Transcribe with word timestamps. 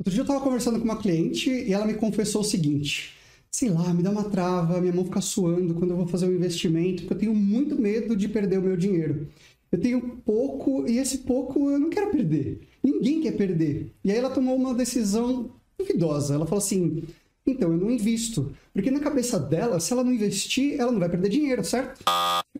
Outro 0.00 0.14
dia 0.14 0.20
eu 0.20 0.24
estava 0.24 0.40
conversando 0.40 0.78
com 0.78 0.84
uma 0.86 0.96
cliente 0.96 1.50
e 1.50 1.74
ela 1.74 1.84
me 1.84 1.92
confessou 1.92 2.40
o 2.40 2.44
seguinte: 2.44 3.12
sei 3.50 3.68
lá, 3.68 3.92
me 3.92 4.02
dá 4.02 4.10
uma 4.10 4.24
trava, 4.24 4.80
minha 4.80 4.94
mão 4.94 5.04
fica 5.04 5.20
suando 5.20 5.74
quando 5.74 5.90
eu 5.90 5.96
vou 5.98 6.06
fazer 6.06 6.24
um 6.24 6.34
investimento, 6.34 7.02
porque 7.02 7.12
eu 7.12 7.18
tenho 7.18 7.34
muito 7.34 7.78
medo 7.78 8.16
de 8.16 8.26
perder 8.26 8.58
o 8.58 8.62
meu 8.62 8.78
dinheiro. 8.78 9.28
Eu 9.70 9.78
tenho 9.78 10.00
pouco 10.24 10.88
e 10.88 10.96
esse 10.96 11.18
pouco 11.18 11.70
eu 11.70 11.78
não 11.78 11.90
quero 11.90 12.10
perder. 12.10 12.62
Ninguém 12.82 13.20
quer 13.20 13.32
perder. 13.32 13.92
E 14.02 14.10
aí 14.10 14.16
ela 14.16 14.30
tomou 14.30 14.56
uma 14.56 14.72
decisão 14.72 15.50
duvidosa. 15.78 16.34
Ela 16.34 16.46
falou 16.46 16.64
assim: 16.64 17.02
então 17.46 17.70
eu 17.70 17.76
não 17.76 17.90
invisto. 17.90 18.52
Porque 18.72 18.90
na 18.90 19.00
cabeça 19.00 19.38
dela, 19.38 19.78
se 19.80 19.92
ela 19.92 20.02
não 20.02 20.14
investir, 20.14 20.80
ela 20.80 20.90
não 20.90 20.98
vai 20.98 21.10
perder 21.10 21.28
dinheiro, 21.28 21.62
certo? 21.62 22.02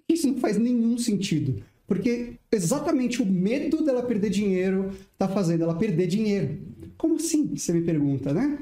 Isso 0.07 0.29
não 0.29 0.37
faz 0.37 0.59
nenhum 0.59 0.99
sentido. 0.99 1.63
Porque 1.87 2.35
exatamente 2.53 3.23
o 3.23 3.27
medo 3.27 3.83
dela 3.83 4.03
perder 4.03 4.29
dinheiro 4.29 4.93
está 5.13 5.27
fazendo 5.27 5.65
ela 5.65 5.75
perder 5.75 6.07
dinheiro. 6.07 6.59
Como 7.01 7.17
assim? 7.17 7.57
Você 7.57 7.73
me 7.73 7.81
pergunta, 7.81 8.31
né? 8.31 8.59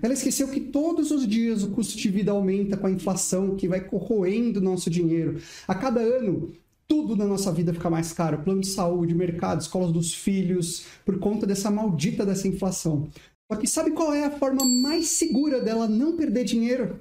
Ela 0.00 0.14
esqueceu 0.14 0.48
que 0.48 0.58
todos 0.60 1.10
os 1.10 1.28
dias 1.28 1.62
o 1.62 1.72
custo 1.72 1.98
de 1.98 2.08
vida 2.08 2.32
aumenta 2.32 2.74
com 2.74 2.86
a 2.86 2.90
inflação 2.90 3.54
que 3.54 3.68
vai 3.68 3.82
corroendo 3.82 4.62
nosso 4.62 4.88
dinheiro. 4.88 5.38
A 5.68 5.74
cada 5.74 6.00
ano, 6.00 6.50
tudo 6.88 7.14
na 7.14 7.26
nossa 7.26 7.52
vida 7.52 7.74
fica 7.74 7.90
mais 7.90 8.10
caro. 8.10 8.38
Plano 8.38 8.62
de 8.62 8.68
saúde, 8.68 9.14
mercado, 9.14 9.60
escolas 9.60 9.92
dos 9.92 10.14
filhos, 10.14 10.86
por 11.04 11.18
conta 11.18 11.46
dessa 11.46 11.70
maldita 11.70 12.24
dessa 12.24 12.48
inflação. 12.48 13.08
Só 13.46 13.58
que 13.58 13.66
sabe 13.66 13.90
qual 13.90 14.14
é 14.14 14.24
a 14.24 14.38
forma 14.38 14.64
mais 14.64 15.08
segura 15.08 15.60
dela 15.60 15.86
não 15.86 16.16
perder 16.16 16.44
dinheiro? 16.44 16.98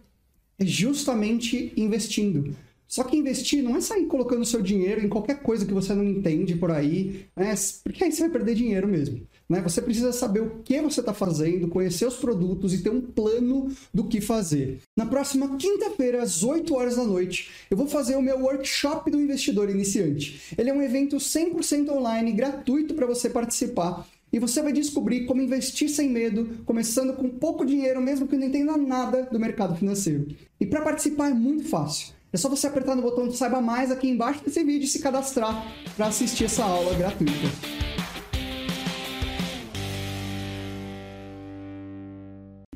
É 0.59 0.65
justamente 0.65 1.71
investindo. 1.77 2.53
Só 2.85 3.05
que 3.05 3.15
investir 3.15 3.63
não 3.63 3.77
é 3.77 3.79
sair 3.79 4.07
colocando 4.07 4.43
seu 4.43 4.61
dinheiro 4.61 4.99
em 4.99 5.07
qualquer 5.07 5.41
coisa 5.41 5.65
que 5.65 5.73
você 5.73 5.93
não 5.93 6.03
entende 6.03 6.57
por 6.57 6.69
aí, 6.69 7.27
né? 7.33 7.55
porque 7.81 8.03
aí 8.03 8.11
você 8.11 8.23
vai 8.23 8.31
perder 8.31 8.55
dinheiro 8.55 8.89
mesmo. 8.89 9.25
Né? 9.51 9.59
Você 9.61 9.81
precisa 9.81 10.13
saber 10.13 10.39
o 10.39 10.61
que 10.63 10.79
você 10.81 11.01
está 11.01 11.13
fazendo, 11.13 11.67
conhecer 11.67 12.07
os 12.07 12.15
produtos 12.15 12.73
e 12.73 12.81
ter 12.81 12.89
um 12.89 13.01
plano 13.01 13.69
do 13.93 14.05
que 14.05 14.21
fazer. 14.21 14.79
Na 14.95 15.05
próxima 15.05 15.57
quinta-feira, 15.57 16.23
às 16.23 16.41
8 16.41 16.73
horas 16.73 16.95
da 16.95 17.03
noite, 17.03 17.51
eu 17.69 17.75
vou 17.75 17.85
fazer 17.85 18.15
o 18.15 18.21
meu 18.21 18.39
workshop 18.39 19.11
do 19.11 19.19
investidor 19.19 19.69
iniciante. 19.69 20.55
Ele 20.57 20.69
é 20.69 20.73
um 20.73 20.81
evento 20.81 21.17
100% 21.17 21.89
online, 21.89 22.31
gratuito 22.31 22.93
para 22.93 23.05
você 23.05 23.29
participar. 23.29 24.07
E 24.31 24.39
você 24.39 24.61
vai 24.61 24.71
descobrir 24.71 25.25
como 25.25 25.41
investir 25.41 25.89
sem 25.89 26.09
medo, 26.09 26.63
começando 26.65 27.13
com 27.13 27.27
pouco 27.27 27.65
dinheiro, 27.65 28.01
mesmo 28.01 28.29
que 28.29 28.37
não 28.37 28.47
entenda 28.47 28.77
nada 28.77 29.23
do 29.29 29.37
mercado 29.37 29.75
financeiro. 29.75 30.27
E 30.61 30.65
para 30.65 30.81
participar 30.81 31.29
é 31.29 31.33
muito 31.33 31.65
fácil. 31.65 32.13
É 32.31 32.37
só 32.37 32.47
você 32.47 32.67
apertar 32.67 32.95
no 32.95 33.01
botão 33.01 33.27
de 33.27 33.35
saiba 33.35 33.59
mais 33.59 33.91
aqui 33.91 34.07
embaixo 34.07 34.45
desse 34.45 34.63
vídeo 34.63 34.85
e 34.85 34.87
se 34.87 34.99
cadastrar 34.99 35.67
para 35.97 36.07
assistir 36.07 36.45
essa 36.45 36.63
aula 36.63 36.95
gratuita. 36.95 38.00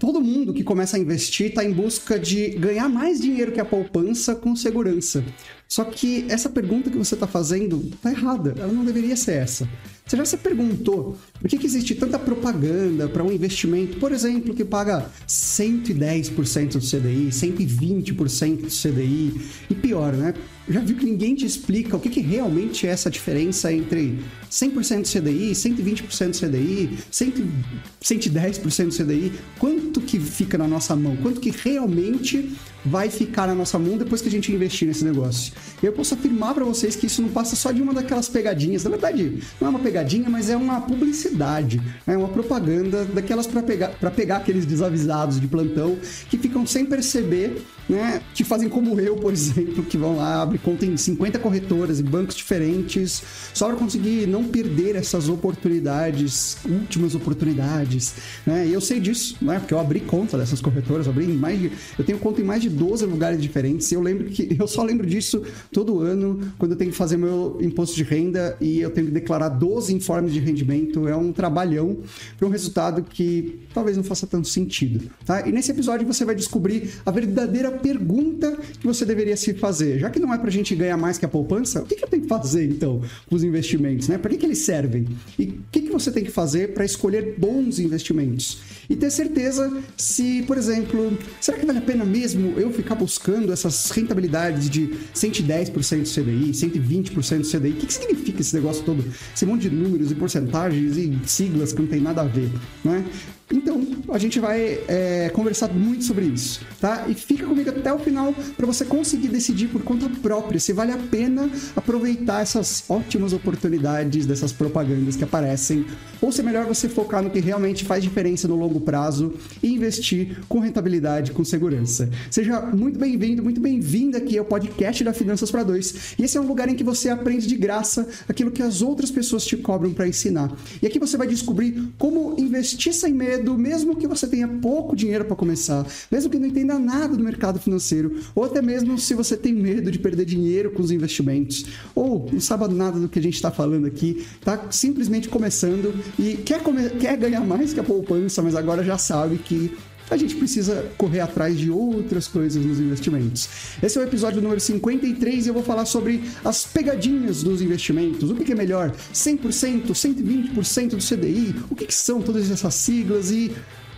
Todo 0.06 0.22
mundo 0.22 0.54
que 0.54 0.64
começa 0.64 0.98
a 0.98 1.00
investir 1.00 1.48
está 1.48 1.66
em 1.66 1.72
busca 1.72 2.20
de 2.20 2.50
ganhar 2.50 2.88
mais 2.88 3.20
dinheiro 3.20 3.52
que 3.52 3.60
a 3.60 3.66
poupança 3.66 4.36
com 4.36 4.56
segurança. 4.56 5.26
Só 5.68 5.84
que 5.84 6.28
essa 6.30 6.48
pergunta 6.48 6.92
que 6.92 6.98
você 6.98 7.16
está 7.16 7.26
fazendo 7.26 7.90
está 7.92 8.12
errada. 8.12 8.54
Ela 8.56 8.72
não 8.72 8.86
deveria 8.86 9.16
ser 9.16 9.38
essa. 9.38 9.68
Você 10.06 10.16
já 10.16 10.24
se 10.24 10.38
perguntou 10.38 11.18
por 11.42 11.50
que, 11.50 11.58
que 11.58 11.66
existe 11.66 11.96
tanta 11.96 12.20
propaganda 12.20 13.10
para 13.10 13.24
um 13.24 13.32
investimento, 13.32 13.98
por 13.98 14.12
exemplo, 14.12 14.54
que 14.54 14.64
paga 14.64 15.10
110% 15.28 16.74
do 16.74 16.80
CDI, 16.80 17.30
120% 17.32 18.62
do 18.62 18.68
CDI? 18.68 19.42
E 19.72 19.74
pior, 19.74 20.14
né? 20.14 20.36
Já 20.68 20.80
viu 20.80 20.98
que 20.98 21.06
ninguém 21.06 21.36
te 21.36 21.46
explica 21.46 21.96
o 21.96 22.00
que, 22.00 22.10
que 22.10 22.22
realmente 22.22 22.88
é 22.88 22.90
essa 22.90 23.10
diferença 23.10 23.72
entre 23.72 24.20
100% 24.50 25.02
do 25.02 25.22
CDI, 25.22 25.52
120% 25.52 26.32
do 26.32 26.48
CDI, 26.48 26.98
110% 27.12 28.88
do 28.88 29.04
CDI? 29.04 29.32
Quanto 29.60 30.02
que 30.02 30.20
fica 30.20 30.58
na 30.58 30.68
nossa 30.68 30.96
mão? 30.96 31.16
Quanto 31.18 31.40
que 31.40 31.52
realmente 31.52 32.56
vai 32.86 33.10
ficar 33.10 33.48
na 33.48 33.56
nossa 33.56 33.80
mão 33.80 33.98
depois 33.98 34.22
que 34.22 34.28
a 34.28 34.32
gente 34.32 34.52
investir 34.52 34.88
nesse 34.88 35.04
negócio. 35.04 35.52
Eu 35.82 35.92
posso 35.92 36.14
afirmar 36.14 36.54
para 36.54 36.64
vocês 36.64 36.96
que 36.96 37.08
isso 37.08 37.22
não 37.22 37.30
passa 37.30 37.56
só 37.56 37.72
de 37.72 37.82
uma 37.82 37.94
daquelas 37.94 38.30
pegadinhas. 38.30 38.84
Na 38.84 38.92
verdade, 38.92 39.40
não 39.60 39.68
é 39.68 39.72
uma 39.72 39.80
pegadinha, 39.80 40.30
mas 40.30 40.50
é 40.50 40.56
uma 40.56 40.80
publicidade, 40.82 41.82
é 42.06 42.16
uma 42.16 42.28
propaganda 42.28 43.04
daquelas 43.06 43.48
para 43.48 43.64
pegar, 43.64 43.90
pegar 44.16 44.38
aqueles 44.38 44.66
desavisados 44.66 45.40
de 45.40 45.48
plantão 45.48 45.98
que 46.30 46.38
ficam 46.38 46.66
sem 46.68 46.86
perceber 46.86 47.66
né, 47.88 48.22
que 48.34 48.44
fazem 48.44 48.68
como 48.70 49.00
eu, 49.00 49.16
por 49.16 49.32
exemplo, 49.34 49.84
que 49.84 49.98
vão 49.98 50.18
lá, 50.18 50.42
abrem 50.42 50.60
conta 50.62 50.86
em 50.86 50.98
50 50.98 51.40
corretoras 51.40 52.00
e 52.00 52.04
bancos 52.04 52.36
diferentes, 52.36 53.22
só 53.54 53.68
para 53.68 53.76
conseguir 53.76 54.28
não 54.28 54.44
perder 54.44 54.96
essas 54.96 55.30
oportunidades, 55.30 56.58
últimas 56.66 57.16
oportunidades, 57.16 58.16
né? 58.46 58.68
E 58.68 58.74
eu 58.74 58.82
sei 58.82 59.00
disso, 59.00 59.38
né? 59.42 59.60
Porque 59.60 59.74
eu 59.74 59.80
abri 59.80 60.00
conta 60.00 60.38
dessas 60.38 60.62
corretoras, 60.62 61.06
eu 61.06 61.12
abri 61.12 61.28
mais 61.28 61.60
de, 61.60 61.72
eu 61.98 62.06
tenho 62.06 62.18
conta 62.18 62.42
em 62.42 62.44
mais 62.44 62.62
de 62.62 62.70
12 62.70 63.06
lugares 63.06 63.42
diferentes. 63.42 63.92
Eu 63.92 64.02
lembro 64.02 64.26
que 64.26 64.56
eu 64.60 64.68
só 64.68 64.84
lembro 64.84 65.06
disso 65.06 65.44
todo 65.72 66.00
ano 66.00 66.40
quando 66.58 66.72
eu 66.72 66.78
tenho 66.78 66.92
que 66.92 66.98
fazer 66.98 67.18
meu 67.18 67.58
imposto 67.62 67.96
de 67.96 68.04
renda 68.04 68.58
e 68.60 68.80
eu 68.80 68.90
tenho 68.90 69.08
que 69.08 69.14
declarar 69.14 69.50
12 69.50 69.94
informes 69.94 70.34
de 70.34 70.40
rendimento. 70.40 71.08
É 71.08 71.16
um 71.16 71.32
trabalhão 71.32 71.98
para 72.38 72.48
um 72.48 72.52
resultado 72.52 73.04
que 73.04 73.60
talvez 73.74 73.98
não 73.98 74.04
faça 74.04 74.26
tanto 74.26 74.48
sentido, 74.48 75.10
tá? 75.26 75.48
E 75.48 75.52
nesse 75.52 75.72
episódio 75.72 76.06
você 76.06 76.26
vai 76.26 76.36
descobrir 76.36 76.90
a 77.06 77.12
verdadeira 77.12 77.75
pergunta 77.76 78.58
que 78.80 78.86
você 78.86 79.06
deveria 79.06 79.38
se 79.38 79.54
fazer. 79.54 80.00
Já 80.00 80.10
que 80.10 80.20
não 80.20 80.34
é 80.34 80.38
para 80.38 80.48
a 80.48 80.52
gente 80.52 80.76
ganhar 80.76 80.98
mais 80.98 81.18
que 81.18 81.26
a 81.26 81.30
poupança, 81.30 81.82
o 81.82 81.86
que, 81.86 81.96
que 81.96 82.04
eu 82.04 82.08
tenho 82.08 82.24
que 82.24 82.30
fazer 82.30 82.66
então 82.66 83.02
com 83.28 83.36
os 83.36 83.44
investimentos, 83.44 84.08
né? 84.08 84.18
Para 84.18 84.32
que, 84.32 84.38
que 84.38 84.46
eles 84.46 84.60
servem? 84.60 85.08
E 85.38 85.44
o 85.46 85.58
que, 85.72 85.82
que 85.82 85.92
você 85.92 86.12
tem 86.12 86.24
que 86.24 86.32
fazer 86.32 86.74
para 86.74 86.86
escolher 86.86 87.36
bons 87.38 87.80
investimentos? 87.80 88.60
E 88.90 88.96
ter 88.96 89.12
certeza 89.12 89.82
se, 89.98 90.44
por 90.44 90.58
exemplo, 90.58 91.18
será 91.42 91.58
que 91.58 91.66
vale 91.66 91.80
a 91.80 91.82
pena 91.82 92.06
mesmo 92.06 92.60
eu 92.60 92.72
ficar 92.72 92.96
buscando 92.96 93.52
essas 93.52 93.90
rentabilidades 93.92 94.70
de 94.70 94.90
110% 95.14 95.72
do 95.72 96.10
CDI, 96.10 96.52
120% 96.52 97.40
do 97.40 97.48
CDI? 97.48 97.72
O 97.72 97.76
que, 97.76 97.88
que 97.88 97.94
significa 97.94 98.42
esse 98.42 98.56
negócio 98.56 98.84
todo? 98.84 99.04
Esse 99.34 99.46
monte 99.46 99.70
de 99.70 99.76
números 99.76 100.12
e 100.12 100.16
porcentagens 100.16 100.98
e 100.98 101.20
siglas 101.26 101.74
que 101.74 101.82
não 101.82 101.88
tem 101.88 102.02
nada 102.02 102.22
a 102.22 102.26
ver, 102.26 102.50
não 102.84 102.94
é? 102.94 103.04
Então, 103.52 103.80
a 104.10 104.18
gente 104.18 104.40
vai 104.40 104.80
é, 104.88 105.30
conversar 105.30 105.72
muito 105.72 106.04
sobre 106.04 106.26
isso, 106.26 106.62
tá? 106.82 107.06
E 107.08 107.14
fica 107.14 107.46
comigo 107.46 107.70
até 107.70 107.94
o 107.94 108.00
final 108.00 108.34
para 108.58 108.66
você 108.66 108.84
conseguir 108.84 109.28
decidir 109.28 109.68
por 109.68 109.84
conta 109.84 110.10
própria 110.22 110.60
se 110.60 110.74
vale 110.74 110.92
a 110.92 110.98
pena 110.98 111.48
aproveitar 111.76 112.42
essas 112.42 112.84
ótimas 112.90 113.34
oportunidades 113.34 114.26
dessas 114.26 114.52
propagandas 114.52 115.16
que 115.16 115.24
aparecem, 115.24 115.86
ou 116.20 116.32
se 116.32 116.42
é 116.42 116.44
melhor 116.44 116.66
você 116.66 116.90
focar 116.90 117.22
no 117.22 117.30
que 117.30 117.40
realmente 117.40 117.86
faz 117.86 118.04
diferença 118.04 118.48
no 118.48 118.56
longo 118.56 118.80
prazo 118.80 119.34
e 119.62 119.72
investir 119.72 120.40
com 120.50 120.60
rentabilidade, 120.60 121.32
com 121.32 121.46
segurança. 121.46 122.10
Seja 122.32 122.62
muito 122.62 122.98
bem-vindo, 122.98 123.44
muito 123.44 123.62
bem-vinda 123.62 124.18
aqui 124.18 124.40
ao 124.40 124.46
podcast 124.46 125.04
da 125.04 125.14
Finanças 125.14 125.52
para 125.52 125.62
Dois. 125.62 126.16
E 126.18 126.24
esse 126.24 126.36
é 126.36 126.42
um 126.42 126.48
lugar 126.48 126.68
em 126.68 126.76
que 126.76 126.84
você 126.84 127.10
aprende 127.10 127.46
de 127.46 127.56
graça 127.56 128.08
aquilo 128.28 128.50
que 128.50 128.64
as 128.64 128.82
outras 128.82 129.12
pessoas 129.12 129.46
te 129.46 129.56
cobram 129.56 129.94
para 129.94 130.08
ensinar. 130.08 130.52
E 130.82 130.88
aqui 130.88 130.98
você 130.98 131.16
vai 131.16 131.28
descobrir 131.28 131.90
como 132.00 132.36
investir 132.40 132.94
sem 132.94 133.14
medo 133.14 133.35
medo, 133.36 133.58
mesmo 133.58 133.96
que 133.96 134.08
você 134.08 134.28
tenha 134.28 134.48
pouco 134.48 134.96
dinheiro 134.96 135.26
para 135.26 135.36
começar, 135.36 135.86
mesmo 136.12 136.30
que 136.30 136.40
não 136.40 136.48
entenda 136.48 136.80
nada 136.80 137.16
do 137.16 137.24
mercado 137.24 137.60
financeiro, 137.60 138.20
ou 138.34 138.44
até 138.44 138.62
mesmo 138.62 138.98
se 138.98 139.14
você 139.14 139.36
tem 139.36 139.54
medo 139.54 139.92
de 139.92 140.00
perder 140.00 140.26
dinheiro 140.26 140.72
com 140.72 140.82
os 140.82 140.92
investimentos, 140.92 141.66
ou 141.94 142.30
não 142.32 142.40
sabe 142.40 142.74
nada 142.74 143.00
do 143.00 143.10
que 143.10 143.20
a 143.20 143.22
gente 143.22 143.36
está 143.36 143.52
falando 143.52 143.86
aqui, 143.86 144.26
está 144.40 144.68
simplesmente 144.72 145.30
começando 145.30 145.94
e 146.18 146.38
quer, 146.38 146.62
come 146.64 146.90
quer 146.92 147.18
ganhar 147.18 147.42
mais 147.42 147.74
que 147.74 147.80
a 147.80 147.84
poupança, 147.84 148.42
mas 148.42 148.56
agora 148.56 148.84
já 148.84 148.98
sabe 148.98 149.38
que 149.38 149.76
a 150.10 150.18
gente 150.18 150.36
precisa 150.36 150.86
correr 150.98 151.20
atrás 151.20 151.58
de 151.58 151.70
outras 151.70 152.28
coisas 152.28 152.64
nos 152.64 152.80
investimentos. 152.80 153.50
Esse 153.82 153.98
é 153.98 154.02
o 154.02 154.04
episódio 154.04 154.42
número 154.42 154.60
53 154.60 155.46
e 155.46 155.50
eu 155.50 155.54
vou 155.54 155.64
falar 155.64 155.86
sobre 155.86 156.24
as 156.44 156.66
pegadinhas 156.66 157.44
dos 157.44 157.62
investimentos. 157.62 158.30
O 158.30 158.36
que 158.36 158.52
é 158.52 158.56
melhor? 158.56 158.92
100%, 159.14 159.88
120% 159.92 160.90
do 160.90 160.98
CDI? 160.98 161.56
O 161.70 161.76
que 161.76 161.94
são 161.94 162.22
todas 162.22 162.50
essas 162.50 162.74
siglas 162.76 163.32
e 163.32 163.52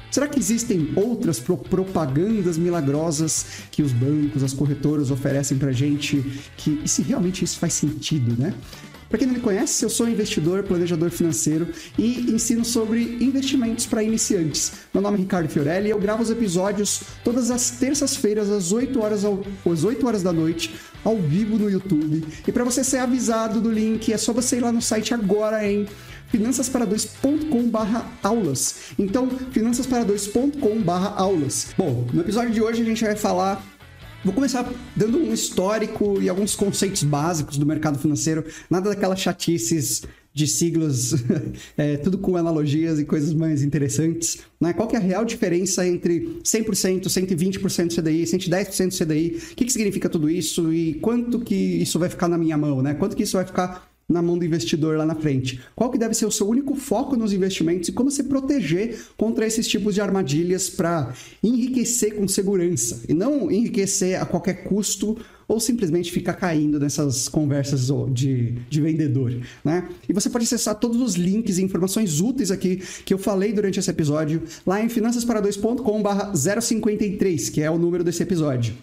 Será 0.10 0.28
que 0.28 0.40
existem 0.40 0.94
outras 0.96 1.38
propagandas 1.38 2.58
milagrosas 2.58 3.46
que 3.70 3.84
os 3.84 3.92
bancos, 3.92 4.42
as 4.42 4.54
corretoras 4.54 5.12
oferecem 5.12 5.58
pra 5.58 5.72
gente? 5.72 6.24
Que, 6.56 6.82
e 6.84 6.88
se 6.88 7.02
realmente 7.02 7.44
isso 7.44 7.60
faz 7.60 7.74
sentido, 7.74 8.42
né? 8.42 8.54
Para 9.10 9.20
quem 9.20 9.28
não 9.28 9.36
me 9.36 9.40
conhece, 9.40 9.86
eu 9.86 9.90
sou 9.90 10.10
investidor, 10.10 10.64
planejador 10.64 11.10
financeiro 11.10 11.70
e 11.98 12.30
ensino 12.32 12.66
sobre 12.66 13.18
investimentos 13.22 13.86
para 13.86 14.04
iniciantes. 14.04 14.74
Meu 14.94 15.02
nome 15.02 15.16
é 15.18 15.22
Ricardo 15.22 15.48
Fiorelli 15.48 15.88
e 15.88 15.92
eu 15.92 16.00
gravo 16.00 16.22
os 16.22 16.30
episódios 16.30 17.04
todas 17.24 17.50
as 17.50 17.72
terças-feiras 17.72 18.50
às 18.50 18.74
8 18.74 19.02
horas, 19.02 19.24
às 19.24 19.84
8 19.84 20.06
horas 20.06 20.24
da 20.24 20.34
noite 20.34 20.76
ao 21.06 21.16
vivo 21.18 21.58
no 21.58 21.70
YouTube. 21.70 22.26
E 22.46 22.52
para 22.52 22.66
você 22.66 22.84
ser 22.84 22.98
avisado 22.98 23.62
do 23.62 23.72
link, 23.72 24.12
é 24.12 24.18
só 24.18 24.34
você 24.34 24.58
ir 24.58 24.62
lá 24.62 24.74
no 24.74 24.82
site 24.82 25.14
agora 25.14 25.66
em 25.66 25.88
finançaspara2.com/aulas. 26.34 28.76
Então, 29.00 29.30
finançaspara2.com/aulas. 29.54 31.68
Bom, 31.78 32.06
no 32.12 32.20
episódio 32.22 32.52
de 32.52 32.62
hoje 32.62 32.82
a 32.82 32.86
gente 32.86 33.06
vai 33.06 33.16
falar 33.16 33.66
Vou 34.28 34.34
começar 34.34 34.70
dando 34.94 35.18
um 35.20 35.34
histórico 35.34 36.22
e 36.22 36.28
alguns 36.28 36.54
conceitos 36.54 37.02
básicos 37.02 37.58
do 37.58 37.66
mercado 37.66 37.98
financeiro, 37.98 38.44
nada 38.70 38.90
daquelas 38.90 39.22
chatices 39.22 40.04
de 40.34 40.46
siglas, 40.46 41.14
é, 41.78 41.96
tudo 41.96 42.18
com 42.18 42.36
analogias 42.36 43.00
e 43.00 43.06
coisas 43.06 43.34
mais 43.34 43.64
interessantes. 43.64 44.40
Né? 44.60 44.74
Qual 44.74 44.86
que 44.86 44.98
é 44.98 45.00
a 45.00 45.02
real 45.02 45.24
diferença 45.24 45.88
entre 45.88 46.42
100%, 46.44 47.04
120% 47.06 47.96
CDI, 47.96 48.24
110% 48.24 48.98
CDI? 48.98 49.38
O 49.54 49.56
que, 49.56 49.64
que 49.64 49.72
significa 49.72 50.10
tudo 50.10 50.30
isso 50.30 50.74
e 50.74 50.96
quanto 50.96 51.40
que 51.40 51.56
isso 51.56 51.98
vai 51.98 52.10
ficar 52.10 52.28
na 52.28 52.38
minha 52.38 52.58
mão? 52.58 52.82
Né? 52.82 52.96
Quanto 52.96 53.16
que 53.16 53.24
isso 53.24 53.38
vai 53.38 53.46
ficar 53.46 53.90
na 54.10 54.22
mão 54.22 54.38
do 54.38 54.46
investidor 54.46 54.98
lá 54.98 55.06
na 55.06 55.16
frente? 55.16 55.60
Qual 55.76 55.92
que 55.92 55.98
deve 55.98 56.14
ser 56.14 56.26
o 56.26 56.32
seu 56.32 56.48
único 56.48 56.76
foco 56.76 57.18
nos 57.18 57.34
investimentos 57.34 57.90
e 57.90 57.92
como 57.92 58.10
se 58.10 58.24
proteger 58.24 58.98
contra 59.18 59.46
esses 59.46 59.68
tipos 59.68 59.94
de 59.94 60.02
armadilhas 60.02 60.70
para 60.70 61.14
enriquecer 61.44 62.16
com 62.16 62.26
segurança 62.28 63.02
e 63.10 63.14
não 63.14 63.52
enriquecer 63.52 64.22
a 64.22 64.26
qualquer 64.26 64.64
custo 64.64 65.18
ou 65.48 65.60
simplesmente 65.60 66.12
ficar 66.12 66.34
caindo 66.34 66.80
nessas 66.80 67.30
conversas 67.30 67.90
de, 68.12 68.54
de 68.70 68.82
vendedor, 68.82 69.34
né? 69.64 69.88
E 70.08 70.14
você 70.14 70.30
pode 70.30 70.46
acessar 70.46 70.76
todos 70.76 71.02
os 71.02 71.16
links 71.16 71.58
e 71.58 71.64
informações 71.64 72.20
úteis 72.20 72.52
aqui 72.52 72.84
que 73.06 73.14
eu 73.14 73.18
falei 73.18 73.54
durante 73.54 73.80
esse 73.80 73.90
episódio 73.90 74.44
lá 74.66 74.84
em 74.84 74.88
finançaspara2.com/053, 74.88 77.52
que 77.52 77.62
é 77.62 77.72
o 77.72 77.78
número 77.78 78.04
desse 78.04 78.24
episódio. 78.24 78.74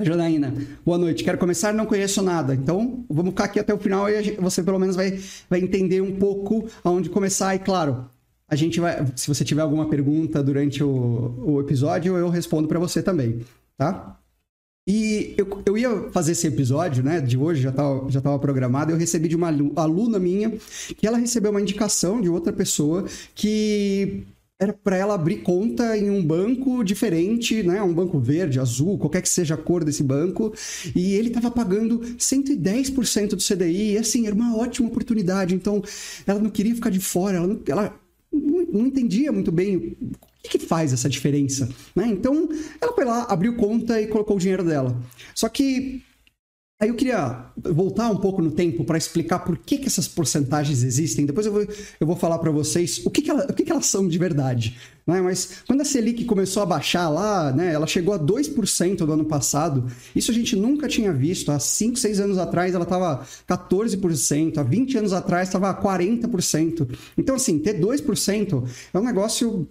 Janaína, 0.00 0.54
boa 0.84 0.96
noite. 0.96 1.24
Quero 1.24 1.38
começar, 1.38 1.74
não 1.74 1.84
conheço 1.84 2.22
nada. 2.22 2.54
Então, 2.54 3.04
vamos 3.10 3.32
ficar 3.32 3.44
aqui 3.44 3.58
até 3.58 3.74
o 3.74 3.78
final 3.78 4.08
e 4.08 4.36
você 4.36 4.62
pelo 4.62 4.78
menos 4.78 4.94
vai, 4.94 5.18
vai 5.50 5.58
entender 5.60 6.00
um 6.00 6.16
pouco 6.16 6.68
aonde 6.84 7.10
começar. 7.10 7.54
E 7.56 7.58
claro, 7.58 8.08
a 8.46 8.54
gente 8.54 8.78
vai. 8.78 9.04
Se 9.16 9.26
você 9.26 9.44
tiver 9.44 9.62
alguma 9.62 9.88
pergunta 9.88 10.40
durante 10.42 10.84
o, 10.84 11.34
o 11.44 11.60
episódio, 11.60 12.16
eu 12.16 12.28
respondo 12.28 12.68
para 12.68 12.78
você 12.78 13.02
também, 13.02 13.40
tá? 13.76 14.16
E 14.86 15.34
eu, 15.36 15.62
eu 15.66 15.76
ia 15.76 16.10
fazer 16.12 16.32
esse 16.32 16.46
episódio, 16.46 17.04
né, 17.04 17.20
de 17.20 17.36
hoje, 17.36 17.60
já 17.60 17.70
estava 17.70 18.10
já 18.10 18.20
tava 18.22 18.38
programado, 18.38 18.90
eu 18.90 18.96
recebi 18.96 19.28
de 19.28 19.36
uma 19.36 19.48
aluna 19.76 20.18
minha 20.18 20.50
que 20.96 21.06
ela 21.06 21.18
recebeu 21.18 21.50
uma 21.50 21.60
indicação 21.60 22.22
de 22.22 22.28
outra 22.30 22.54
pessoa 22.54 23.04
que 23.34 24.24
era 24.60 24.72
para 24.72 24.96
ela 24.96 25.14
abrir 25.14 25.38
conta 25.42 25.96
em 25.96 26.10
um 26.10 26.24
banco 26.24 26.82
diferente, 26.82 27.62
né? 27.62 27.80
Um 27.80 27.94
banco 27.94 28.18
verde, 28.18 28.58
azul, 28.58 28.98
qualquer 28.98 29.22
que 29.22 29.28
seja 29.28 29.54
a 29.54 29.56
cor 29.56 29.84
desse 29.84 30.02
banco. 30.02 30.52
E 30.96 31.14
ele 31.14 31.28
estava 31.28 31.48
pagando 31.48 32.00
110% 32.00 33.30
do 33.30 33.36
CDI. 33.36 33.92
E 33.92 33.98
assim, 33.98 34.26
era 34.26 34.34
uma 34.34 34.56
ótima 34.56 34.88
oportunidade. 34.88 35.54
Então, 35.54 35.80
ela 36.26 36.40
não 36.40 36.50
queria 36.50 36.74
ficar 36.74 36.90
de 36.90 36.98
fora, 36.98 37.36
ela 37.36 37.46
não, 37.46 37.60
ela 37.68 38.00
não 38.32 38.86
entendia 38.86 39.30
muito 39.30 39.52
bem 39.52 39.76
o 39.76 40.18
que, 40.42 40.58
que 40.58 40.66
faz 40.66 40.92
essa 40.92 41.08
diferença. 41.08 41.68
Né? 41.94 42.08
Então, 42.08 42.48
ela 42.80 42.92
foi 42.92 43.04
lá, 43.04 43.26
abriu 43.28 43.54
conta 43.54 44.00
e 44.00 44.08
colocou 44.08 44.36
o 44.36 44.40
dinheiro 44.40 44.64
dela. 44.64 45.00
Só 45.36 45.48
que 45.48 46.02
Aí 46.80 46.90
eu 46.90 46.94
queria 46.94 47.46
voltar 47.56 48.08
um 48.08 48.18
pouco 48.18 48.40
no 48.40 48.52
tempo 48.52 48.84
para 48.84 48.96
explicar 48.96 49.40
por 49.40 49.58
que, 49.58 49.78
que 49.78 49.88
essas 49.88 50.06
porcentagens 50.06 50.84
existem. 50.84 51.26
Depois 51.26 51.44
eu 51.44 51.52
vou, 51.52 51.66
eu 51.98 52.06
vou 52.06 52.14
falar 52.14 52.38
para 52.38 52.52
vocês 52.52 53.04
o, 53.04 53.10
que, 53.10 53.20
que, 53.20 53.30
ela, 53.30 53.46
o 53.46 53.52
que, 53.52 53.64
que 53.64 53.72
elas 53.72 53.86
são 53.86 54.06
de 54.06 54.16
verdade. 54.16 54.78
Né? 55.08 55.22
Mas 55.22 55.62
quando 55.66 55.80
a 55.80 55.84
Selic 55.86 56.26
começou 56.26 56.62
a 56.62 56.66
baixar 56.66 57.08
lá, 57.08 57.50
né, 57.50 57.72
ela 57.72 57.86
chegou 57.86 58.12
a 58.12 58.18
2% 58.18 58.98
do 58.98 59.12
ano 59.12 59.24
passado. 59.24 59.86
Isso 60.14 60.30
a 60.30 60.34
gente 60.34 60.54
nunca 60.54 60.86
tinha 60.86 61.10
visto. 61.10 61.50
Há 61.50 61.58
5, 61.58 61.96
6 61.96 62.20
anos 62.20 62.36
atrás 62.36 62.74
ela 62.74 62.84
estava 62.84 63.26
14%, 63.48 64.58
há 64.58 64.62
20 64.62 64.98
anos 64.98 65.14
atrás 65.14 65.48
estava 65.48 65.72
40%. 65.74 66.86
Então, 67.16 67.36
assim, 67.36 67.58
ter 67.58 67.80
2% 67.80 68.68
é 68.92 68.98
um 68.98 69.02
negócio 69.02 69.66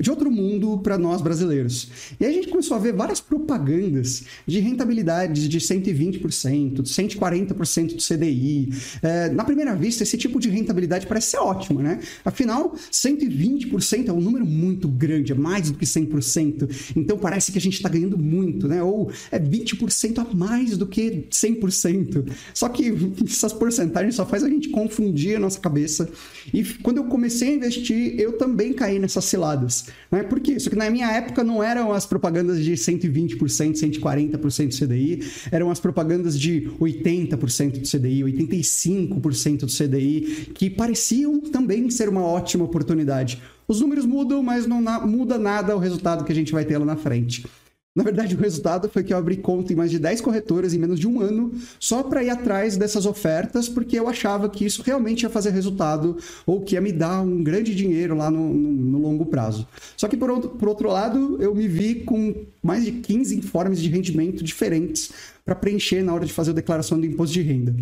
de 0.00 0.10
outro 0.10 0.28
mundo 0.28 0.78
para 0.78 0.98
nós 0.98 1.22
brasileiros. 1.22 1.88
E 2.18 2.24
aí 2.24 2.32
a 2.32 2.34
gente 2.34 2.48
começou 2.48 2.76
a 2.76 2.80
ver 2.80 2.92
várias 2.92 3.20
propagandas 3.20 4.24
de 4.44 4.58
rentabilidades 4.58 5.48
de 5.48 5.60
120%, 5.60 6.82
140% 6.82 7.94
do 7.94 8.02
CDI. 8.02 8.72
É, 9.02 9.28
na 9.30 9.44
primeira 9.44 9.76
vista, 9.76 10.02
esse 10.02 10.18
tipo 10.18 10.40
de 10.40 10.48
rentabilidade 10.48 11.06
parece 11.06 11.30
ser 11.30 11.38
ótimo, 11.38 11.80
né? 11.80 12.00
Afinal, 12.24 12.74
120% 12.90 14.08
é 14.08 14.12
um 14.12 14.20
número 14.20 14.44
muito 14.44 14.79
muito 14.80 14.88
grande, 14.88 15.32
é 15.32 15.34
mais 15.34 15.70
do 15.70 15.76
que 15.76 15.84
100%. 15.84 16.94
Então 16.96 17.18
parece 17.18 17.52
que 17.52 17.58
a 17.58 17.60
gente 17.60 17.74
está 17.74 17.88
ganhando 17.88 18.16
muito, 18.16 18.66
né? 18.66 18.82
Ou 18.82 19.10
é 19.30 19.38
20% 19.38 20.18
a 20.18 20.34
mais 20.34 20.78
do 20.78 20.86
que 20.86 21.26
100%. 21.30 22.30
Só 22.54 22.68
que 22.68 22.92
essas 23.24 23.52
porcentagens 23.52 24.14
só 24.14 24.24
faz 24.24 24.42
a 24.42 24.48
gente 24.48 24.70
confundir 24.70 25.36
a 25.36 25.40
nossa 25.40 25.60
cabeça. 25.60 26.08
E 26.52 26.64
quando 26.82 26.98
eu 26.98 27.04
comecei 27.04 27.50
a 27.50 27.52
investir, 27.52 28.18
eu 28.18 28.38
também 28.38 28.72
caí 28.72 28.98
nessas 28.98 29.26
ciladas. 29.26 29.86
Né? 30.10 30.22
Por 30.22 30.40
quê? 30.40 30.58
Só 30.58 30.70
que 30.70 30.76
na 30.76 30.88
minha 30.88 31.10
época 31.10 31.44
não 31.44 31.62
eram 31.62 31.92
as 31.92 32.06
propagandas 32.06 32.64
de 32.64 32.72
120%, 32.72 33.36
140% 33.38 34.68
do 34.68 34.86
CDI, 34.86 35.22
eram 35.50 35.70
as 35.70 35.78
propagandas 35.78 36.38
de 36.38 36.70
80% 36.80 37.80
do 37.80 37.88
CDI, 37.88 38.22
85% 38.22 39.58
do 39.58 39.66
CDI, 39.66 40.50
que 40.54 40.70
pareciam 40.70 41.40
também 41.40 41.90
ser 41.90 42.08
uma 42.08 42.22
ótima 42.22 42.64
oportunidade. 42.64 43.40
Os 43.70 43.80
números 43.80 44.04
mudam, 44.04 44.42
mas 44.42 44.66
não 44.66 44.80
na, 44.80 44.98
muda 45.06 45.38
nada 45.38 45.76
o 45.76 45.78
resultado 45.78 46.24
que 46.24 46.32
a 46.32 46.34
gente 46.34 46.50
vai 46.50 46.64
ter 46.64 46.76
lá 46.76 46.84
na 46.84 46.96
frente. 46.96 47.46
Na 47.94 48.02
verdade, 48.02 48.34
o 48.34 48.38
resultado 48.38 48.88
foi 48.88 49.04
que 49.04 49.14
eu 49.14 49.16
abri 49.16 49.36
conta 49.36 49.72
em 49.72 49.76
mais 49.76 49.92
de 49.92 49.98
10 50.00 50.20
corretoras 50.22 50.74
em 50.74 50.78
menos 50.78 50.98
de 50.98 51.06
um 51.06 51.20
ano, 51.20 51.52
só 51.78 52.02
para 52.02 52.24
ir 52.24 52.30
atrás 52.30 52.76
dessas 52.76 53.06
ofertas, 53.06 53.68
porque 53.68 53.96
eu 53.96 54.08
achava 54.08 54.48
que 54.48 54.64
isso 54.64 54.82
realmente 54.82 55.22
ia 55.22 55.30
fazer 55.30 55.50
resultado 55.50 56.18
ou 56.44 56.62
que 56.62 56.74
ia 56.74 56.80
me 56.80 56.90
dar 56.90 57.20
um 57.20 57.44
grande 57.44 57.72
dinheiro 57.72 58.16
lá 58.16 58.28
no, 58.28 58.52
no, 58.52 58.72
no 58.72 58.98
longo 58.98 59.26
prazo. 59.26 59.68
Só 59.96 60.08
que, 60.08 60.16
por 60.16 60.32
outro, 60.32 60.50
por 60.50 60.68
outro 60.68 60.88
lado, 60.88 61.40
eu 61.40 61.54
me 61.54 61.68
vi 61.68 62.02
com 62.02 62.34
mais 62.60 62.84
de 62.84 62.90
15 62.90 63.36
informes 63.36 63.80
de 63.80 63.88
rendimento 63.88 64.42
diferentes 64.42 65.12
para 65.44 65.54
preencher 65.54 66.02
na 66.02 66.12
hora 66.12 66.26
de 66.26 66.32
fazer 66.32 66.50
a 66.50 66.54
declaração 66.54 66.98
do 66.98 67.06
imposto 67.06 67.34
de 67.34 67.42
renda. 67.42 67.72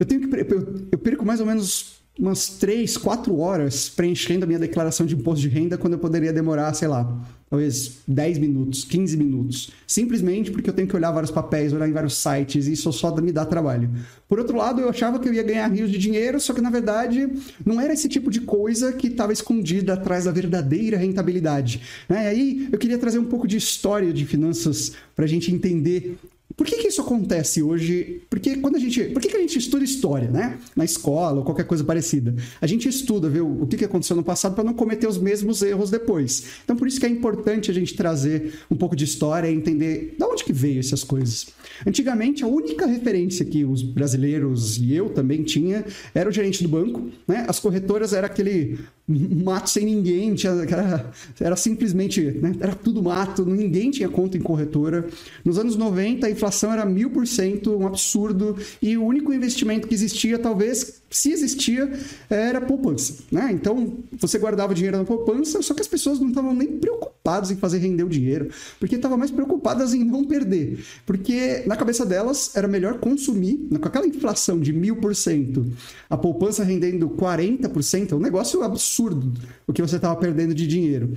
Eu 0.00 0.06
tenho 0.06 0.28
que 0.28 0.52
eu, 0.52 0.88
eu 0.90 0.98
perco 0.98 1.24
mais 1.24 1.38
ou 1.38 1.46
menos 1.46 1.95
umas 2.18 2.48
3, 2.48 2.96
4 2.96 3.38
horas 3.38 3.88
preenchendo 3.88 4.44
a 4.44 4.46
minha 4.46 4.58
declaração 4.58 5.04
de 5.04 5.14
imposto 5.14 5.42
de 5.42 5.48
renda 5.48 5.76
quando 5.76 5.94
eu 5.94 5.98
poderia 5.98 6.32
demorar, 6.32 6.72
sei 6.72 6.88
lá, 6.88 7.22
talvez 7.48 7.98
10 8.08 8.38
minutos, 8.38 8.84
15 8.84 9.16
minutos. 9.16 9.70
Simplesmente 9.86 10.50
porque 10.50 10.70
eu 10.70 10.74
tenho 10.74 10.88
que 10.88 10.96
olhar 10.96 11.10
vários 11.12 11.30
papéis, 11.30 11.72
olhar 11.72 11.88
em 11.88 11.92
vários 11.92 12.16
sites 12.16 12.66
e 12.66 12.72
isso 12.72 12.90
só 12.92 13.14
me 13.16 13.32
dá 13.32 13.44
trabalho. 13.44 13.90
Por 14.28 14.38
outro 14.38 14.56
lado, 14.56 14.80
eu 14.80 14.88
achava 14.88 15.18
que 15.18 15.28
eu 15.28 15.34
ia 15.34 15.42
ganhar 15.42 15.68
rios 15.68 15.90
de 15.90 15.98
dinheiro, 15.98 16.40
só 16.40 16.54
que 16.54 16.60
na 16.60 16.70
verdade 16.70 17.28
não 17.64 17.80
era 17.80 17.92
esse 17.92 18.08
tipo 18.08 18.30
de 18.30 18.40
coisa 18.40 18.92
que 18.92 19.08
estava 19.08 19.32
escondida 19.32 19.92
atrás 19.92 20.24
da 20.24 20.32
verdadeira 20.32 20.96
rentabilidade. 20.96 21.82
Né? 22.08 22.24
E 22.24 22.26
aí 22.26 22.68
eu 22.72 22.78
queria 22.78 22.98
trazer 22.98 23.18
um 23.18 23.26
pouco 23.26 23.46
de 23.46 23.56
história 23.56 24.12
de 24.12 24.24
finanças 24.24 24.92
para 25.14 25.26
a 25.26 25.28
gente 25.28 25.52
entender 25.52 26.18
por 26.56 26.66
que, 26.66 26.78
que 26.78 26.88
isso 26.88 27.02
acontece 27.02 27.62
hoje? 27.62 28.22
Porque 28.30 28.56
quando 28.56 28.76
a 28.76 28.78
gente. 28.78 29.04
Por 29.04 29.20
que, 29.20 29.28
que 29.28 29.36
a 29.36 29.40
gente 29.40 29.58
estuda 29.58 29.84
história, 29.84 30.30
né? 30.30 30.58
Na 30.74 30.86
escola 30.86 31.38
ou 31.38 31.44
qualquer 31.44 31.66
coisa 31.66 31.84
parecida. 31.84 32.34
A 32.62 32.66
gente 32.66 32.88
estuda, 32.88 33.28
vê 33.28 33.42
o 33.42 33.66
que, 33.66 33.76
que 33.76 33.84
aconteceu 33.84 34.16
no 34.16 34.24
passado 34.24 34.54
para 34.54 34.64
não 34.64 34.72
cometer 34.72 35.06
os 35.06 35.18
mesmos 35.18 35.60
erros 35.60 35.90
depois. 35.90 36.44
Então, 36.64 36.74
por 36.74 36.88
isso 36.88 36.98
que 36.98 37.04
é 37.04 37.10
importante 37.10 37.70
a 37.70 37.74
gente 37.74 37.94
trazer 37.94 38.60
um 38.70 38.76
pouco 38.76 38.96
de 38.96 39.04
história 39.04 39.50
e 39.50 39.54
entender 39.54 40.14
de 40.18 40.24
onde 40.24 40.44
que 40.44 40.52
veio 40.52 40.80
essas 40.80 41.04
coisas. 41.04 41.48
Antigamente, 41.86 42.42
a 42.42 42.46
única 42.46 42.86
referência 42.86 43.44
que 43.44 43.62
os 43.62 43.82
brasileiros 43.82 44.78
e 44.78 44.94
eu 44.94 45.10
também 45.10 45.42
tinha 45.42 45.84
era 46.14 46.26
o 46.26 46.32
gerente 46.32 46.62
do 46.62 46.70
banco, 46.70 47.10
né? 47.28 47.44
As 47.46 47.60
corretoras 47.60 48.14
era 48.14 48.26
aquele 48.26 48.78
mato 49.06 49.68
sem 49.70 49.84
ninguém, 49.84 50.34
tinha, 50.34 50.52
era, 50.52 51.10
era 51.38 51.56
simplesmente, 51.56 52.22
né? 52.22 52.54
Era 52.58 52.74
tudo 52.74 53.02
mato, 53.02 53.44
ninguém 53.44 53.90
tinha 53.90 54.08
conta 54.08 54.38
em 54.38 54.40
corretora. 54.40 55.06
Nos 55.44 55.58
anos 55.58 55.76
90, 55.76 56.26
a 56.26 56.30
inflação 56.30 56.45
era 56.72 56.84
mil 56.84 57.10
por 57.10 57.26
cento, 57.26 57.76
um 57.76 57.86
absurdo, 57.86 58.56
e 58.80 58.96
o 58.96 59.04
único 59.04 59.32
investimento 59.32 59.86
que 59.86 59.94
existia, 59.94 60.38
talvez, 60.38 61.02
se 61.10 61.30
existia, 61.32 61.92
era 62.28 62.60
poupança, 62.60 63.24
né? 63.30 63.50
Então, 63.52 63.98
você 64.18 64.38
guardava 64.38 64.74
dinheiro 64.74 64.98
na 64.98 65.04
poupança, 65.04 65.62
só 65.62 65.74
que 65.74 65.80
as 65.80 65.88
pessoas 65.88 66.18
não 66.18 66.28
estavam 66.28 66.54
nem 66.54 66.78
preocupadas 66.78 67.50
em 67.50 67.56
fazer 67.56 67.78
render 67.78 68.04
o 68.04 68.08
dinheiro, 68.08 68.48
porque 68.78 68.96
estavam 68.96 69.16
mais 69.16 69.30
preocupadas 69.30 69.94
em 69.94 70.04
não 70.04 70.24
perder, 70.24 70.84
porque 71.04 71.62
na 71.66 71.76
cabeça 71.76 72.04
delas 72.04 72.54
era 72.54 72.68
melhor 72.68 72.98
consumir, 72.98 73.68
com 73.80 73.88
aquela 73.88 74.06
inflação 74.06 74.60
de 74.60 74.72
mil 74.72 74.96
por 74.96 75.14
cento, 75.14 75.66
a 76.08 76.16
poupança 76.16 76.64
rendendo 76.64 77.08
40%, 77.08 78.12
é 78.12 78.14
um 78.14 78.20
negócio 78.20 78.62
absurdo 78.62 79.32
o 79.66 79.72
que 79.72 79.82
você 79.82 79.96
estava 79.96 80.16
perdendo 80.16 80.54
de 80.54 80.66
dinheiro. 80.66 81.12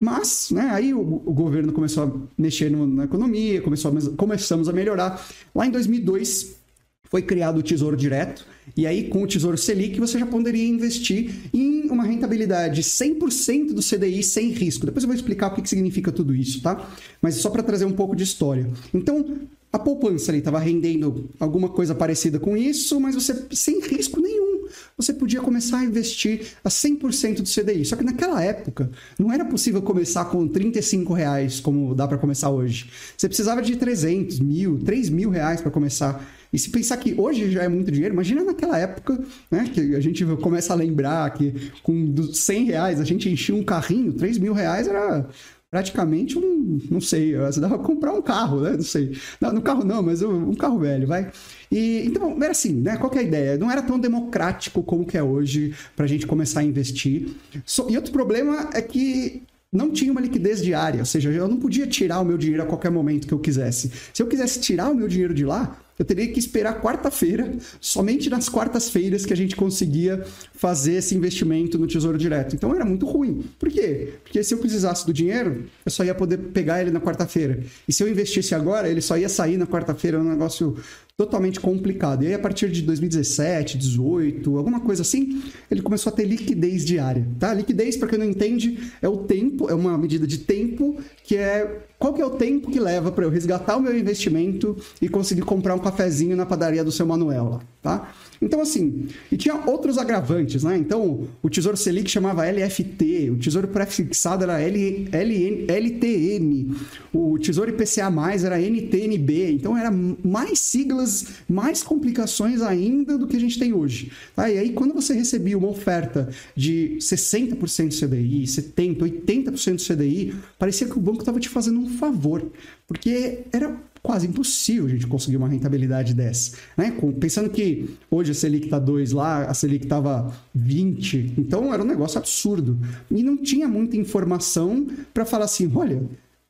Mas, 0.00 0.50
né, 0.50 0.68
aí 0.72 0.92
o, 0.92 1.00
o, 1.00 1.32
governo 1.32 1.72
começou 1.72 2.04
a 2.04 2.12
mexer 2.36 2.70
no, 2.70 2.86
na 2.86 3.04
economia, 3.04 3.62
começou 3.62 3.90
a, 3.90 4.16
começamos 4.16 4.68
a 4.68 4.72
melhorar. 4.72 5.24
Lá 5.54 5.66
em 5.66 5.70
2002 5.70 6.56
foi 7.04 7.22
criado 7.22 7.58
o 7.58 7.62
Tesouro 7.62 7.96
Direto, 7.96 8.44
e 8.76 8.86
aí 8.86 9.08
com 9.08 9.22
o 9.22 9.26
Tesouro 9.26 9.56
Selic 9.56 10.00
você 10.00 10.18
já 10.18 10.26
poderia 10.26 10.66
investir 10.66 11.48
em 11.54 11.88
uma 11.88 12.02
rentabilidade 12.02 12.82
100% 12.82 13.72
do 13.72 13.80
CDI 13.80 14.22
sem 14.22 14.50
risco. 14.50 14.84
Depois 14.84 15.04
eu 15.04 15.08
vou 15.08 15.14
explicar 15.14 15.52
o 15.52 15.54
que 15.54 15.68
significa 15.68 16.10
tudo 16.10 16.34
isso, 16.34 16.60
tá? 16.60 16.90
Mas 17.22 17.36
só 17.36 17.50
para 17.50 17.62
trazer 17.62 17.84
um 17.84 17.92
pouco 17.92 18.16
de 18.16 18.24
história. 18.24 18.68
Então, 18.92 19.38
a 19.74 19.78
poupança 19.78 20.30
ali 20.30 20.38
estava 20.38 20.60
rendendo 20.60 21.28
alguma 21.40 21.68
coisa 21.68 21.96
parecida 21.96 22.38
com 22.38 22.56
isso, 22.56 23.00
mas 23.00 23.16
você 23.16 23.46
sem 23.50 23.80
risco 23.80 24.20
nenhum 24.20 24.54
você 24.96 25.12
podia 25.12 25.40
começar 25.40 25.78
a 25.80 25.84
investir 25.84 26.46
a 26.62 26.68
100% 26.68 27.42
do 27.42 27.48
CDI. 27.48 27.84
Só 27.84 27.96
que 27.96 28.04
naquela 28.04 28.42
época 28.42 28.90
não 29.18 29.32
era 29.32 29.44
possível 29.44 29.82
começar 29.82 30.26
com 30.26 30.46
35 30.46 31.12
reais 31.12 31.60
como 31.60 31.94
dá 31.94 32.06
para 32.06 32.18
começar 32.18 32.50
hoje. 32.50 32.90
Você 33.16 33.26
precisava 33.26 33.60
de 33.60 33.76
300, 33.76 34.38
mil, 34.38 34.78
3 34.78 35.10
mil 35.10 35.30
reais 35.30 35.60
para 35.60 35.70
começar. 35.70 36.24
E 36.52 36.58
se 36.58 36.70
pensar 36.70 36.96
que 36.98 37.18
hoje 37.18 37.50
já 37.50 37.64
é 37.64 37.68
muito 37.68 37.90
dinheiro, 37.90 38.14
imagina 38.14 38.44
naquela 38.44 38.78
época, 38.78 39.18
né? 39.50 39.68
Que 39.74 39.96
a 39.96 40.00
gente 40.00 40.24
começa 40.40 40.72
a 40.72 40.76
lembrar 40.76 41.28
que 41.34 41.72
com 41.82 42.14
100 42.32 42.64
reais 42.66 43.00
a 43.00 43.04
gente 43.04 43.28
enchia 43.28 43.56
um 43.56 43.64
carrinho, 43.64 44.12
3 44.12 44.38
mil 44.38 44.52
reais 44.52 44.86
era 44.86 45.26
praticamente 45.74 46.38
um, 46.38 46.78
não 46.88 47.00
sei, 47.00 47.36
você 47.36 47.58
dava 47.58 47.76
pra 47.76 47.84
comprar 47.84 48.12
um 48.12 48.22
carro, 48.22 48.60
né? 48.60 48.74
Não 48.76 48.84
sei. 48.84 49.18
Não, 49.40 49.52
no 49.52 49.60
carro 49.60 49.82
não, 49.82 50.00
mas 50.04 50.22
um, 50.22 50.54
carro 50.54 50.78
velho, 50.78 51.04
vai. 51.04 51.32
E, 51.68 52.04
então, 52.06 52.40
era 52.40 52.52
assim, 52.52 52.74
né? 52.74 52.96
Qual 52.96 53.12
é 53.12 53.18
a 53.18 53.22
ideia? 53.24 53.58
Não 53.58 53.68
era 53.68 53.82
tão 53.82 53.98
democrático 53.98 54.84
como 54.84 55.04
que 55.04 55.18
é 55.18 55.22
hoje 55.22 55.74
para 55.96 56.04
a 56.04 56.08
gente 56.08 56.28
começar 56.28 56.60
a 56.60 56.62
investir. 56.62 57.26
So, 57.66 57.86
e 57.90 57.96
outro 57.96 58.12
problema 58.12 58.70
é 58.72 58.80
que 58.80 59.42
não 59.72 59.90
tinha 59.90 60.12
uma 60.12 60.20
liquidez 60.20 60.62
diária, 60.62 61.00
ou 61.00 61.06
seja, 61.06 61.28
eu 61.28 61.48
não 61.48 61.56
podia 61.56 61.88
tirar 61.88 62.20
o 62.20 62.24
meu 62.24 62.38
dinheiro 62.38 62.62
a 62.62 62.66
qualquer 62.66 62.92
momento 62.92 63.26
que 63.26 63.34
eu 63.34 63.40
quisesse. 63.40 63.90
Se 64.12 64.22
eu 64.22 64.28
quisesse 64.28 64.60
tirar 64.60 64.90
o 64.90 64.94
meu 64.94 65.08
dinheiro 65.08 65.34
de 65.34 65.44
lá, 65.44 65.76
eu 65.98 66.04
teria 66.04 66.26
que 66.28 66.38
esperar 66.38 66.80
quarta-feira, 66.80 67.52
somente 67.80 68.28
nas 68.28 68.48
quartas-feiras 68.48 69.24
que 69.24 69.32
a 69.32 69.36
gente 69.36 69.54
conseguia 69.54 70.24
fazer 70.54 70.94
esse 70.94 71.14
investimento 71.14 71.78
no 71.78 71.86
Tesouro 71.86 72.18
Direto. 72.18 72.54
Então 72.56 72.74
era 72.74 72.84
muito 72.84 73.06
ruim. 73.06 73.44
Por 73.58 73.68
quê? 73.68 74.14
Porque 74.22 74.42
se 74.42 74.54
eu 74.54 74.58
precisasse 74.58 75.06
do 75.06 75.12
dinheiro, 75.12 75.66
eu 75.84 75.90
só 75.90 76.04
ia 76.04 76.14
poder 76.14 76.38
pegar 76.38 76.80
ele 76.80 76.90
na 76.90 77.00
quarta-feira. 77.00 77.62
E 77.86 77.92
se 77.92 78.02
eu 78.02 78.08
investisse 78.08 78.54
agora, 78.54 78.88
ele 78.88 79.00
só 79.00 79.16
ia 79.16 79.28
sair 79.28 79.56
na 79.56 79.66
quarta-feira, 79.66 80.18
é 80.18 80.20
um 80.20 80.28
negócio 80.28 80.76
totalmente 81.16 81.60
complicado. 81.60 82.24
E 82.24 82.28
aí, 82.28 82.34
a 82.34 82.38
partir 82.38 82.70
de 82.70 82.82
2017, 82.82 83.78
2018, 83.78 84.58
alguma 84.58 84.80
coisa 84.80 85.02
assim, 85.02 85.42
ele 85.70 85.80
começou 85.80 86.12
a 86.12 86.16
ter 86.16 86.24
liquidez 86.24 86.84
diária, 86.84 87.26
tá? 87.38 87.54
Liquidez, 87.54 87.96
para 87.96 88.08
quem 88.08 88.18
não 88.18 88.26
entende, 88.26 88.92
é 89.00 89.08
o 89.08 89.18
tempo, 89.18 89.70
é 89.70 89.74
uma 89.74 89.96
medida 89.96 90.26
de 90.26 90.38
tempo 90.38 90.96
que 91.22 91.36
é 91.36 91.82
qual 91.98 92.12
que 92.12 92.20
é 92.20 92.26
o 92.26 92.30
tempo 92.30 92.70
que 92.70 92.80
leva 92.80 93.12
para 93.12 93.24
eu 93.24 93.30
resgatar 93.30 93.76
o 93.76 93.80
meu 93.80 93.96
investimento 93.96 94.76
e 95.00 95.08
conseguir 95.08 95.42
comprar 95.42 95.74
um 95.74 95.78
cafezinho 95.78 96.36
na 96.36 96.44
padaria 96.44 96.82
do 96.82 96.90
seu 96.90 97.06
Manuel, 97.06 97.60
tá? 97.80 98.12
Então, 98.40 98.60
assim, 98.60 99.08
e 99.30 99.36
tinha 99.36 99.54
outros 99.66 99.98
agravantes, 99.98 100.64
né? 100.64 100.76
Então, 100.76 101.28
o 101.42 101.50
Tesouro 101.50 101.76
Selic 101.76 102.10
chamava 102.10 102.44
LFT, 102.44 103.30
o 103.30 103.36
Tesouro 103.36 103.68
Prefixado 103.68 104.44
era 104.44 104.60
L, 104.60 105.08
L, 105.12 105.66
LTN, 105.68 106.74
o 107.12 107.38
Tesouro 107.38 107.70
IPCA+, 107.70 108.12
era 108.44 108.60
NTNB, 108.60 109.52
então 109.52 109.76
era 109.76 109.90
mais 109.90 110.58
siglas, 110.58 111.26
mais 111.48 111.82
complicações 111.82 112.60
ainda 112.60 113.16
do 113.16 113.26
que 113.26 113.36
a 113.36 113.40
gente 113.40 113.58
tem 113.58 113.72
hoje. 113.72 114.10
Tá? 114.34 114.50
E 114.50 114.58
aí, 114.58 114.72
quando 114.72 114.94
você 114.94 115.14
recebia 115.14 115.56
uma 115.56 115.68
oferta 115.68 116.28
de 116.56 116.96
60% 117.00 117.92
CDI, 117.98 118.44
70%, 118.44 118.98
80% 118.98 119.94
CDI, 119.94 120.34
parecia 120.58 120.86
que 120.86 120.98
o 120.98 121.00
banco 121.00 121.20
estava 121.20 121.40
te 121.40 121.48
fazendo 121.48 121.80
um 121.80 121.88
favor, 121.88 122.50
porque 122.86 123.40
era 123.52 123.76
quase 124.04 124.26
impossível 124.26 124.84
a 124.84 124.88
gente 124.90 125.06
conseguir 125.06 125.38
uma 125.38 125.48
rentabilidade 125.48 126.12
dessa. 126.12 126.58
Né? 126.76 126.94
Pensando 127.18 127.48
que 127.48 127.96
hoje 128.10 128.32
a 128.32 128.34
Selic 128.34 128.66
está 128.66 128.78
2 128.78 129.12
lá, 129.12 129.46
a 129.46 129.54
Selic 129.54 129.86
estava 129.86 130.30
20, 130.54 131.36
então 131.38 131.72
era 131.72 131.82
um 131.82 131.86
negócio 131.86 132.18
absurdo. 132.18 132.78
E 133.10 133.22
não 133.22 133.34
tinha 133.38 133.66
muita 133.66 133.96
informação 133.96 134.86
para 135.14 135.24
falar 135.24 135.46
assim: 135.46 135.72
olha, 135.74 136.02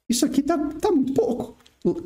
isso 0.08 0.26
aqui 0.26 0.42
tá, 0.42 0.58
tá 0.80 0.90
muito 0.90 1.12
pouco. 1.12 1.56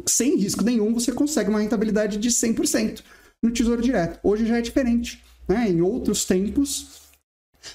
Sem 0.05 0.37
risco 0.37 0.63
nenhum, 0.63 0.93
você 0.93 1.13
consegue 1.13 1.49
uma 1.49 1.61
rentabilidade 1.61 2.19
de 2.19 2.29
100% 2.29 3.03
no 3.43 3.51
Tesouro 3.51 3.81
Direto. 3.81 4.21
Hoje 4.23 4.45
já 4.45 4.59
é 4.59 4.61
diferente. 4.61 5.25
Né? 5.49 5.71
Em 5.71 5.81
outros 5.81 6.27
tempos, 6.27 6.98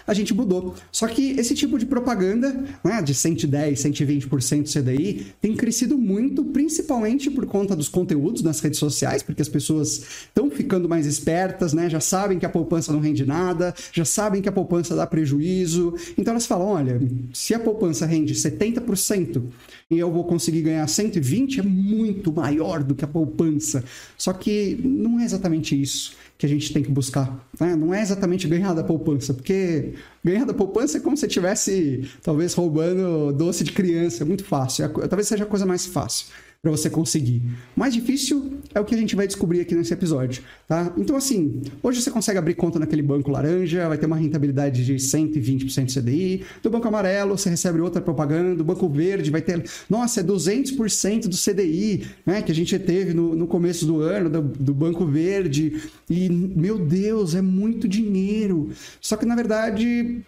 a 0.06 0.14
gente 0.14 0.34
mudou. 0.34 0.76
Só 0.92 1.08
que 1.08 1.32
esse 1.32 1.54
tipo 1.54 1.78
de 1.78 1.86
propaganda, 1.86 2.64
né, 2.84 3.02
de 3.02 3.14
110, 3.14 3.80
120% 3.80 4.72
CDI, 4.72 5.28
tem 5.42 5.56
crescido 5.56 5.98
muito, 5.98 6.44
principalmente 6.46 7.30
por 7.30 7.46
conta 7.46 7.76
dos 7.76 7.90
conteúdos 7.90 8.42
nas 8.42 8.60
redes 8.60 8.80
sociais, 8.80 9.24
porque 9.24 9.42
as 9.42 9.50
pessoas 9.50 10.04
estão 10.26 10.50
ficando 10.50 10.90
mais 10.90 11.06
espertas, 11.06 11.74
né, 11.74 11.90
já 11.90 12.00
sabem 12.00 12.40
que 12.40 12.46
a 12.46 12.50
poupança 12.50 12.92
não 12.92 13.00
rende 13.00 13.26
nada, 13.26 13.74
já 13.92 14.06
sabem 14.06 14.42
que 14.42 14.50
a 14.50 14.52
poupança 14.52 14.96
dá 14.96 15.06
prejuízo. 15.08 15.96
Então 16.18 16.34
elas 16.34 16.46
falam: 16.46 16.68
olha, 16.68 17.02
se 17.34 17.54
a 17.54 17.60
poupança 17.60 18.06
rende 18.06 18.34
70% 18.34 19.44
e 19.90 20.00
eu 20.00 20.12
vou 20.12 20.24
conseguir 20.24 20.62
ganhar 20.62 20.88
120, 20.88 21.60
é 21.60 21.64
muito 21.64 22.32
maior 22.32 22.84
do 22.84 22.96
que 22.96 23.06
a 23.06 23.08
poupança. 23.08 23.84
Só 24.18 24.34
que 24.34 24.80
não 24.84 25.20
é 25.20 25.26
exatamente 25.26 25.80
isso 25.80 26.23
que 26.38 26.46
a 26.46 26.50
gente 26.50 26.74
tem 26.74 26.84
que 26.84 26.92
buscar. 26.92 27.48
Né? 27.60 27.76
Não 27.76 27.94
é 27.94 28.02
exatamente 28.02 28.48
ganhar 28.48 28.74
da 28.74 28.84
poupança, 28.84 29.34
porque 29.34 29.94
ganhar 30.24 30.46
da 30.46 30.54
poupança 30.54 30.98
é 30.98 31.02
como 31.02 31.16
se 31.16 31.26
estivesse, 31.26 32.10
talvez, 32.22 32.54
roubando 32.54 33.32
doce 33.34 33.64
de 33.64 33.72
criança. 33.72 34.24
É 34.24 34.26
muito 34.26 34.44
fácil. 34.44 34.86
É, 34.86 35.08
talvez 35.08 35.28
seja 35.28 35.44
a 35.44 35.48
coisa 35.48 35.66
mais 35.66 35.86
fácil 35.86 36.28
para 36.64 36.72
você 36.72 36.90
conseguir. 36.90 37.42
Mais 37.76 37.94
difícil 37.94 38.54
é 38.74 38.80
o 38.80 38.86
que 38.86 38.96
a 38.96 38.98
gente 38.98 39.18
vai 39.18 39.28
descobrir 39.28 39.60
aqui 39.60 39.76
nesse 39.76 39.94
episódio, 39.94 40.42
tá? 40.66 40.94
Então, 40.98 41.14
assim, 41.18 41.62
hoje 41.84 42.02
você 42.02 42.10
consegue 42.10 42.40
abrir 42.40 42.54
conta 42.54 42.80
naquele 42.80 43.02
banco 43.02 43.30
laranja, 43.30 43.86
vai 43.90 43.98
ter 43.98 44.06
uma 44.06 44.16
rentabilidade 44.16 44.86
de 44.86 44.96
120% 44.96 45.94
CDI. 45.94 46.46
Do 46.62 46.70
banco 46.70 46.88
amarelo, 46.88 47.38
você 47.38 47.50
recebe 47.50 47.82
outra 47.82 48.02
propaganda. 48.02 48.56
Do 48.56 48.64
banco 48.64 48.88
verde, 48.88 49.30
vai 49.30 49.42
ter, 49.42 49.62
nossa, 49.90 50.22
é 50.22 50.24
200% 50.24 51.28
do 51.28 51.36
CDI, 51.36 52.08
né? 52.26 52.42
Que 52.42 52.54
a 52.54 52.56
gente 52.56 52.80
teve 52.80 53.14
no, 53.14 53.36
no 53.36 53.46
começo 53.46 53.86
do 53.86 54.00
ano, 54.00 54.30
do, 54.30 54.42
do 54.42 54.74
banco 54.74 55.06
verde. 55.06 55.82
E, 56.10 56.30
meu 56.30 56.80
Deus, 56.80 57.36
é 57.36 57.42
muito 57.42 57.90
dinheiro. 57.90 58.70
Só 59.02 59.18
que, 59.18 59.26
na 59.26 59.36
verdade, 59.36 60.24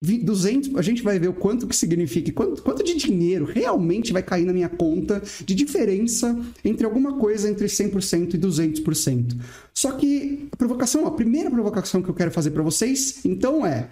200, 0.00 0.76
a 0.76 0.82
gente 0.82 1.02
vai 1.02 1.18
ver 1.18 1.28
o 1.28 1.32
quanto 1.32 1.66
que 1.66 1.74
significa, 1.74 2.30
quanto, 2.30 2.62
quanto 2.62 2.84
de 2.84 2.94
dinheiro 2.94 3.44
realmente 3.44 4.12
vai 4.12 4.22
cair 4.22 4.44
na 4.44 4.52
minha 4.52 4.68
conta 4.68 5.20
de 5.44 5.54
diferença 5.56 6.38
entre 6.64 6.86
alguma 6.86 7.18
coisa 7.18 7.50
entre 7.50 7.66
100% 7.66 8.34
e 8.34 8.38
200%. 8.38 9.36
Só 9.74 9.92
que 9.92 10.48
a 10.52 10.56
provocação, 10.56 11.04
a 11.04 11.10
primeira 11.10 11.50
provocação 11.50 12.00
que 12.00 12.08
eu 12.08 12.14
quero 12.14 12.30
fazer 12.30 12.52
para 12.52 12.62
vocês, 12.62 13.24
então 13.24 13.66
é, 13.66 13.88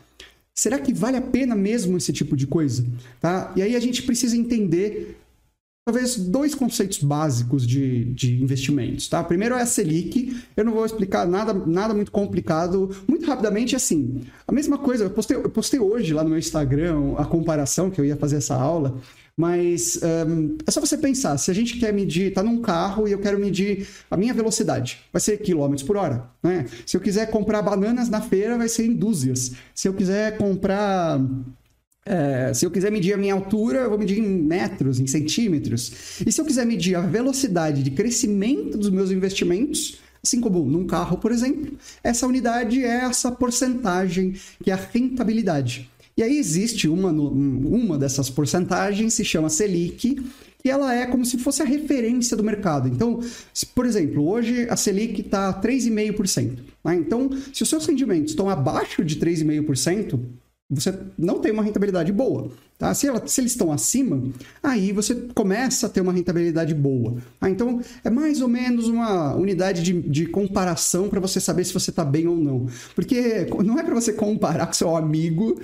será 0.54 0.78
que 0.78 0.94
vale 0.94 1.16
a 1.16 1.22
pena 1.22 1.56
mesmo 1.56 1.96
esse 1.96 2.12
tipo 2.12 2.36
de 2.36 2.46
coisa? 2.46 2.86
Tá? 3.20 3.52
E 3.56 3.62
aí 3.62 3.74
a 3.74 3.80
gente 3.80 4.04
precisa 4.04 4.36
entender 4.36 5.16
talvez 5.86 6.16
dois 6.16 6.52
conceitos 6.52 6.98
básicos 6.98 7.64
de, 7.64 8.06
de 8.06 8.42
investimentos, 8.42 9.06
tá? 9.06 9.22
Primeiro 9.22 9.54
é 9.54 9.62
a 9.62 9.66
Selic, 9.66 10.36
eu 10.56 10.64
não 10.64 10.72
vou 10.72 10.84
explicar 10.84 11.28
nada, 11.28 11.54
nada 11.54 11.94
muito 11.94 12.10
complicado, 12.10 12.90
muito 13.06 13.24
rapidamente, 13.24 13.76
assim, 13.76 14.22
a 14.48 14.52
mesma 14.52 14.78
coisa, 14.78 15.04
eu 15.04 15.10
postei, 15.10 15.36
eu 15.36 15.48
postei 15.48 15.78
hoje 15.78 16.12
lá 16.12 16.24
no 16.24 16.30
meu 16.30 16.40
Instagram 16.40 17.14
a 17.16 17.24
comparação 17.24 17.88
que 17.88 18.00
eu 18.00 18.04
ia 18.04 18.16
fazer 18.16 18.38
essa 18.38 18.56
aula, 18.56 19.00
mas 19.36 20.00
um, 20.28 20.56
é 20.66 20.70
só 20.72 20.80
você 20.80 20.98
pensar, 20.98 21.38
se 21.38 21.52
a 21.52 21.54
gente 21.54 21.78
quer 21.78 21.92
medir, 21.92 22.34
tá 22.34 22.42
num 22.42 22.60
carro 22.60 23.06
e 23.06 23.12
eu 23.12 23.20
quero 23.20 23.38
medir 23.38 23.86
a 24.10 24.16
minha 24.16 24.34
velocidade, 24.34 24.98
vai 25.12 25.20
ser 25.20 25.36
quilômetros 25.36 25.86
por 25.86 25.96
hora, 25.96 26.28
né? 26.42 26.66
Se 26.84 26.96
eu 26.96 27.00
quiser 27.00 27.30
comprar 27.30 27.62
bananas 27.62 28.08
na 28.08 28.20
feira, 28.20 28.58
vai 28.58 28.68
ser 28.68 28.86
em 28.86 28.92
dúzias. 28.92 29.52
Se 29.72 29.86
eu 29.86 29.94
quiser 29.94 30.36
comprar 30.36 31.20
é, 32.06 32.54
se 32.54 32.64
eu 32.64 32.70
quiser 32.70 32.92
medir 32.92 33.12
a 33.12 33.16
minha 33.16 33.34
altura, 33.34 33.80
eu 33.80 33.90
vou 33.90 33.98
medir 33.98 34.18
em 34.18 34.22
metros, 34.22 35.00
em 35.00 35.06
centímetros. 35.08 36.20
E 36.24 36.30
se 36.30 36.40
eu 36.40 36.44
quiser 36.44 36.64
medir 36.64 36.94
a 36.94 37.00
velocidade 37.00 37.82
de 37.82 37.90
crescimento 37.90 38.78
dos 38.78 38.90
meus 38.90 39.10
investimentos, 39.10 39.98
assim 40.22 40.40
como 40.40 40.64
num 40.64 40.86
carro, 40.86 41.18
por 41.18 41.32
exemplo, 41.32 41.76
essa 42.04 42.26
unidade 42.26 42.82
é 42.84 43.04
essa 43.04 43.32
porcentagem 43.32 44.34
que 44.62 44.70
é 44.70 44.74
a 44.74 44.88
rentabilidade. 44.92 45.90
E 46.16 46.22
aí 46.22 46.38
existe 46.38 46.88
uma, 46.88 47.10
uma 47.10 47.98
dessas 47.98 48.30
porcentagens, 48.30 49.12
se 49.12 49.24
chama 49.24 49.50
Selic, 49.50 50.22
que 50.62 50.70
ela 50.70 50.94
é 50.94 51.06
como 51.06 51.24
se 51.26 51.38
fosse 51.38 51.60
a 51.60 51.64
referência 51.64 52.36
do 52.36 52.42
mercado. 52.42 52.88
Então, 52.88 53.20
por 53.74 53.84
exemplo, 53.84 54.26
hoje 54.26 54.66
a 54.70 54.76
Selic 54.76 55.20
está 55.20 55.52
3,5%. 55.60 56.58
Né? 56.84 56.94
Então, 56.94 57.30
se 57.52 57.62
os 57.62 57.68
seus 57.68 57.84
rendimentos 57.84 58.30
estão 58.30 58.48
abaixo 58.48 59.04
de 59.04 59.16
3,5%, 59.16 60.18
você 60.68 60.98
não 61.16 61.40
tem 61.40 61.52
uma 61.52 61.62
rentabilidade 61.62 62.12
boa. 62.12 62.50
Tá? 62.78 62.92
Se, 62.92 63.06
ela, 63.06 63.26
se, 63.26 63.40
eles 63.40 63.52
estão 63.52 63.72
acima, 63.72 64.22
aí 64.62 64.92
você 64.92 65.14
começa 65.34 65.86
a 65.86 65.88
ter 65.88 66.02
uma 66.02 66.12
rentabilidade 66.12 66.74
boa. 66.74 67.16
Ah, 67.40 67.48
então, 67.48 67.80
é 68.04 68.10
mais 68.10 68.42
ou 68.42 68.48
menos 68.48 68.86
uma 68.86 69.34
unidade 69.34 69.82
de, 69.82 69.94
de 70.02 70.26
comparação 70.26 71.08
para 71.08 71.18
você 71.18 71.40
saber 71.40 71.64
se 71.64 71.72
você 71.72 71.88
está 71.88 72.04
bem 72.04 72.26
ou 72.26 72.36
não. 72.36 72.66
Porque 72.94 73.46
não 73.64 73.78
é 73.78 73.82
para 73.82 73.94
você 73.94 74.12
comparar 74.12 74.66
com 74.66 74.74
seu 74.74 74.94
amigo 74.94 75.58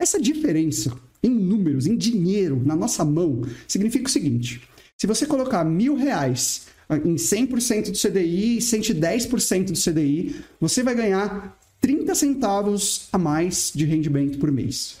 Essa 0.00 0.20
diferença 0.20 0.92
em 1.22 1.28
números, 1.28 1.86
em 1.86 1.94
dinheiro, 1.96 2.62
na 2.64 2.74
nossa 2.74 3.04
mão, 3.04 3.42
significa 3.68 4.06
o 4.06 4.10
seguinte: 4.10 4.62
se 4.96 5.06
você 5.06 5.26
colocar 5.26 5.62
mil 5.64 5.94
reais 5.96 6.62
em 6.98 7.14
100% 7.14 7.90
do 7.90 7.98
CDI 7.98 8.56
e 8.56 8.58
110% 8.58 9.72
do 9.72 9.78
CDI, 9.78 10.36
você 10.60 10.82
vai 10.82 10.94
ganhar 10.94 11.58
30 11.80 12.14
centavos 12.14 13.08
a 13.12 13.18
mais 13.18 13.72
de 13.74 13.84
rendimento 13.84 14.38
por 14.38 14.50
mês. 14.50 14.98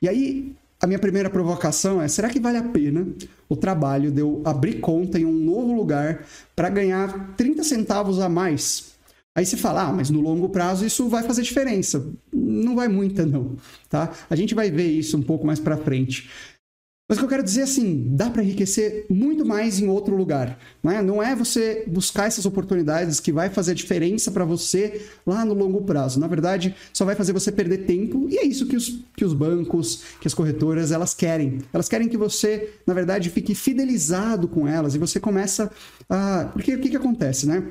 E 0.00 0.08
aí, 0.08 0.52
a 0.80 0.86
minha 0.86 0.98
primeira 0.98 1.30
provocação 1.30 2.00
é: 2.00 2.08
será 2.08 2.28
que 2.28 2.40
vale 2.40 2.58
a 2.58 2.62
pena 2.62 3.06
o 3.48 3.56
trabalho 3.56 4.10
de 4.10 4.20
eu 4.20 4.42
abrir 4.44 4.80
conta 4.80 5.18
em 5.18 5.24
um 5.24 5.32
novo 5.32 5.74
lugar 5.74 6.24
para 6.54 6.68
ganhar 6.68 7.34
30 7.36 7.64
centavos 7.64 8.18
a 8.20 8.28
mais? 8.28 8.94
Aí 9.36 9.44
você 9.44 9.56
fala, 9.56 9.88
ah, 9.88 9.92
mas 9.92 10.10
no 10.10 10.20
longo 10.20 10.48
prazo 10.48 10.86
isso 10.86 11.08
vai 11.08 11.24
fazer 11.24 11.42
diferença. 11.42 12.06
Não 12.32 12.76
vai 12.76 12.86
muita, 12.86 13.26
não. 13.26 13.56
Tá? 13.90 14.12
A 14.30 14.36
gente 14.36 14.54
vai 14.54 14.70
ver 14.70 14.86
isso 14.86 15.16
um 15.16 15.22
pouco 15.22 15.44
mais 15.44 15.58
para 15.58 15.76
frente. 15.76 16.30
Mas 17.06 17.18
o 17.18 17.20
que 17.20 17.24
eu 17.26 17.28
quero 17.28 17.42
dizer 17.42 17.60
é 17.60 17.64
assim, 17.64 18.06
dá 18.16 18.30
para 18.30 18.42
enriquecer 18.42 19.04
muito 19.10 19.44
mais 19.44 19.78
em 19.78 19.88
outro 19.88 20.16
lugar. 20.16 20.58
Né? 20.82 21.02
Não 21.02 21.22
é 21.22 21.36
você 21.36 21.84
buscar 21.86 22.28
essas 22.28 22.46
oportunidades 22.46 23.20
que 23.20 23.30
vai 23.30 23.50
fazer 23.50 23.74
diferença 23.74 24.30
para 24.30 24.44
você 24.46 25.02
lá 25.26 25.44
no 25.44 25.52
longo 25.52 25.82
prazo. 25.82 26.18
Na 26.18 26.26
verdade, 26.26 26.74
só 26.94 27.04
vai 27.04 27.14
fazer 27.14 27.34
você 27.34 27.52
perder 27.52 27.84
tempo 27.84 28.26
e 28.30 28.38
é 28.38 28.46
isso 28.46 28.66
que 28.66 28.74
os, 28.74 29.00
que 29.14 29.24
os 29.24 29.34
bancos, 29.34 30.02
que 30.18 30.26
as 30.26 30.32
corretoras, 30.32 30.92
elas 30.92 31.12
querem. 31.12 31.58
Elas 31.74 31.90
querem 31.90 32.08
que 32.08 32.16
você, 32.16 32.70
na 32.86 32.94
verdade, 32.94 33.28
fique 33.28 33.54
fidelizado 33.54 34.48
com 34.48 34.66
elas 34.66 34.94
e 34.94 34.98
você 34.98 35.20
começa 35.20 35.70
a... 36.08 36.48
Porque 36.54 36.74
o 36.74 36.80
que, 36.80 36.88
que 36.88 36.96
acontece, 36.96 37.46
né? 37.46 37.70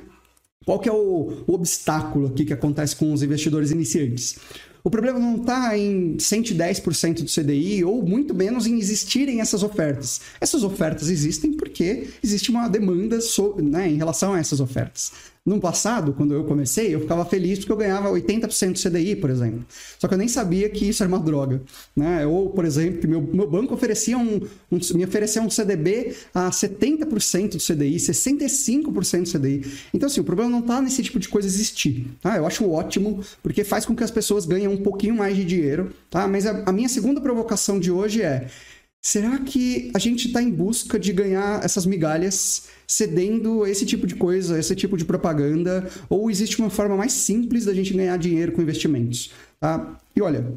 Qual 0.63 0.79
que 0.79 0.87
é 0.87 0.93
o, 0.93 1.43
o 1.47 1.53
obstáculo 1.53 2.27
aqui 2.27 2.45
que 2.45 2.53
acontece 2.53 2.95
com 2.95 3.11
os 3.11 3.23
investidores 3.23 3.71
iniciantes? 3.71 4.37
O 4.85 4.89
problema 4.89 5.17
não 5.17 5.37
está 5.37 5.77
em 5.77 6.17
110% 6.17 7.23
do 7.23 7.31
CDI 7.31 7.85
ou 7.85 8.03
muito 8.03 8.35
menos 8.35 8.67
em 8.67 8.77
existirem 8.77 9.39
essas 9.39 9.63
ofertas. 9.63 10.19
Essas 10.41 10.61
ofertas 10.61 11.07
existem 11.07 11.53
porque 11.53 12.09
existe 12.21 12.51
uma 12.51 12.67
demanda 12.67 13.17
né, 13.61 13.89
em 13.89 13.95
relação 13.95 14.33
a 14.33 14.39
essas 14.39 14.59
ofertas. 14.59 15.13
No 15.45 15.59
passado, 15.59 16.13
quando 16.13 16.33
eu 16.33 16.45
comecei, 16.45 16.95
eu 16.95 17.01
ficava 17.01 17.25
feliz 17.25 17.59
porque 17.59 17.73
eu 17.73 17.75
ganhava 17.75 18.09
80% 18.09 18.71
do 18.71 18.79
CDI, 18.79 19.17
por 19.17 19.29
exemplo. 19.29 19.65
Só 19.99 20.07
que 20.07 20.13
eu 20.13 20.17
nem 20.17 20.29
sabia 20.29 20.69
que 20.69 20.87
isso 20.87 21.03
era 21.03 21.09
uma 21.09 21.19
droga. 21.19 21.61
Né? 21.93 22.25
Ou, 22.25 22.49
por 22.51 22.63
exemplo, 22.63 23.01
que 23.01 23.07
meu, 23.07 23.21
meu 23.21 23.49
banco 23.49 23.73
oferecia 23.73 24.17
um, 24.17 24.39
um, 24.71 24.79
me 24.95 25.03
oferecia 25.03 25.41
um 25.41 25.49
CDB 25.49 26.15
a 26.33 26.49
70% 26.49 27.51
do 27.51 27.57
CDI, 27.57 27.97
65% 27.97 29.23
do 29.23 29.37
CDI. 29.37 29.65
Então, 29.93 30.07
assim, 30.07 30.21
o 30.21 30.23
problema 30.23 30.49
não 30.49 30.59
está 30.59 30.81
nesse 30.81 31.03
tipo 31.03 31.19
de 31.19 31.27
coisa 31.27 31.45
existir. 31.45 32.07
Tá? 32.21 32.37
Eu 32.37 32.47
acho 32.47 32.69
ótimo, 32.69 33.19
porque 33.41 33.65
faz 33.65 33.85
com 33.85 33.93
que 33.93 34.03
as 34.03 34.11
pessoas 34.11 34.45
ganhem 34.45 34.69
um 34.69 34.77
pouquinho 34.77 35.15
mais 35.15 35.35
de 35.35 35.43
dinheiro. 35.43 35.91
Tá? 36.09 36.25
Mas 36.25 36.45
a, 36.45 36.63
a 36.65 36.71
minha 36.71 36.87
segunda 36.87 37.19
provocação 37.19 37.81
de 37.81 37.91
hoje 37.91 38.21
é 38.21 38.47
Será 39.05 39.37
que 39.39 39.91
a 39.93 39.99
gente 39.99 40.27
está 40.27 40.41
em 40.41 40.49
busca 40.49 40.97
de 40.97 41.11
ganhar 41.11 41.61
essas 41.61 41.85
migalhas 41.85 42.69
cedendo 42.87 43.67
esse 43.67 43.85
tipo 43.85 44.07
de 44.07 44.15
coisa, 44.15 44.57
esse 44.57 44.73
tipo 44.77 44.95
de 44.95 45.03
propaganda? 45.03 45.89
Ou 46.09 46.31
existe 46.31 46.57
uma 46.57 46.69
forma 46.69 46.95
mais 46.95 47.11
simples 47.11 47.65
da 47.65 47.73
gente 47.73 47.93
ganhar 47.93 48.15
dinheiro 48.15 48.53
com 48.53 48.61
investimentos? 48.61 49.31
Tá? 49.59 49.99
E 50.15 50.21
olha, 50.21 50.55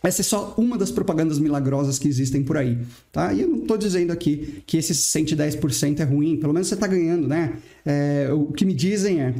essa 0.00 0.20
é 0.20 0.24
só 0.24 0.54
uma 0.56 0.78
das 0.78 0.92
propagandas 0.92 1.40
milagrosas 1.40 1.98
que 1.98 2.06
existem 2.06 2.44
por 2.44 2.56
aí, 2.56 2.78
tá? 3.10 3.32
E 3.32 3.40
eu 3.40 3.48
não 3.48 3.62
estou 3.62 3.76
dizendo 3.76 4.12
aqui 4.12 4.62
que 4.64 4.76
esse 4.76 4.94
110% 4.94 5.98
é 5.98 6.04
ruim, 6.04 6.36
pelo 6.36 6.52
menos 6.52 6.68
você 6.68 6.74
está 6.74 6.86
ganhando, 6.86 7.26
né? 7.26 7.58
É, 7.84 8.28
o 8.32 8.46
que 8.52 8.64
me 8.64 8.74
dizem 8.74 9.20
é, 9.20 9.34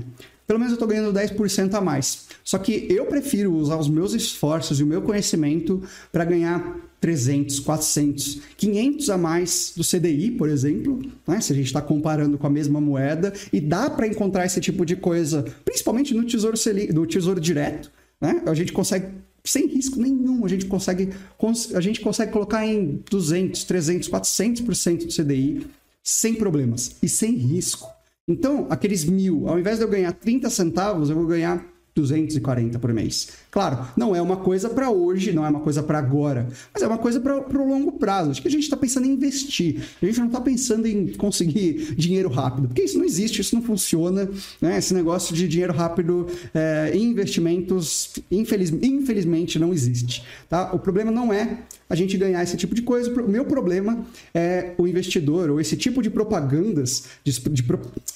pelo 0.48 0.58
menos 0.58 0.72
eu 0.72 0.74
estou 0.76 0.88
ganhando 0.88 1.16
10% 1.16 1.74
a 1.74 1.80
mais. 1.80 2.26
Só 2.42 2.58
que 2.58 2.88
eu 2.90 3.06
prefiro 3.06 3.54
usar 3.54 3.76
os 3.76 3.88
meus 3.88 4.14
esforços 4.14 4.80
e 4.80 4.82
o 4.82 4.86
meu 4.86 5.00
conhecimento 5.00 5.80
para 6.10 6.24
ganhar 6.24 6.91
300, 7.02 7.58
400, 7.58 8.40
500 8.56 9.10
a 9.10 9.18
mais 9.18 9.72
do 9.76 9.82
CDI, 9.82 10.30
por 10.30 10.48
exemplo, 10.48 11.02
né? 11.26 11.40
se 11.40 11.52
a 11.52 11.56
gente 11.56 11.66
está 11.66 11.82
comparando 11.82 12.38
com 12.38 12.46
a 12.46 12.50
mesma 12.50 12.80
moeda, 12.80 13.32
e 13.52 13.60
dá 13.60 13.90
para 13.90 14.06
encontrar 14.06 14.46
esse 14.46 14.60
tipo 14.60 14.86
de 14.86 14.94
coisa, 14.94 15.44
principalmente 15.64 16.14
no 16.14 16.24
Tesouro, 16.24 16.56
Selic, 16.56 16.92
no 16.92 17.04
tesouro 17.04 17.40
Direto, 17.40 17.90
né? 18.20 18.40
a 18.46 18.54
gente 18.54 18.72
consegue, 18.72 19.08
sem 19.42 19.66
risco 19.66 20.00
nenhum, 20.00 20.46
a 20.46 20.48
gente 20.48 20.66
consegue, 20.66 21.10
a 21.74 21.80
gente 21.80 22.00
consegue 22.00 22.30
colocar 22.30 22.64
em 22.64 23.02
200, 23.10 23.64
300, 23.64 24.08
400% 24.08 25.06
do 25.06 25.12
CDI, 25.12 25.66
sem 26.04 26.36
problemas 26.36 26.98
e 27.02 27.08
sem 27.08 27.32
risco. 27.32 27.90
Então, 28.28 28.68
aqueles 28.70 29.04
mil, 29.04 29.48
ao 29.48 29.58
invés 29.58 29.78
de 29.78 29.84
eu 29.84 29.88
ganhar 29.88 30.12
30 30.12 30.48
centavos, 30.50 31.10
eu 31.10 31.16
vou 31.16 31.26
ganhar 31.26 31.66
240 31.94 32.78
por 32.78 32.92
mês. 32.92 33.28
Claro, 33.50 33.86
não 33.96 34.16
é 34.16 34.22
uma 34.22 34.36
coisa 34.36 34.70
para 34.70 34.90
hoje, 34.90 35.32
não 35.32 35.44
é 35.44 35.48
uma 35.48 35.60
coisa 35.60 35.82
para 35.82 35.98
agora, 35.98 36.48
mas 36.72 36.82
é 36.82 36.86
uma 36.86 36.98
coisa 36.98 37.20
para 37.20 37.62
o 37.62 37.68
longo 37.68 37.92
prazo. 37.92 38.30
Acho 38.30 38.42
que 38.42 38.48
a 38.48 38.50
gente 38.50 38.62
está 38.64 38.76
pensando 38.76 39.06
em 39.06 39.10
investir, 39.10 39.82
a 40.00 40.06
gente 40.06 40.18
não 40.18 40.26
está 40.28 40.40
pensando 40.40 40.86
em 40.86 41.12
conseguir 41.14 41.94
dinheiro 41.94 42.30
rápido, 42.30 42.68
porque 42.68 42.82
isso 42.82 42.98
não 42.98 43.04
existe, 43.04 43.40
isso 43.40 43.54
não 43.54 43.62
funciona. 43.62 44.28
Né? 44.60 44.78
Esse 44.78 44.94
negócio 44.94 45.34
de 45.34 45.46
dinheiro 45.46 45.72
rápido 45.72 46.26
é, 46.54 46.92
em 46.94 47.04
investimentos, 47.04 48.14
infeliz, 48.30 48.70
infelizmente, 48.70 49.58
não 49.58 49.72
existe. 49.72 50.24
Tá? 50.48 50.72
O 50.72 50.78
problema 50.78 51.10
não 51.10 51.32
é 51.32 51.58
a 51.92 51.94
gente 51.94 52.16
ganhar 52.16 52.42
esse 52.42 52.56
tipo 52.56 52.74
de 52.74 52.80
coisa. 52.80 53.12
O 53.20 53.28
meu 53.28 53.44
problema 53.44 54.06
é 54.32 54.72
o 54.78 54.88
investidor 54.88 55.50
ou 55.50 55.60
esse 55.60 55.76
tipo 55.76 56.00
de 56.00 56.08
propagandas, 56.08 57.04
de, 57.22 57.38
de, 57.50 57.62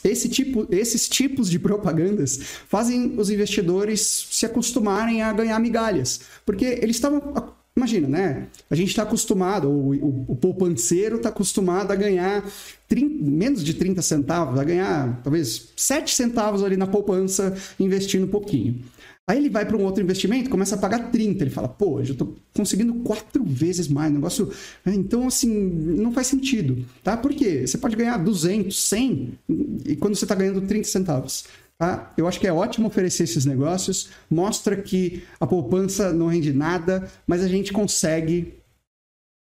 esse 0.03 0.31
tipo, 0.31 0.67
esses 0.71 1.07
tipos 1.07 1.51
de 1.51 1.59
propagandas 1.59 2.39
fazem 2.67 3.15
os 3.19 3.29
investidores 3.29 4.29
se 4.31 4.47
acostumarem 4.47 5.21
a 5.21 5.31
ganhar 5.31 5.61
migalhas, 5.61 6.23
porque 6.47 6.65
eles 6.65 6.97
estavam 6.97 7.55
Imagina, 7.77 8.09
né? 8.09 8.47
A 8.71 8.75
gente 8.75 8.89
está 8.89 9.03
acostumado, 9.03 9.69
o, 9.69 9.91
o, 9.91 10.25
o 10.29 10.37
poupanceiro 10.37 11.17
está 11.17 11.29
acostumado 11.29 11.91
a 11.91 11.95
ganhar 11.95 12.43
30, 12.89 13.31
menos 13.31 13.63
de 13.63 13.75
30 13.75 14.01
centavos, 14.01 14.59
a 14.59 14.65
ganhar 14.65 15.21
talvez 15.23 15.75
7 15.77 16.15
centavos 16.15 16.63
ali 16.63 16.79
na 16.79 16.87
poupança, 16.87 17.55
investindo 17.79 18.25
um 18.25 18.29
pouquinho. 18.29 18.83
Aí 19.29 19.39
ele 19.39 19.51
vai 19.51 19.67
para 19.67 19.77
um 19.77 19.83
outro 19.83 20.01
investimento, 20.03 20.49
começa 20.49 20.77
a 20.77 20.79
pagar 20.79 21.11
30. 21.11 21.43
Ele 21.43 21.51
fala, 21.51 21.69
pô, 21.69 22.03
já 22.05 22.13
estou 22.13 22.37
conseguindo 22.55 22.95
quatro 22.95 23.43
vezes 23.43 23.89
mais. 23.89 24.13
Negócio. 24.13 24.53
Então, 24.87 25.27
assim, 25.27 25.53
não 25.53 26.13
faz 26.13 26.29
sentido. 26.29 26.87
Tá? 27.03 27.17
Por 27.17 27.35
quê? 27.35 27.67
Você 27.67 27.77
pode 27.77 27.97
ganhar 27.97 28.19
200, 28.19 28.89
100, 28.89 29.39
e 29.85 29.97
quando 29.97 30.15
você 30.15 30.25
está 30.25 30.35
ganhando 30.35 30.61
30 30.61 30.87
centavos. 30.87 31.45
Tá? 31.77 32.15
Eu 32.17 32.29
acho 32.29 32.39
que 32.39 32.47
é 32.47 32.53
ótimo 32.53 32.87
oferecer 32.87 33.25
esses 33.25 33.45
negócios. 33.45 34.11
Mostra 34.31 34.77
que 34.77 35.25
a 35.41 35.47
poupança 35.47 36.13
não 36.13 36.29
rende 36.29 36.53
nada, 36.53 37.11
mas 37.27 37.43
a 37.43 37.49
gente 37.49 37.73
consegue 37.73 38.55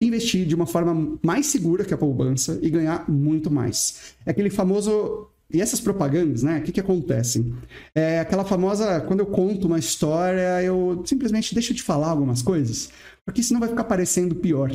investir 0.02 0.46
de 0.46 0.54
uma 0.54 0.66
forma 0.66 1.18
mais 1.22 1.46
segura 1.46 1.84
que 1.84 1.94
a 1.94 1.98
poupança 1.98 2.58
e 2.60 2.70
ganhar 2.70 3.08
muito 3.08 3.50
mais. 3.50 4.14
É 4.26 4.32
aquele 4.32 4.50
famoso 4.50 5.29
e 5.52 5.60
essas 5.60 5.80
propagandas, 5.80 6.42
né? 6.42 6.58
O 6.58 6.62
que, 6.62 6.72
que 6.72 6.80
acontece? 6.80 7.52
É 7.94 8.20
aquela 8.20 8.44
famosa, 8.44 9.00
quando 9.00 9.20
eu 9.20 9.26
conto 9.26 9.66
uma 9.66 9.78
história, 9.78 10.62
eu 10.62 11.02
simplesmente 11.04 11.54
deixo 11.54 11.74
de 11.74 11.82
falar 11.82 12.08
algumas 12.08 12.42
coisas, 12.42 12.90
porque 13.24 13.42
senão 13.42 13.60
vai 13.60 13.68
ficar 13.68 13.84
parecendo 13.84 14.34
pior, 14.34 14.70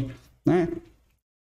né? 0.46 0.68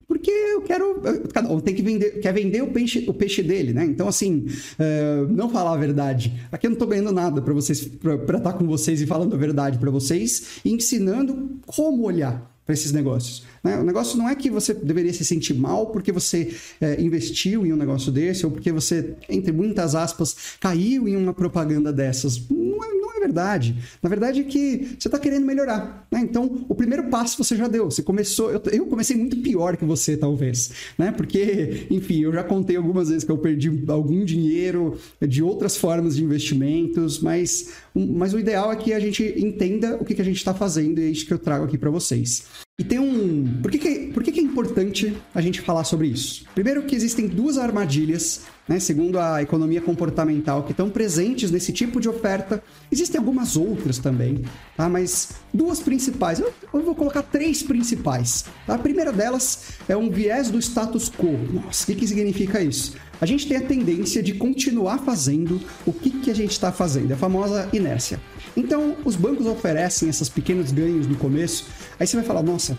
Porque 0.07 0.29
eu 0.29 0.61
quero. 0.61 1.01
Cada 1.33 1.51
um 1.51 1.59
tem 1.59 1.73
que 1.73 1.81
vender, 1.81 2.19
quer 2.19 2.31
vender 2.31 2.61
o 2.61 2.67
peixe, 2.67 3.03
o 3.07 3.13
peixe 3.13 3.41
dele, 3.41 3.73
né? 3.73 3.85
Então, 3.85 4.07
assim, 4.07 4.45
uh, 4.79 5.27
não 5.31 5.49
falar 5.49 5.73
a 5.73 5.77
verdade. 5.77 6.31
Aqui 6.51 6.67
eu 6.67 6.71
não 6.71 6.77
tô 6.77 6.85
ganhando 6.85 7.11
nada 7.11 7.41
para 7.41 7.53
vocês, 7.53 7.83
para 7.85 8.37
estar 8.37 8.53
com 8.53 8.67
vocês 8.67 9.01
e 9.01 9.07
falando 9.07 9.33
a 9.33 9.37
verdade 9.37 9.79
para 9.79 9.89
vocês 9.89 10.59
e 10.63 10.71
ensinando 10.71 11.59
como 11.65 12.03
olhar 12.03 12.54
para 12.65 12.73
esses 12.73 12.91
negócios. 12.91 13.43
Né? 13.63 13.77
O 13.77 13.83
negócio 13.83 14.17
não 14.17 14.27
é 14.27 14.35
que 14.35 14.49
você 14.49 14.73
deveria 14.73 15.13
se 15.13 15.23
sentir 15.23 15.53
mal 15.53 15.87
porque 15.87 16.11
você 16.11 16.55
é, 16.81 16.99
investiu 16.99 17.65
em 17.65 17.71
um 17.71 17.75
negócio 17.75 18.11
desse 18.11 18.45
ou 18.45 18.51
porque 18.51 18.71
você, 18.71 19.15
entre 19.29 19.51
muitas 19.51 19.93
aspas, 19.93 20.35
caiu 20.59 21.07
em 21.07 21.15
uma 21.15 21.33
propaganda 21.33 21.93
dessas. 21.93 22.41
Não 22.49 22.83
é, 22.83 23.04
verdade. 23.25 23.75
Na 24.01 24.09
verdade 24.09 24.41
é 24.41 24.43
que 24.43 24.95
você 24.99 25.07
está 25.07 25.19
querendo 25.19 25.45
melhorar. 25.45 26.07
Né? 26.11 26.21
Então, 26.21 26.65
o 26.69 26.75
primeiro 26.75 27.09
passo 27.09 27.43
você 27.43 27.55
já 27.55 27.67
deu. 27.67 27.85
Você 27.85 28.03
começou. 28.03 28.51
Eu, 28.51 28.61
eu, 28.71 28.85
comecei 28.85 29.15
muito 29.15 29.37
pior 29.37 29.75
que 29.77 29.85
você, 29.85 30.15
talvez. 30.15 30.71
Né? 30.97 31.11
Porque, 31.11 31.87
enfim, 31.89 32.21
eu 32.21 32.33
já 32.33 32.43
contei 32.43 32.75
algumas 32.75 33.09
vezes 33.09 33.23
que 33.23 33.31
eu 33.31 33.37
perdi 33.37 33.83
algum 33.87 34.23
dinheiro 34.23 34.97
de 35.21 35.41
outras 35.41 35.75
formas 35.77 36.15
de 36.15 36.23
investimentos, 36.23 37.19
mas, 37.19 37.71
mas 37.93 38.33
o 38.33 38.39
ideal 38.39 38.71
é 38.71 38.75
que 38.75 38.93
a 38.93 38.99
gente 38.99 39.23
entenda 39.37 39.95
o 39.95 40.05
que, 40.05 40.13
que 40.13 40.21
a 40.21 40.25
gente 40.25 40.37
está 40.37 40.53
fazendo 40.53 40.99
e 40.99 41.03
é 41.03 41.07
isso 41.07 41.25
que 41.25 41.33
eu 41.33 41.39
trago 41.39 41.65
aqui 41.65 41.77
para 41.77 41.89
vocês. 41.89 42.45
E 42.77 42.83
tem 42.83 42.99
um. 42.99 43.61
Por 43.61 43.71
que, 43.71 43.77
que, 43.77 44.07
por 44.07 44.21
que, 44.21 44.33
que 44.33 44.39
é 44.39 44.43
importante 44.43 45.15
a 45.33 45.39
gente 45.39 45.61
falar 45.61 45.85
sobre 45.85 46.07
isso? 46.07 46.43
Primeiro, 46.53 46.83
que 46.83 46.93
existem 46.93 47.25
duas 47.25 47.57
armadilhas 47.57 48.41
né, 48.67 48.79
segundo 48.79 49.19
a 49.19 49.41
economia 49.41 49.79
comportamental, 49.79 50.63
que 50.63 50.71
estão 50.71 50.89
presentes 50.89 51.51
nesse 51.51 51.71
tipo 51.71 52.01
de 52.01 52.09
oferta. 52.09 52.63
Existem 52.91 53.19
algumas 53.19 53.55
outras 53.55 53.97
também, 53.99 54.43
tá? 54.75 54.89
mas 54.89 55.33
duas 55.53 55.79
principais. 55.79 56.39
Eu, 56.39 56.51
eu 56.73 56.81
vou 56.81 56.95
colocar 56.95 57.21
três 57.21 57.61
principais. 57.61 58.45
Tá? 58.65 58.75
A 58.75 58.79
primeira 58.79 59.11
delas 59.11 59.75
é 59.87 59.95
um 59.95 60.09
viés 60.09 60.49
do 60.49 60.59
status 60.59 61.09
quo. 61.09 61.37
Nossa, 61.51 61.83
o 61.83 61.85
que, 61.87 61.95
que 61.95 62.07
significa 62.07 62.61
isso? 62.61 62.95
A 63.21 63.25
gente 63.25 63.47
tem 63.47 63.57
a 63.57 63.61
tendência 63.61 64.21
de 64.21 64.33
continuar 64.33 64.99
fazendo 64.99 65.61
o 65.85 65.93
que, 65.93 66.09
que 66.09 66.31
a 66.31 66.35
gente 66.35 66.51
está 66.51 66.71
fazendo, 66.71 67.13
a 67.13 67.17
famosa 67.17 67.69
inércia. 67.71 68.19
Então, 68.57 68.95
os 69.05 69.15
bancos 69.15 69.45
oferecem 69.45 70.09
esses 70.09 70.27
pequenos 70.27 70.71
ganhos 70.71 71.07
no 71.07 71.15
começo, 71.15 71.67
aí 71.99 72.05
você 72.05 72.17
vai 72.17 72.25
falar, 72.25 72.43
nossa, 72.43 72.77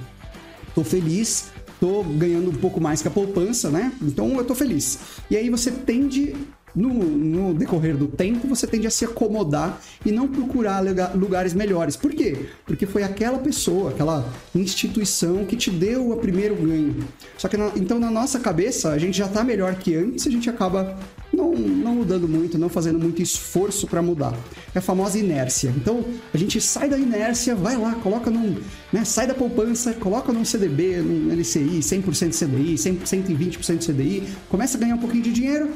tô 0.74 0.84
feliz, 0.84 1.50
tô 1.80 2.02
ganhando 2.02 2.50
um 2.50 2.54
pouco 2.54 2.80
mais 2.80 3.02
que 3.02 3.08
a 3.08 3.10
poupança, 3.10 3.70
né? 3.70 3.92
Então 4.02 4.36
eu 4.36 4.44
tô 4.44 4.54
feliz. 4.54 4.98
E 5.30 5.36
aí 5.36 5.50
você 5.50 5.70
tende 5.70 6.34
no, 6.76 6.92
no, 6.92 7.54
decorrer 7.54 7.96
do 7.96 8.06
tempo, 8.06 8.46
você 8.46 8.66
tende 8.66 8.86
a 8.86 8.90
se 8.90 9.06
acomodar 9.06 9.80
e 10.04 10.12
não 10.12 10.28
procurar 10.28 10.84
lugares 11.14 11.54
melhores. 11.54 11.96
Por 11.96 12.12
quê? 12.12 12.50
Porque 12.66 12.84
foi 12.84 13.02
aquela 13.02 13.38
pessoa, 13.38 13.90
aquela 13.90 14.30
instituição 14.54 15.46
que 15.46 15.56
te 15.56 15.70
deu 15.70 16.10
o 16.10 16.16
primeiro 16.18 16.54
ganho. 16.54 16.96
Só 17.38 17.48
que, 17.48 17.56
na, 17.56 17.72
então, 17.76 17.98
na 17.98 18.10
nossa 18.10 18.38
cabeça, 18.38 18.90
a 18.90 18.98
gente 18.98 19.16
já 19.16 19.24
está 19.24 19.42
melhor 19.42 19.74
que 19.76 19.94
antes, 19.94 20.26
a 20.26 20.30
gente 20.30 20.50
acaba 20.50 20.98
não, 21.32 21.54
não 21.54 21.94
mudando 21.94 22.28
muito, 22.28 22.58
não 22.58 22.68
fazendo 22.68 22.98
muito 22.98 23.22
esforço 23.22 23.86
para 23.86 24.02
mudar. 24.02 24.34
É 24.74 24.78
a 24.78 24.82
famosa 24.82 25.18
inércia. 25.18 25.72
Então, 25.76 26.04
a 26.32 26.36
gente 26.36 26.60
sai 26.60 26.88
da 26.88 26.98
inércia, 26.98 27.54
vai 27.54 27.76
lá, 27.76 27.94
coloca 27.96 28.30
num. 28.30 28.56
Né, 28.92 29.04
sai 29.04 29.26
da 29.26 29.34
poupança, 29.34 29.92
coloca 29.94 30.32
num 30.32 30.44
CDB, 30.44 30.98
num 30.98 31.32
LCI, 31.34 31.80
100% 31.80 32.32
CDI, 32.32 32.74
120% 32.74 33.86
CDI, 33.86 34.22
começa 34.48 34.76
a 34.76 34.80
ganhar 34.80 34.94
um 34.94 34.98
pouquinho 34.98 35.22
de 35.22 35.32
dinheiro, 35.32 35.70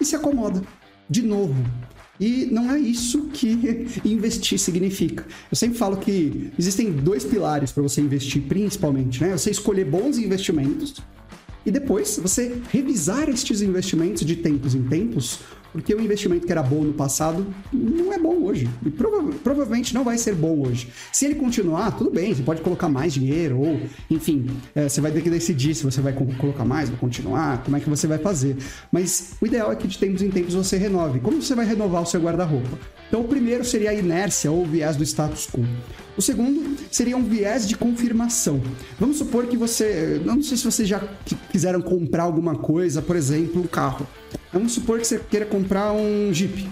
e 0.00 0.04
se 0.04 0.16
acomoda 0.16 0.62
de 1.08 1.22
novo. 1.22 1.62
E 2.18 2.46
não 2.52 2.70
é 2.70 2.78
isso 2.78 3.28
que 3.28 3.86
investir 4.04 4.58
significa. 4.58 5.26
Eu 5.50 5.56
sempre 5.56 5.78
falo 5.78 5.96
que 5.96 6.52
existem 6.58 6.92
dois 6.92 7.24
pilares 7.24 7.72
para 7.72 7.82
você 7.82 8.00
investir, 8.00 8.42
principalmente, 8.42 9.22
né? 9.22 9.36
Você 9.36 9.50
escolher 9.50 9.86
bons 9.86 10.18
investimentos 10.18 11.02
e 11.64 11.70
depois 11.70 12.18
você 12.18 12.60
revisar 12.70 13.28
estes 13.28 13.62
investimentos 13.62 14.24
de 14.24 14.36
tempos 14.36 14.74
em 14.74 14.82
tempos 14.82 15.40
porque 15.72 15.94
o 15.94 16.00
investimento 16.00 16.46
que 16.46 16.52
era 16.52 16.62
bom 16.62 16.82
no 16.82 16.92
passado 16.92 17.46
não 17.72 18.12
é 18.12 18.18
bom 18.18 18.44
hoje. 18.44 18.68
E 18.84 18.90
prova 18.90 19.32
provavelmente 19.42 19.94
não 19.94 20.04
vai 20.04 20.18
ser 20.18 20.34
bom 20.34 20.66
hoje. 20.66 20.88
Se 21.12 21.24
ele 21.24 21.34
continuar, 21.34 21.92
tudo 21.92 22.10
bem, 22.10 22.34
você 22.34 22.42
pode 22.42 22.60
colocar 22.60 22.88
mais 22.88 23.12
dinheiro, 23.12 23.58
ou, 23.58 23.80
enfim, 24.10 24.46
é, 24.74 24.88
você 24.88 25.00
vai 25.00 25.10
ter 25.12 25.22
que 25.22 25.30
decidir 25.30 25.74
se 25.74 25.84
você 25.84 26.00
vai 26.00 26.12
colocar 26.12 26.64
mais, 26.64 26.88
vai 26.88 26.98
continuar, 26.98 27.62
como 27.64 27.76
é 27.76 27.80
que 27.80 27.88
você 27.88 28.06
vai 28.06 28.18
fazer. 28.18 28.56
Mas 28.90 29.32
o 29.40 29.46
ideal 29.46 29.72
é 29.72 29.76
que 29.76 29.86
de 29.86 29.98
tempos 29.98 30.22
em 30.22 30.30
tempos 30.30 30.54
você 30.54 30.76
renove. 30.76 31.20
Como 31.20 31.40
você 31.40 31.54
vai 31.54 31.66
renovar 31.66 32.02
o 32.02 32.06
seu 32.06 32.20
guarda-roupa? 32.20 32.78
Então, 33.08 33.22
o 33.22 33.24
primeiro 33.24 33.64
seria 33.64 33.90
a 33.90 33.94
inércia 33.94 34.52
ou 34.52 34.62
o 34.62 34.66
viés 34.66 34.96
do 34.96 35.02
status 35.02 35.48
quo. 35.48 35.64
O 36.20 36.22
segundo 36.22 36.76
seria 36.90 37.16
um 37.16 37.24
viés 37.24 37.66
de 37.66 37.74
confirmação. 37.74 38.60
Vamos 38.98 39.16
supor 39.16 39.46
que 39.46 39.56
você. 39.56 40.20
Não 40.22 40.42
sei 40.42 40.58
se 40.58 40.64
vocês 40.64 40.86
já 40.86 41.02
quiseram 41.50 41.80
comprar 41.80 42.24
alguma 42.24 42.56
coisa, 42.56 43.00
por 43.00 43.16
exemplo, 43.16 43.62
um 43.62 43.66
carro. 43.66 44.06
Vamos 44.52 44.72
supor 44.72 44.98
que 44.98 45.06
você 45.06 45.18
queira 45.18 45.46
comprar 45.46 45.94
um 45.94 46.30
Jeep 46.30 46.68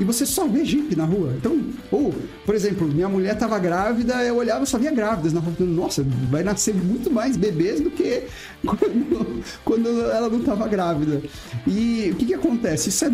e 0.00 0.04
você 0.04 0.24
só 0.24 0.48
vê 0.48 0.64
Jeep 0.64 0.96
na 0.96 1.04
rua. 1.04 1.34
Então, 1.36 1.60
ou, 1.92 2.14
por 2.46 2.54
exemplo, 2.54 2.88
minha 2.88 3.08
mulher 3.08 3.34
estava 3.34 3.58
grávida, 3.58 4.24
eu 4.24 4.36
olhava 4.36 4.64
e 4.64 4.66
só 4.66 4.78
via 4.78 4.90
grávidas 4.90 5.34
na 5.34 5.40
rua. 5.40 5.52
Nossa, 5.60 6.02
vai 6.30 6.42
nascer 6.42 6.74
muito 6.74 7.10
mais 7.10 7.36
bebês 7.36 7.82
do 7.82 7.90
que 7.90 8.22
quando, 8.64 9.44
quando 9.62 9.88
ela 10.10 10.30
não 10.30 10.40
estava 10.40 10.66
grávida. 10.66 11.20
E 11.66 12.10
o 12.12 12.16
que, 12.16 12.24
que 12.24 12.34
acontece? 12.34 12.88
Isso 12.88 13.04
é 13.04 13.12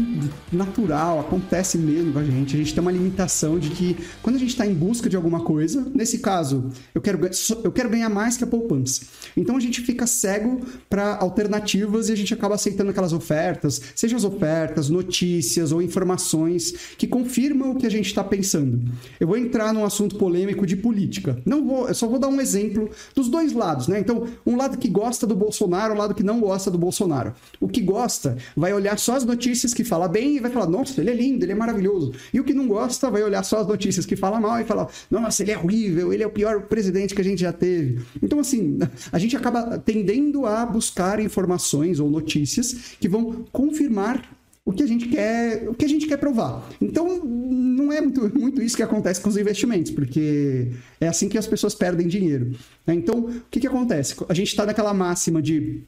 natural, 0.52 1.18
acontece 1.18 1.76
mesmo 1.76 2.12
com 2.12 2.20
a 2.20 2.24
gente. 2.24 2.54
A 2.54 2.58
gente 2.58 2.72
tem 2.72 2.80
uma 2.80 2.92
limitação 2.92 3.58
de 3.58 3.70
que 3.70 3.96
quando 4.22 4.36
a 4.36 4.38
gente 4.38 4.50
está 4.50 4.64
em 4.64 4.74
busca 4.74 5.08
de 5.10 5.16
alguma 5.16 5.40
coisa, 5.40 5.84
nesse 5.92 6.18
caso, 6.18 6.70
eu 6.94 7.00
quero, 7.00 7.18
eu 7.64 7.72
quero 7.72 7.90
ganhar 7.90 8.08
mais 8.08 8.36
que 8.36 8.44
a 8.44 8.46
poupança. 8.46 9.00
Então 9.36 9.56
a 9.56 9.60
gente 9.60 9.80
fica 9.80 10.06
cego 10.06 10.60
para 10.88 11.16
alternativas 11.16 12.08
e 12.08 12.12
a 12.12 12.16
gente 12.16 12.32
acaba 12.32 12.54
aceitando 12.54 12.90
aquelas 12.90 13.12
ofertas, 13.12 13.82
seja 13.96 14.14
as 14.14 14.22
ofertas, 14.22 14.88
notícias 14.88 15.72
ou 15.72 15.82
informações 15.82 16.75
que 16.96 17.06
confirmam 17.06 17.72
o 17.72 17.76
que 17.76 17.86
a 17.86 17.90
gente 17.90 18.06
está 18.06 18.22
pensando. 18.22 18.80
Eu 19.18 19.26
vou 19.26 19.36
entrar 19.36 19.72
num 19.72 19.84
assunto 19.84 20.16
polêmico 20.16 20.66
de 20.66 20.76
política. 20.76 21.40
Não 21.44 21.66
vou, 21.66 21.88
eu 21.88 21.94
só 21.94 22.06
vou 22.06 22.18
dar 22.18 22.28
um 22.28 22.40
exemplo 22.40 22.90
dos 23.14 23.28
dois 23.28 23.52
lados, 23.52 23.88
né? 23.88 23.98
Então, 24.00 24.26
um 24.44 24.56
lado 24.56 24.78
que 24.78 24.88
gosta 24.88 25.26
do 25.26 25.34
Bolsonaro, 25.34 25.94
um 25.94 25.98
lado 25.98 26.14
que 26.14 26.22
não 26.22 26.40
gosta 26.40 26.70
do 26.70 26.78
Bolsonaro. 26.78 27.34
O 27.60 27.68
que 27.68 27.80
gosta 27.80 28.36
vai 28.56 28.72
olhar 28.72 28.98
só 28.98 29.16
as 29.16 29.24
notícias 29.24 29.72
que 29.72 29.84
fala 29.84 30.08
bem 30.08 30.36
e 30.36 30.40
vai 30.40 30.50
falar, 30.50 30.66
nossa, 30.66 31.00
ele 31.00 31.10
é 31.10 31.14
lindo, 31.14 31.44
ele 31.44 31.52
é 31.52 31.54
maravilhoso. 31.54 32.12
E 32.32 32.40
o 32.40 32.44
que 32.44 32.54
não 32.54 32.66
gosta 32.66 33.10
vai 33.10 33.22
olhar 33.22 33.42
só 33.42 33.60
as 33.60 33.66
notícias 33.66 34.06
que 34.06 34.16
fala 34.16 34.40
mal 34.40 34.60
e 34.60 34.64
falar, 34.64 34.88
nossa, 35.10 35.42
ele 35.42 35.52
é 35.52 35.58
horrível, 35.58 36.12
ele 36.12 36.22
é 36.22 36.26
o 36.26 36.30
pior 36.30 36.62
presidente 36.62 37.14
que 37.14 37.20
a 37.20 37.24
gente 37.24 37.40
já 37.40 37.52
teve. 37.52 38.00
Então, 38.22 38.38
assim, 38.40 38.78
a 39.12 39.18
gente 39.18 39.36
acaba 39.36 39.78
tendendo 39.78 40.46
a 40.46 40.64
buscar 40.64 41.20
informações 41.20 42.00
ou 42.00 42.10
notícias 42.10 42.96
que 43.00 43.08
vão 43.08 43.44
confirmar 43.52 44.36
o 44.66 44.72
que 44.72 44.82
a 44.82 44.86
gente 44.86 45.06
quer, 45.06 45.68
o 45.68 45.74
que 45.74 45.84
a 45.84 45.88
gente 45.88 46.08
quer 46.08 46.16
provar. 46.16 46.68
Então, 46.82 47.24
não 47.24 47.92
é 47.92 48.00
muito, 48.00 48.28
muito 48.36 48.60
isso 48.60 48.76
que 48.76 48.82
acontece 48.82 49.20
com 49.20 49.28
os 49.28 49.36
investimentos, 49.36 49.92
porque 49.92 50.72
é 51.00 51.06
assim 51.06 51.28
que 51.28 51.38
as 51.38 51.46
pessoas 51.46 51.72
perdem 51.72 52.08
dinheiro. 52.08 52.50
Né? 52.84 52.94
Então, 52.94 53.20
o 53.20 53.42
que, 53.48 53.60
que 53.60 53.66
acontece? 53.68 54.16
A 54.28 54.34
gente 54.34 54.48
está 54.48 54.66
naquela 54.66 54.92
máxima 54.92 55.40
de 55.40 55.84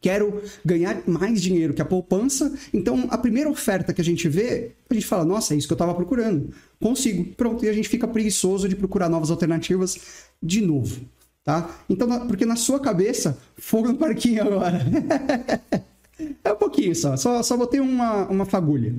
quero 0.00 0.42
ganhar 0.64 1.02
mais 1.06 1.40
dinheiro 1.40 1.74
que 1.74 1.82
a 1.82 1.84
poupança, 1.84 2.54
então 2.72 3.06
a 3.10 3.18
primeira 3.18 3.48
oferta 3.48 3.92
que 3.92 4.00
a 4.00 4.04
gente 4.04 4.26
vê, 4.28 4.72
a 4.88 4.94
gente 4.94 5.06
fala, 5.06 5.24
nossa, 5.24 5.54
é 5.54 5.58
isso 5.58 5.66
que 5.66 5.72
eu 5.72 5.76
estava 5.76 5.94
procurando. 5.94 6.50
Consigo. 6.80 7.24
Pronto, 7.34 7.62
e 7.64 7.68
a 7.68 7.72
gente 7.74 7.90
fica 7.90 8.08
preguiçoso 8.08 8.68
de 8.68 8.76
procurar 8.76 9.10
novas 9.10 9.30
alternativas 9.30 9.98
de 10.42 10.62
novo. 10.62 11.02
Tá? 11.44 11.78
Então, 11.90 12.26
porque 12.26 12.46
na 12.46 12.56
sua 12.56 12.80
cabeça, 12.80 13.38
fogo 13.56 13.88
no 13.88 13.98
parquinho 13.98 14.42
agora. 14.42 14.80
É 16.42 16.52
um 16.52 16.56
pouquinho 16.56 16.94
só, 16.94 17.16
só, 17.16 17.42
só 17.42 17.56
botei 17.56 17.80
uma, 17.80 18.26
uma 18.26 18.44
fagulha, 18.44 18.94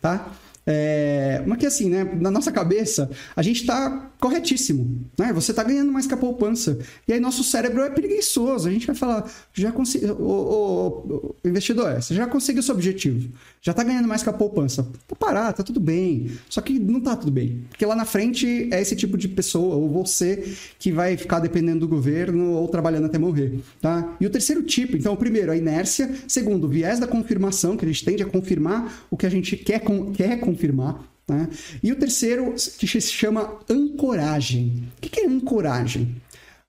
tá? 0.00 0.30
É, 0.66 1.42
mas 1.46 1.58
que 1.58 1.66
assim, 1.66 1.88
né? 1.88 2.04
Na 2.20 2.30
nossa 2.30 2.52
cabeça, 2.52 3.10
a 3.34 3.42
gente 3.42 3.60
está 3.62 4.10
corretíssimo, 4.20 5.00
né? 5.18 5.32
Você 5.32 5.52
está 5.52 5.62
ganhando 5.62 5.90
mais 5.90 6.06
que 6.06 6.14
a 6.14 6.16
poupança. 6.16 6.78
E 7.08 7.12
aí 7.12 7.20
nosso 7.20 7.42
cérebro 7.42 7.82
é 7.82 7.90
preguiçoso. 7.90 8.68
A 8.68 8.72
gente 8.72 8.86
vai 8.86 8.94
falar, 8.94 9.30
já 9.54 9.72
consegui, 9.72 10.06
o, 10.06 11.34
investidor, 11.44 11.94
você 11.94 12.14
já 12.14 12.26
conseguiu 12.26 12.62
seu 12.62 12.74
objetivo, 12.74 13.30
já 13.62 13.72
está 13.72 13.82
ganhando 13.82 14.06
mais 14.06 14.22
que 14.22 14.28
a 14.28 14.32
poupança. 14.32 14.82
Vou 15.08 15.16
parar, 15.18 15.52
tá 15.52 15.62
tudo 15.62 15.80
bem. 15.80 16.30
Só 16.48 16.60
que 16.60 16.78
não 16.78 17.00
tá 17.00 17.16
tudo 17.16 17.32
bem, 17.32 17.64
porque 17.68 17.86
lá 17.86 17.96
na 17.96 18.04
frente 18.04 18.68
é 18.70 18.80
esse 18.80 18.94
tipo 18.94 19.16
de 19.16 19.28
pessoa 19.28 19.74
ou 19.74 19.88
você 19.88 20.54
que 20.78 20.92
vai 20.92 21.16
ficar 21.16 21.40
dependendo 21.40 21.80
do 21.80 21.88
governo 21.88 22.52
ou 22.52 22.68
trabalhando 22.68 23.06
até 23.06 23.18
morrer, 23.18 23.60
tá? 23.80 24.16
E 24.20 24.26
o 24.26 24.30
terceiro 24.30 24.62
tipo, 24.62 24.96
então, 24.96 25.14
o 25.14 25.16
primeiro, 25.16 25.50
a 25.50 25.56
inércia. 25.56 26.14
Segundo, 26.28 26.64
o 26.64 26.68
viés 26.68 26.98
da 26.98 27.06
confirmação, 27.06 27.76
que 27.76 27.84
a 27.84 27.88
gente 27.88 28.04
tende 28.04 28.22
a 28.22 28.26
confirmar 28.26 29.06
o 29.10 29.16
que 29.16 29.26
a 29.26 29.30
gente 29.30 29.56
quer, 29.56 29.80
quer 30.14 30.38
confirmar. 30.50 31.04
Né? 31.28 31.48
E 31.82 31.92
o 31.92 31.96
terceiro, 31.96 32.54
que 32.78 32.86
se 32.86 33.00
chama 33.12 33.58
ancoragem. 33.68 34.88
O 34.98 35.00
que 35.00 35.20
é 35.20 35.26
ancoragem? 35.26 36.16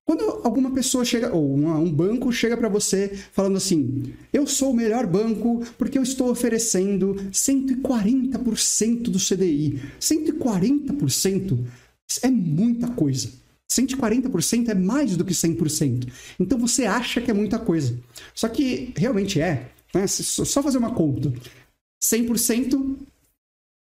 Quando 0.06 0.24
alguma 0.44 0.72
pessoa 0.72 1.06
chega, 1.06 1.34
ou 1.34 1.54
uma, 1.54 1.78
um 1.78 1.92
banco 1.92 2.32
chega 2.32 2.58
para 2.58 2.68
você 2.68 3.10
falando 3.32 3.58
assim: 3.58 4.14
eu 4.34 4.46
sou 4.46 4.72
o 4.72 4.76
melhor 4.76 5.08
banco 5.08 5.64
porque 5.78 5.98
eu 5.98 6.04
estou 6.04 6.30
oferecendo 6.30 7.16
140% 7.32 9.04
do 9.04 9.20
CDI. 9.20 9.82
140% 10.00 11.60
é 12.24 12.30
muita 12.30 12.88
coisa. 12.88 13.30
140% 13.72 14.68
é 14.68 14.76
mais 14.76 15.16
do 15.16 15.24
que 15.24 15.34
100%. 15.34 16.10
Então 16.38 16.58
você 16.58 16.86
acha 16.86 17.22
que 17.22 17.32
é 17.32 17.34
muita 17.34 17.58
coisa. 17.58 17.98
Só 18.36 18.50
que 18.50 18.94
realmente 18.98 19.40
é. 19.40 19.72
Né? 19.94 20.08
Só 20.08 20.62
fazer 20.62 20.78
uma 20.78 20.94
conta. 20.94 21.32
100% 22.04 22.98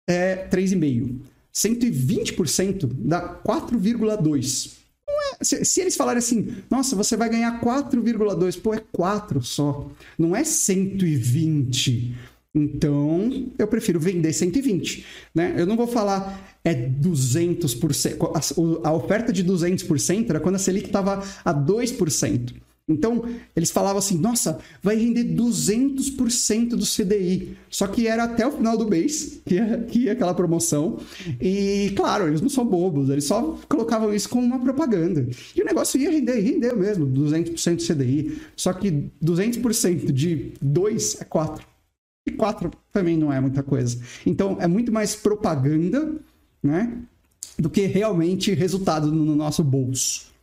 é 0.06 0.46
3,5%. 0.48 1.20
120% 1.54 2.90
dá 2.98 3.40
4,2%. 3.42 4.76
É, 5.08 5.44
se, 5.44 5.64
se, 5.64 5.80
eles 5.80 5.96
falarem 5.96 6.18
assim, 6.18 6.56
nossa, 6.70 6.94
você 6.94 7.16
vai 7.16 7.30
ganhar 7.30 7.60
4,2, 7.60 8.60
pô, 8.60 8.74
é 8.74 8.82
4 8.92 9.42
só, 9.42 9.90
não 10.18 10.36
é 10.36 10.44
120. 10.44 12.14
Então, 12.54 13.50
eu 13.58 13.66
prefiro 13.66 14.00
vender 14.00 14.32
120, 14.32 15.04
né? 15.34 15.54
Eu 15.56 15.66
não 15.66 15.76
vou 15.76 15.86
falar 15.86 16.58
é 16.64 16.74
200%. 16.74 18.82
A, 18.84 18.88
a 18.88 18.92
oferta 18.92 19.32
de 19.32 19.44
200% 19.44 20.30
era 20.30 20.40
quando 20.40 20.56
a 20.56 20.58
Selic 20.58 20.86
estava 20.86 21.22
a 21.44 21.54
2%. 21.54 22.54
Então, 22.88 23.24
eles 23.54 23.70
falavam 23.70 23.98
assim: 23.98 24.16
nossa, 24.16 24.58
vai 24.80 24.96
render 24.96 25.24
200% 25.24 26.70
do 26.70 26.86
CDI. 26.86 27.56
Só 27.68 27.88
que 27.88 28.06
era 28.06 28.24
até 28.24 28.46
o 28.46 28.52
final 28.52 28.76
do 28.76 28.88
mês 28.88 29.40
que 29.44 29.54
ia, 29.54 29.78
que 29.78 29.98
ia 30.00 30.12
aquela 30.12 30.34
promoção. 30.34 30.98
E, 31.40 31.92
claro, 31.96 32.28
eles 32.28 32.40
não 32.40 32.48
são 32.48 32.64
bobos, 32.64 33.10
eles 33.10 33.24
só 33.24 33.58
colocavam 33.68 34.14
isso 34.14 34.28
como 34.28 34.46
uma 34.46 34.60
propaganda. 34.60 35.26
E 35.54 35.62
o 35.62 35.64
negócio 35.64 36.00
ia 36.00 36.10
render, 36.10 36.38
rendeu 36.38 36.76
mesmo, 36.76 37.06
200% 37.06 37.76
do 37.76 37.94
CDI. 37.94 38.40
Só 38.54 38.72
que 38.72 39.10
200% 39.22 40.12
de 40.12 40.52
2 40.62 41.20
é 41.20 41.24
4. 41.24 41.66
E 42.28 42.32
4 42.32 42.70
também 42.92 43.16
não 43.16 43.32
é 43.32 43.40
muita 43.40 43.62
coisa. 43.62 43.98
Então, 44.24 44.58
é 44.60 44.68
muito 44.68 44.92
mais 44.92 45.16
propaganda, 45.16 46.14
né? 46.62 46.98
Do 47.58 47.70
que 47.70 47.82
realmente 47.86 48.52
resultado 48.52 49.10
no 49.10 49.34
nosso 49.34 49.64
bolso. 49.64 50.35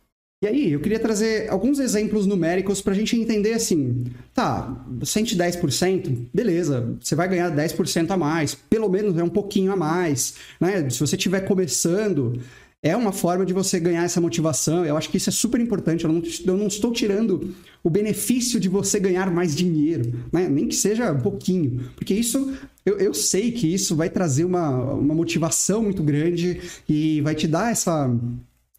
E 0.44 0.46
aí, 0.46 0.72
eu 0.72 0.80
queria 0.80 0.98
trazer 0.98 1.48
alguns 1.48 1.78
exemplos 1.78 2.26
numéricos 2.26 2.82
para 2.82 2.92
a 2.92 2.94
gente 2.94 3.16
entender 3.16 3.54
assim, 3.54 4.04
tá, 4.34 4.84
110%, 5.00 6.26
beleza, 6.34 6.94
você 7.00 7.14
vai 7.14 7.26
ganhar 7.26 7.50
10% 7.50 8.10
a 8.10 8.16
mais, 8.18 8.54
pelo 8.54 8.86
menos 8.90 9.16
é 9.16 9.24
um 9.24 9.28
pouquinho 9.30 9.72
a 9.72 9.76
mais, 9.76 10.34
né? 10.60 10.90
Se 10.90 11.00
você 11.00 11.16
estiver 11.16 11.40
começando, 11.46 12.38
é 12.82 12.94
uma 12.94 13.10
forma 13.10 13.46
de 13.46 13.54
você 13.54 13.80
ganhar 13.80 14.04
essa 14.04 14.20
motivação. 14.20 14.84
Eu 14.84 14.98
acho 14.98 15.08
que 15.08 15.16
isso 15.16 15.30
é 15.30 15.32
super 15.32 15.58
importante. 15.58 16.04
Eu 16.04 16.12
não, 16.12 16.22
eu 16.44 16.56
não 16.58 16.66
estou 16.66 16.92
tirando 16.92 17.54
o 17.82 17.88
benefício 17.88 18.60
de 18.60 18.68
você 18.68 19.00
ganhar 19.00 19.30
mais 19.30 19.56
dinheiro, 19.56 20.12
né? 20.30 20.46
nem 20.46 20.68
que 20.68 20.74
seja 20.74 21.10
um 21.10 21.20
pouquinho, 21.20 21.88
porque 21.96 22.12
isso 22.12 22.52
eu, 22.84 22.98
eu 22.98 23.14
sei 23.14 23.50
que 23.50 23.72
isso 23.72 23.96
vai 23.96 24.10
trazer 24.10 24.44
uma, 24.44 24.68
uma 24.92 25.14
motivação 25.14 25.82
muito 25.82 26.02
grande 26.02 26.60
e 26.86 27.22
vai 27.22 27.34
te 27.34 27.48
dar 27.48 27.72
essa 27.72 28.14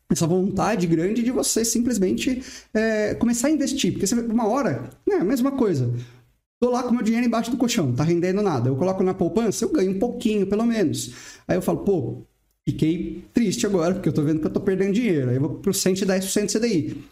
essa 0.10 0.28
vontade 0.28 0.88
grande 0.88 1.24
de 1.24 1.32
você 1.32 1.66
simplesmente 1.66 2.44
é, 2.74 3.16
começar 3.16 3.48
a 3.48 3.52
investir. 3.52 3.94
Porque 3.94 4.06
você, 4.06 4.16
uma 4.16 4.48
hora, 4.48 4.90
né, 5.08 5.16
a 5.16 5.24
mesma 5.24 5.52
coisa. 5.52 5.94
Tô 6.60 6.70
lá 6.70 6.84
com 6.84 6.94
meu 6.94 7.04
dinheiro 7.04 7.28
embaixo 7.28 7.52
do 7.52 7.58
colchão, 7.58 7.94
tá 7.94 8.04
rendendo 8.04 8.42
nada. 8.42 8.70
Eu 8.70 8.76
coloco 8.76 9.04
na 9.04 9.14
poupança, 9.14 9.66
eu 9.66 9.70
ganho 9.70 9.92
um 9.92 10.00
pouquinho, 10.00 10.48
pelo 10.48 10.66
menos. 10.66 11.14
Aí 11.48 11.58
eu 11.58 11.62
falo, 11.62 11.80
pô, 11.80 12.22
fiquei 12.68 13.24
triste 13.34 13.66
agora, 13.66 13.94
porque 13.94 14.10
eu 14.10 14.14
tô 14.14 14.22
vendo 14.22 14.40
que 14.40 14.48
eu 14.48 14.52
tô 14.52 14.62
perdendo 14.62 14.94
dinheiro. 14.94 15.30
Aí 15.30 15.36
eu 15.36 15.42
vou 15.42 15.50
pro 15.56 15.72
110% 15.72 16.52
CDI. 16.52 17.04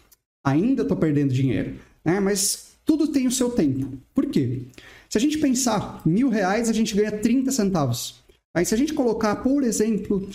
Ainda 0.44 0.84
tô 0.84 0.96
perdendo 0.96 1.32
dinheiro. 1.32 1.74
Né? 2.04 2.20
Mas 2.20 2.74
tudo 2.84 3.08
tem 3.08 3.26
o 3.26 3.32
seu 3.32 3.50
tempo. 3.50 3.98
Por 4.14 4.26
quê? 4.26 4.62
Se 5.08 5.18
a 5.18 5.20
gente 5.20 5.38
pensar 5.38 6.02
mil 6.04 6.28
reais, 6.28 6.68
a 6.68 6.72
gente 6.72 6.94
ganha 6.94 7.12
30 7.12 7.52
centavos. 7.52 8.23
Aí, 8.54 8.64
se 8.64 8.72
a 8.72 8.78
gente 8.78 8.94
colocar, 8.94 9.34
por 9.36 9.64
exemplo, 9.64 10.28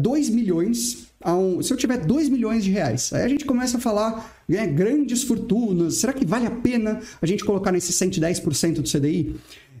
2 0.00 0.28
eh, 0.28 0.32
milhões, 0.32 1.06
um, 1.24 1.62
se 1.62 1.72
eu 1.72 1.76
tiver 1.76 1.98
2 1.98 2.28
milhões 2.28 2.64
de 2.64 2.70
reais, 2.72 3.12
aí 3.12 3.22
a 3.22 3.28
gente 3.28 3.44
começa 3.44 3.76
a 3.76 3.80
falar 3.80 4.42
né, 4.48 4.66
grandes 4.66 5.22
fortunas. 5.22 5.98
Será 5.98 6.12
que 6.12 6.26
vale 6.26 6.46
a 6.46 6.50
pena 6.50 7.00
a 7.22 7.26
gente 7.26 7.44
colocar 7.44 7.70
nesse 7.70 7.92
110% 7.92 8.80
do 8.80 8.82
CDI? 8.82 9.36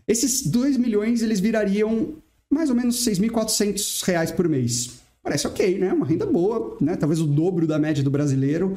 Esses 0.06 0.46
2 0.46 0.76
milhões, 0.76 1.20
eles 1.20 1.40
virariam 1.40 2.14
mais 2.48 2.70
ou 2.70 2.76
menos 2.76 3.04
6.400 3.04 4.04
reais 4.04 4.30
por 4.30 4.48
mês. 4.48 5.00
Parece 5.22 5.46
ok, 5.46 5.78
né? 5.78 5.92
Uma 5.92 6.06
renda 6.06 6.26
boa, 6.26 6.76
né? 6.80 6.96
Talvez 6.96 7.20
o 7.20 7.26
dobro 7.26 7.66
da 7.66 7.78
média 7.78 8.02
do 8.02 8.10
brasileiro. 8.10 8.74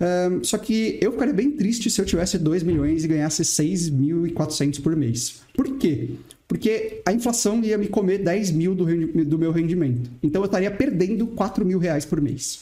Um, 0.00 0.42
só 0.42 0.56
que 0.56 0.98
eu 1.02 1.12
ficaria 1.12 1.34
bem 1.34 1.50
triste 1.50 1.90
se 1.90 2.00
eu 2.00 2.06
tivesse 2.06 2.38
2 2.38 2.62
milhões 2.62 3.04
e 3.04 3.08
ganhasse 3.08 3.42
6.400 3.42 4.80
por 4.80 4.96
mês. 4.96 5.42
Por 5.54 5.76
quê? 5.76 6.10
Porque 6.46 7.02
a 7.06 7.12
inflação 7.12 7.62
ia 7.62 7.78
me 7.78 7.88
comer 7.88 8.18
10 8.18 8.50
mil 8.50 8.74
do, 8.74 8.84
do 9.24 9.38
meu 9.38 9.52
rendimento. 9.52 10.10
Então 10.22 10.42
eu 10.42 10.46
estaria 10.46 10.70
perdendo 10.70 11.26
4 11.28 11.64
mil 11.64 11.78
reais 11.78 12.04
por 12.04 12.20
mês. 12.20 12.60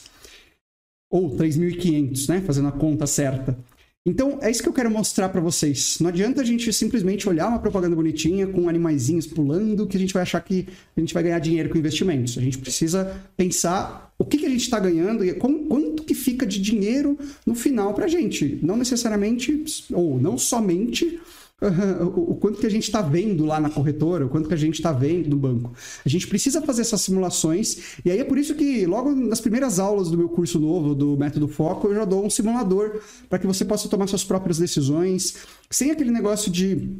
Ou 1.09 1.35
3.500, 1.35 2.29
né? 2.29 2.41
Fazendo 2.41 2.69
a 2.69 2.71
conta 2.71 3.05
certa. 3.05 3.57
Então, 4.03 4.39
é 4.41 4.49
isso 4.49 4.63
que 4.63 4.69
eu 4.69 4.73
quero 4.73 4.89
mostrar 4.89 5.29
para 5.29 5.39
vocês. 5.39 5.97
Não 5.99 6.09
adianta 6.09 6.41
a 6.41 6.43
gente 6.43 6.73
simplesmente 6.73 7.29
olhar 7.29 7.47
uma 7.47 7.59
propaganda 7.59 7.95
bonitinha 7.95 8.47
com 8.47 8.67
animaizinhos 8.67 9.27
pulando 9.27 9.85
que 9.85 9.95
a 9.95 9.99
gente 9.99 10.11
vai 10.11 10.23
achar 10.23 10.41
que 10.41 10.67
a 10.97 10.99
gente 10.99 11.13
vai 11.13 11.21
ganhar 11.21 11.37
dinheiro 11.37 11.69
com 11.69 11.77
investimentos. 11.77 12.35
A 12.35 12.41
gente 12.41 12.57
precisa 12.57 13.21
pensar 13.37 14.11
o 14.17 14.25
que, 14.25 14.39
que 14.39 14.45
a 14.47 14.49
gente 14.49 14.61
está 14.61 14.79
ganhando 14.79 15.23
e 15.23 15.33
quanto 15.33 16.03
que 16.03 16.15
fica 16.15 16.47
de 16.47 16.59
dinheiro 16.59 17.15
no 17.45 17.53
final 17.53 17.93
para 17.93 18.05
a 18.05 18.07
gente. 18.07 18.57
Não 18.63 18.75
necessariamente, 18.75 19.63
ou 19.91 20.19
não 20.19 20.35
somente 20.35 21.19
o, 21.61 22.35
quanto 22.35 22.59
que 22.59 22.65
a 22.65 22.69
gente 22.69 22.83
está 22.83 23.01
vendo 23.01 23.45
lá 23.45 23.59
na 23.59 23.69
corretora, 23.69 24.25
o 24.25 24.29
quanto 24.29 24.47
que 24.47 24.53
a 24.53 24.57
gente 24.57 24.75
está 24.75 24.91
vendo 24.91 25.29
no 25.29 25.37
banco. 25.37 25.71
A 26.03 26.09
gente 26.09 26.27
precisa 26.27 26.61
fazer 26.61 26.81
essas 26.81 27.01
simulações, 27.01 27.99
e 28.03 28.09
aí 28.09 28.19
é 28.19 28.23
por 28.23 28.37
isso 28.37 28.55
que 28.55 28.85
logo 28.85 29.11
nas 29.11 29.39
primeiras 29.39 29.77
aulas 29.77 30.09
do 30.09 30.17
meu 30.17 30.29
curso 30.29 30.59
novo, 30.59 30.95
do 30.95 31.15
Método 31.17 31.47
Foco, 31.47 31.87
eu 31.87 31.95
já 31.95 32.05
dou 32.05 32.25
um 32.25 32.29
simulador 32.29 32.99
para 33.29 33.37
que 33.37 33.45
você 33.45 33.63
possa 33.63 33.87
tomar 33.87 34.07
suas 34.07 34.23
próprias 34.23 34.57
decisões, 34.57 35.35
sem 35.69 35.91
aquele 35.91 36.11
negócio 36.11 36.51
de 36.51 36.99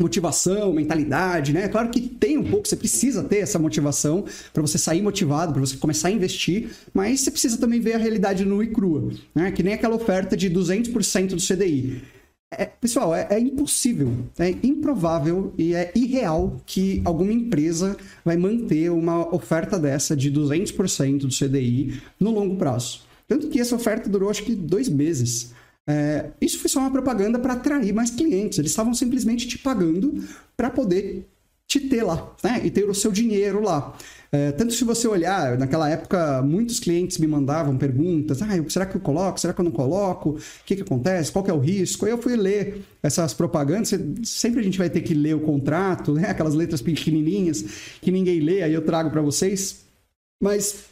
motivação, 0.00 0.72
mentalidade, 0.72 1.52
né? 1.52 1.68
Claro 1.68 1.88
que 1.88 2.00
tem 2.00 2.36
um 2.36 2.44
pouco, 2.44 2.66
você 2.66 2.76
precisa 2.76 3.22
ter 3.22 3.38
essa 3.38 3.58
motivação 3.58 4.24
para 4.52 4.62
você 4.62 4.76
sair 4.76 5.00
motivado, 5.00 5.52
para 5.52 5.60
você 5.60 5.76
começar 5.76 6.08
a 6.08 6.10
investir, 6.10 6.70
mas 6.92 7.20
você 7.20 7.30
precisa 7.30 7.56
também 7.56 7.80
ver 7.80 7.94
a 7.94 7.98
realidade 7.98 8.44
nua 8.44 8.64
e 8.64 8.68
crua, 8.68 9.10
né? 9.34 9.52
Que 9.52 9.62
nem 9.62 9.74
aquela 9.74 9.94
oferta 9.94 10.36
de 10.36 10.50
200% 10.50 11.28
do 11.28 11.36
CDI. 11.36 12.02
É, 12.58 12.66
pessoal, 12.66 13.14
é, 13.14 13.26
é, 13.30 13.40
impossível, 13.40 14.12
é 14.38 14.50
improvável 14.62 15.54
e 15.56 15.74
é 15.74 15.90
irreal 15.94 16.60
que 16.66 17.00
alguma 17.04 17.32
empresa 17.32 17.96
vai 18.24 18.36
manter 18.36 18.90
uma 18.90 19.34
oferta 19.34 19.78
dessa 19.78 20.14
de 20.14 20.30
200% 20.30 21.20
do 21.20 21.28
CDI 21.28 22.00
no 22.20 22.30
longo 22.30 22.56
prazo. 22.56 23.02
Tanto 23.26 23.48
que 23.48 23.58
essa 23.58 23.74
oferta 23.74 24.10
durou 24.10 24.28
acho 24.28 24.44
que 24.44 24.54
dois 24.54 24.88
meses. 24.88 25.52
É, 25.86 26.30
isso 26.40 26.58
foi 26.58 26.68
só 26.68 26.80
uma 26.80 26.90
propaganda 26.90 27.38
para 27.38 27.54
atrair 27.54 27.92
mais 27.92 28.10
clientes. 28.10 28.58
Eles 28.58 28.70
estavam 28.70 28.92
simplesmente 28.92 29.48
te 29.48 29.58
pagando 29.58 30.22
para 30.54 30.68
poder 30.68 31.26
te 31.66 31.80
ter 31.80 32.02
lá, 32.02 32.34
né? 32.44 32.60
E 32.64 32.70
ter 32.70 32.88
o 32.88 32.94
seu 32.94 33.10
dinheiro 33.10 33.62
lá. 33.62 33.96
É, 34.34 34.50
tanto 34.50 34.72
se 34.72 34.82
você 34.82 35.06
olhar, 35.06 35.58
naquela 35.58 35.90
época, 35.90 36.40
muitos 36.40 36.80
clientes 36.80 37.18
me 37.18 37.26
mandavam 37.26 37.76
perguntas: 37.76 38.40
ah, 38.40 38.48
será 38.66 38.86
que 38.86 38.96
eu 38.96 39.00
coloco? 39.00 39.38
Será 39.38 39.52
que 39.52 39.60
eu 39.60 39.64
não 39.64 39.70
coloco? 39.70 40.30
O 40.30 40.40
que, 40.64 40.76
que 40.76 40.82
acontece? 40.82 41.30
Qual 41.30 41.44
que 41.44 41.50
é 41.50 41.54
o 41.54 41.58
risco? 41.58 42.06
Aí 42.06 42.12
eu 42.12 42.18
fui 42.18 42.34
ler 42.34 42.82
essas 43.02 43.34
propagandas. 43.34 43.90
Sempre 44.24 44.60
a 44.60 44.62
gente 44.62 44.78
vai 44.78 44.88
ter 44.88 45.02
que 45.02 45.12
ler 45.12 45.36
o 45.36 45.40
contrato, 45.40 46.14
né? 46.14 46.30
aquelas 46.30 46.54
letras 46.54 46.80
pequenininhas 46.80 47.62
que 48.00 48.10
ninguém 48.10 48.40
lê, 48.40 48.62
aí 48.62 48.72
eu 48.72 48.82
trago 48.82 49.10
para 49.10 49.20
vocês. 49.20 49.84
Mas 50.40 50.86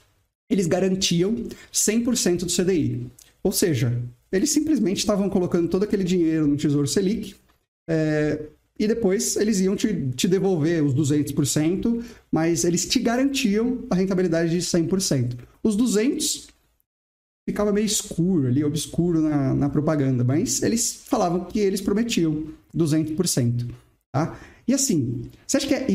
eles 0.51 0.67
garantiam 0.67 1.35
100% 1.73 2.45
do 2.45 2.53
CDI. 2.53 3.07
Ou 3.43 3.53
seja, 3.53 4.03
eles 4.31 4.51
simplesmente 4.51 4.99
estavam 4.99 5.31
colocando 5.31 5.69
todo 5.69 5.85
aquele 5.85 6.05
dinheiro 6.05 6.47
no 6.47 6.59
Tesouro 6.59 6.87
Selic. 6.87 7.35
É, 7.89 8.39
e 8.81 8.89
depois 8.89 9.37
eles 9.37 9.61
iam 9.61 9.77
te, 9.77 10.09
te 10.17 10.27
devolver 10.27 10.83
os 10.83 10.95
200%, 10.95 12.03
mas 12.33 12.65
eles 12.65 12.87
te 12.87 12.99
garantiam 12.99 13.85
a 13.91 13.95
rentabilidade 13.95 14.51
de 14.51 14.63
100%. 14.63 15.37
Os 15.63 15.77
200 15.77 16.49
ficava 17.47 17.75
meio 17.75 17.85
escuro 17.85 18.49
ali, 18.49 18.65
obscuro 18.65 19.21
na, 19.21 19.55
na 19.55 19.69
propaganda, 19.69 20.25
mas 20.25 20.63
eles 20.63 21.03
falavam 21.05 21.45
que 21.45 21.61
eles 21.61 21.83
prometiam 21.83 22.47
200%. 22.75 23.71
Tá? 24.15 24.41
E 24.67 24.73
assim, 24.73 25.25
você 25.47 25.59
acha, 25.59 25.67
que 25.67 25.75
é, 25.75 25.87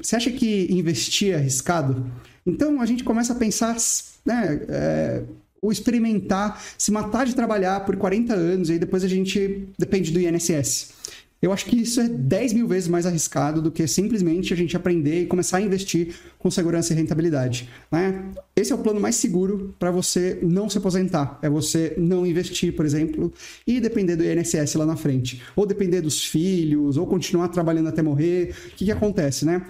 você 0.00 0.14
acha 0.14 0.30
que 0.30 0.68
investir 0.70 1.32
é 1.32 1.38
arriscado? 1.38 2.08
Então 2.46 2.80
a 2.80 2.86
gente 2.86 3.02
começa 3.02 3.32
a 3.32 3.36
pensar, 3.36 3.76
né, 4.24 4.60
é, 4.68 5.24
o 5.60 5.72
experimentar, 5.72 6.62
se 6.78 6.92
matar 6.92 7.26
de 7.26 7.34
trabalhar 7.34 7.84
por 7.84 7.96
40 7.96 8.32
anos, 8.32 8.68
e 8.68 8.74
aí 8.74 8.78
depois 8.78 9.02
a 9.02 9.08
gente 9.08 9.66
depende 9.76 10.12
do 10.12 10.20
INSS. 10.20 11.01
Eu 11.42 11.52
acho 11.52 11.66
que 11.66 11.74
isso 11.74 12.00
é 12.00 12.08
10 12.08 12.52
mil 12.52 12.68
vezes 12.68 12.88
mais 12.88 13.04
arriscado 13.04 13.60
do 13.60 13.72
que 13.72 13.84
simplesmente 13.88 14.54
a 14.54 14.56
gente 14.56 14.76
aprender 14.76 15.22
e 15.22 15.26
começar 15.26 15.56
a 15.56 15.60
investir 15.60 16.14
com 16.38 16.48
segurança 16.48 16.92
e 16.92 16.96
rentabilidade. 16.96 17.68
Né? 17.90 18.30
Esse 18.54 18.70
é 18.70 18.76
o 18.76 18.78
plano 18.78 19.00
mais 19.00 19.16
seguro 19.16 19.74
para 19.76 19.90
você 19.90 20.38
não 20.40 20.70
se 20.70 20.78
aposentar. 20.78 21.40
É 21.42 21.50
você 21.50 21.94
não 21.98 22.24
investir, 22.24 22.76
por 22.76 22.86
exemplo, 22.86 23.32
e 23.66 23.80
depender 23.80 24.14
do 24.14 24.24
INSS 24.24 24.76
lá 24.76 24.86
na 24.86 24.94
frente. 24.94 25.42
Ou 25.56 25.66
depender 25.66 26.00
dos 26.00 26.24
filhos, 26.24 26.96
ou 26.96 27.08
continuar 27.08 27.48
trabalhando 27.48 27.88
até 27.88 28.02
morrer. 28.02 28.54
O 28.68 28.76
que, 28.76 28.84
que 28.84 28.92
acontece, 28.92 29.44
né? 29.44 29.66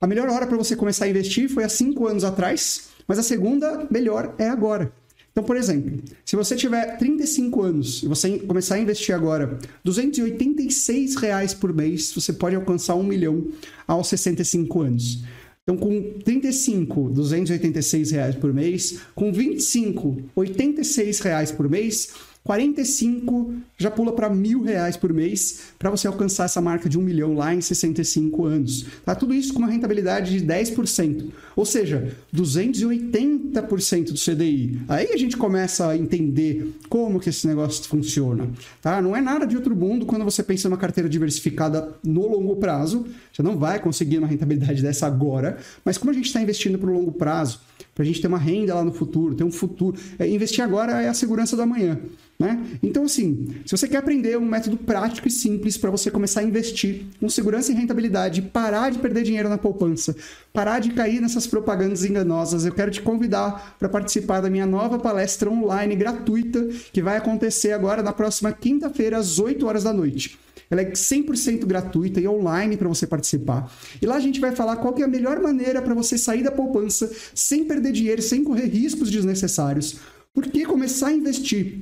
A 0.00 0.06
melhor 0.06 0.30
hora 0.30 0.46
para 0.46 0.56
você 0.56 0.74
começar 0.74 1.04
a 1.04 1.08
investir 1.08 1.50
foi 1.50 1.64
há 1.64 1.68
cinco 1.68 2.06
anos 2.06 2.24
atrás, 2.24 2.88
mas 3.06 3.18
a 3.18 3.22
segunda 3.22 3.86
melhor 3.90 4.34
é 4.38 4.48
agora. 4.48 4.90
Então, 5.32 5.44
por 5.44 5.56
exemplo, 5.56 5.98
se 6.24 6.34
você 6.34 6.56
tiver 6.56 6.96
35 6.98 7.62
anos 7.62 8.02
e 8.02 8.08
você 8.08 8.38
começar 8.40 8.74
a 8.74 8.80
investir 8.80 9.14
agora 9.14 9.58
286 9.84 11.16
reais 11.16 11.54
por 11.54 11.72
mês, 11.72 12.12
você 12.12 12.32
pode 12.32 12.56
alcançar 12.56 12.96
um 12.96 13.04
milhão 13.04 13.46
aos 13.86 14.08
65 14.08 14.80
anos. 14.82 15.22
Então, 15.62 15.76
com 15.76 16.18
35, 16.24 17.10
286 17.10 18.10
reais 18.10 18.34
por 18.34 18.52
mês, 18.52 19.00
com 19.14 19.32
25, 19.32 20.30
86 20.34 21.20
reais 21.20 21.52
por 21.52 21.68
mês, 21.68 22.10
45 22.44 23.54
já 23.76 23.90
pula 23.90 24.12
para 24.12 24.30
mil 24.30 24.62
reais 24.62 24.96
por 24.96 25.12
mês 25.12 25.60
para 25.78 25.90
você 25.90 26.06
alcançar 26.06 26.44
essa 26.44 26.60
marca 26.60 26.88
de 26.88 26.98
um 26.98 27.02
milhão 27.02 27.34
lá 27.34 27.54
em 27.54 27.60
65 27.60 28.44
anos. 28.46 28.86
Tá? 29.04 29.14
Tudo 29.14 29.34
isso 29.34 29.52
com 29.52 29.58
uma 29.58 29.68
rentabilidade 29.68 30.38
de 30.38 30.46
10%, 30.46 31.28
ou 31.54 31.66
seja, 31.66 32.16
280% 32.34 34.12
do 34.12 34.18
CDI. 34.18 34.80
Aí 34.88 35.12
a 35.12 35.16
gente 35.16 35.36
começa 35.36 35.88
a 35.88 35.96
entender 35.96 36.74
como 36.88 37.20
que 37.20 37.28
esse 37.28 37.46
negócio 37.46 37.84
funciona. 37.84 38.48
Tá? 38.80 39.02
Não 39.02 39.14
é 39.14 39.20
nada 39.20 39.46
de 39.46 39.56
outro 39.56 39.76
mundo 39.76 40.06
quando 40.06 40.24
você 40.24 40.42
pensa 40.42 40.68
numa 40.68 40.78
carteira 40.78 41.08
diversificada 41.08 41.94
no 42.02 42.26
longo 42.26 42.56
prazo. 42.56 43.06
Você 43.32 43.42
não 43.42 43.58
vai 43.58 43.78
conseguir 43.78 44.18
uma 44.18 44.26
rentabilidade 44.26 44.82
dessa 44.82 45.06
agora, 45.06 45.58
mas 45.84 45.98
como 45.98 46.10
a 46.10 46.14
gente 46.14 46.26
está 46.26 46.40
investindo 46.40 46.78
para 46.78 46.90
o 46.90 46.92
longo 46.92 47.12
prazo, 47.12 47.60
para 47.94 48.02
a 48.02 48.06
gente 48.06 48.20
ter 48.20 48.28
uma 48.28 48.38
renda 48.38 48.74
lá 48.74 48.84
no 48.84 48.92
futuro, 48.92 49.34
ter 49.34 49.44
um 49.44 49.52
futuro. 49.52 49.98
É, 50.18 50.28
investir 50.28 50.64
agora 50.64 51.02
é 51.02 51.08
a 51.08 51.14
segurança 51.14 51.56
do 51.56 51.62
amanhã. 51.62 52.00
Né? 52.38 52.58
Então, 52.82 53.04
assim, 53.04 53.48
se 53.66 53.76
você 53.76 53.86
quer 53.86 53.98
aprender 53.98 54.38
um 54.38 54.46
método 54.46 54.78
prático 54.78 55.28
e 55.28 55.30
simples 55.30 55.76
para 55.76 55.90
você 55.90 56.10
começar 56.10 56.40
a 56.40 56.42
investir 56.42 57.04
com 57.20 57.28
segurança 57.28 57.70
e 57.70 57.74
rentabilidade, 57.74 58.40
parar 58.40 58.90
de 58.90 58.98
perder 58.98 59.24
dinheiro 59.24 59.50
na 59.50 59.58
poupança, 59.58 60.16
parar 60.50 60.78
de 60.78 60.90
cair 60.92 61.20
nessas 61.20 61.46
propagandas 61.46 62.02
enganosas, 62.02 62.64
eu 62.64 62.72
quero 62.72 62.90
te 62.90 63.02
convidar 63.02 63.76
para 63.78 63.90
participar 63.90 64.40
da 64.40 64.48
minha 64.48 64.64
nova 64.64 64.98
palestra 64.98 65.50
online 65.50 65.94
gratuita 65.94 66.66
que 66.92 67.02
vai 67.02 67.18
acontecer 67.18 67.72
agora 67.72 68.02
na 68.02 68.12
próxima 68.12 68.50
quinta-feira, 68.52 69.18
às 69.18 69.38
8 69.38 69.66
horas 69.66 69.84
da 69.84 69.92
noite. 69.92 70.38
Ela 70.70 70.82
é 70.82 70.92
100% 70.92 71.64
gratuita 71.66 72.20
e 72.20 72.28
online 72.28 72.76
para 72.76 72.88
você 72.88 73.06
participar. 73.06 73.72
E 74.00 74.06
lá 74.06 74.16
a 74.16 74.20
gente 74.20 74.40
vai 74.40 74.54
falar 74.54 74.76
qual 74.76 74.94
é 74.98 75.02
a 75.02 75.08
melhor 75.08 75.40
maneira 75.40 75.82
para 75.82 75.94
você 75.94 76.16
sair 76.16 76.44
da 76.44 76.52
poupança 76.52 77.10
sem 77.34 77.64
perder 77.64 77.92
dinheiro, 77.92 78.22
sem 78.22 78.44
correr 78.44 78.66
riscos 78.66 79.10
desnecessários. 79.10 79.98
Por 80.32 80.46
que 80.46 80.64
começar 80.64 81.08
a 81.08 81.12
investir 81.12 81.80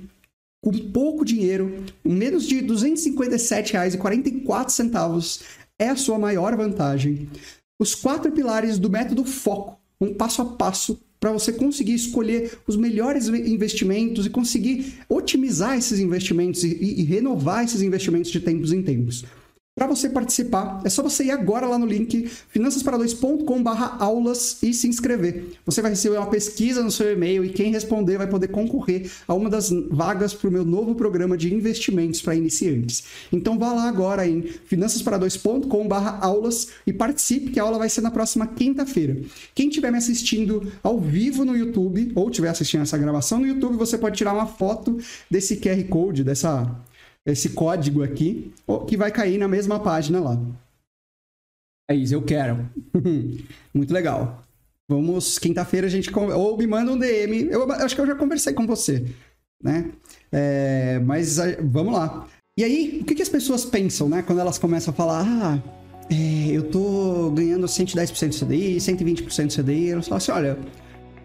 com 0.60 0.72
pouco 0.90 1.24
dinheiro, 1.24 1.84
menos 2.04 2.44
de 2.46 2.56
R$ 2.56 2.66
257,44 2.66 5.40
é 5.78 5.88
a 5.88 5.96
sua 5.96 6.18
maior 6.18 6.56
vantagem. 6.56 7.30
Os 7.78 7.94
quatro 7.94 8.32
pilares 8.32 8.76
do 8.78 8.90
método 8.90 9.24
Foco, 9.24 9.78
um 10.00 10.12
passo 10.12 10.42
a 10.42 10.44
passo 10.44 11.00
para 11.20 11.32
você 11.32 11.52
conseguir 11.52 11.94
escolher 11.94 12.58
os 12.66 12.76
melhores 12.76 13.28
investimentos 13.28 14.26
e 14.26 14.30
conseguir 14.30 14.94
otimizar 15.08 15.76
esses 15.76 15.98
investimentos 15.98 16.62
e, 16.62 16.68
e, 16.68 17.02
renovar 17.04 17.64
esses 17.64 17.82
investimentos 17.82 18.30
de 18.30 18.40
tempos 18.40 18.72
em 18.72 18.82
tempos. 18.82 19.24
Para 19.78 19.86
você 19.86 20.10
participar, 20.10 20.82
é 20.84 20.88
só 20.88 21.04
você 21.04 21.26
ir 21.26 21.30
agora 21.30 21.64
lá 21.64 21.78
no 21.78 21.86
link 21.86 22.28
finançaspara2.com/aulas 22.52 24.60
e 24.60 24.74
se 24.74 24.88
inscrever. 24.88 25.52
Você 25.64 25.80
vai 25.80 25.92
receber 25.92 26.16
uma 26.16 26.26
pesquisa 26.26 26.82
no 26.82 26.90
seu 26.90 27.12
e-mail 27.12 27.44
e 27.44 27.50
quem 27.50 27.70
responder 27.70 28.18
vai 28.18 28.26
poder 28.26 28.48
concorrer 28.48 29.08
a 29.28 29.34
uma 29.34 29.48
das 29.48 29.70
vagas 29.88 30.34
para 30.34 30.48
o 30.48 30.52
meu 30.52 30.64
novo 30.64 30.96
programa 30.96 31.36
de 31.36 31.54
investimentos 31.54 32.20
para 32.20 32.34
iniciantes. 32.34 33.04
Então 33.32 33.56
vá 33.56 33.72
lá 33.72 33.88
agora 33.88 34.26
em 34.26 34.42
finançaspara2.com/aulas 34.68 36.70
e 36.84 36.92
participe, 36.92 37.52
que 37.52 37.60
a 37.60 37.62
aula 37.62 37.78
vai 37.78 37.88
ser 37.88 38.00
na 38.00 38.10
próxima 38.10 38.48
quinta-feira. 38.48 39.16
Quem 39.54 39.68
estiver 39.68 39.92
me 39.92 39.98
assistindo 39.98 40.72
ao 40.82 40.98
vivo 40.98 41.44
no 41.44 41.56
YouTube 41.56 42.10
ou 42.16 42.28
estiver 42.28 42.48
assistindo 42.48 42.82
essa 42.82 42.98
gravação 42.98 43.38
no 43.38 43.46
YouTube, 43.46 43.76
você 43.76 43.96
pode 43.96 44.16
tirar 44.16 44.34
uma 44.34 44.46
foto 44.46 44.98
desse 45.30 45.58
QR 45.58 45.84
Code, 45.84 46.24
dessa 46.24 46.68
esse 47.32 47.50
código 47.50 48.02
aqui, 48.02 48.52
que 48.86 48.96
vai 48.96 49.10
cair 49.10 49.38
na 49.38 49.48
mesma 49.48 49.80
página 49.80 50.20
lá. 50.20 50.38
É 51.90 51.94
isso, 51.94 52.14
eu 52.14 52.22
quero. 52.22 52.68
Muito 53.72 53.92
legal. 53.92 54.44
Vamos, 54.90 55.38
quinta-feira 55.38 55.86
a 55.86 55.90
gente. 55.90 56.10
Ou 56.14 56.56
me 56.56 56.66
manda 56.66 56.92
um 56.92 56.98
DM. 56.98 57.48
Eu 57.50 57.70
acho 57.72 57.94
que 57.94 58.00
eu 58.00 58.06
já 58.06 58.14
conversei 58.14 58.52
com 58.52 58.66
você, 58.66 59.06
né? 59.62 59.90
É, 60.32 60.98
mas 61.00 61.36
vamos 61.62 61.92
lá. 61.92 62.26
E 62.58 62.64
aí, 62.64 63.00
o 63.02 63.04
que, 63.04 63.14
que, 63.14 63.22
as 63.22 63.28
pessoas 63.28 63.64
pensam, 63.64 64.08
né? 64.08 64.22
Quando 64.22 64.40
elas 64.40 64.58
começam 64.58 64.92
a 64.92 64.96
falar, 64.96 65.24
ah, 65.24 65.62
é, 66.10 66.50
eu 66.50 66.70
tô 66.70 67.30
ganhando 67.30 67.66
110% 67.66 68.28
do 68.28 68.46
CDI, 68.46 68.76
120% 68.78 69.46
do 69.46 69.62
CDI. 69.62 69.90
Elas 69.90 70.08
falam 70.08 70.18
assim, 70.18 70.32
olha, 70.32 70.58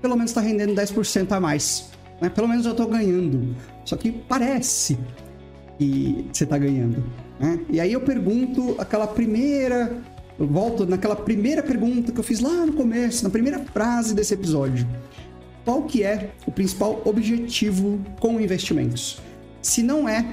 pelo 0.01 0.15
menos 0.15 0.31
tá 0.31 0.41
rendendo 0.41 0.73
10% 0.73 1.31
a 1.31 1.39
mais. 1.39 1.89
Né? 2.21 2.29
Pelo 2.29 2.47
menos 2.47 2.65
eu 2.65 2.75
tô 2.75 2.85
ganhando. 2.85 3.55
Só 3.85 3.95
que 3.95 4.11
parece 4.11 4.97
que 5.89 6.37
você 6.37 6.43
está 6.43 6.57
ganhando. 6.57 7.03
Né? 7.39 7.59
E 7.69 7.79
aí 7.79 7.93
eu 7.93 8.01
pergunto 8.01 8.75
aquela 8.77 9.07
primeira. 9.07 9.95
Eu 10.39 10.47
volto 10.47 10.85
naquela 10.85 11.15
primeira 11.15 11.61
pergunta 11.61 12.11
que 12.11 12.19
eu 12.19 12.23
fiz 12.23 12.39
lá 12.39 12.65
no 12.65 12.73
começo, 12.73 13.23
na 13.23 13.29
primeira 13.29 13.59
frase 13.59 14.15
desse 14.15 14.33
episódio. 14.33 14.87
Qual 15.63 15.83
que 15.83 16.03
é 16.03 16.31
o 16.45 16.51
principal 16.51 17.01
objetivo 17.05 17.99
com 18.19 18.39
investimentos? 18.39 19.21
Se 19.61 19.83
não 19.83 20.09
é 20.09 20.25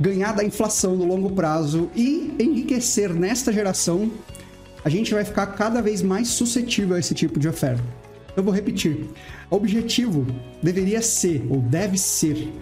ganhar 0.00 0.32
da 0.32 0.42
inflação 0.42 0.96
no 0.96 1.04
longo 1.04 1.30
prazo 1.30 1.90
e 1.94 2.34
enriquecer 2.40 3.12
nesta 3.12 3.52
geração, 3.52 4.10
a 4.84 4.88
gente 4.88 5.14
vai 5.14 5.24
ficar 5.24 5.46
cada 5.48 5.80
vez 5.80 6.02
mais 6.02 6.28
suscetível 6.28 6.96
a 6.96 6.98
esse 6.98 7.14
tipo 7.14 7.38
de 7.38 7.48
oferta. 7.48 7.84
Eu 8.36 8.42
vou 8.42 8.52
repetir. 8.52 9.08
O 9.50 9.56
objetivo 9.56 10.26
deveria 10.62 11.00
ser, 11.00 11.46
ou 11.48 11.60
deve 11.60 11.96
ser, 11.96 12.52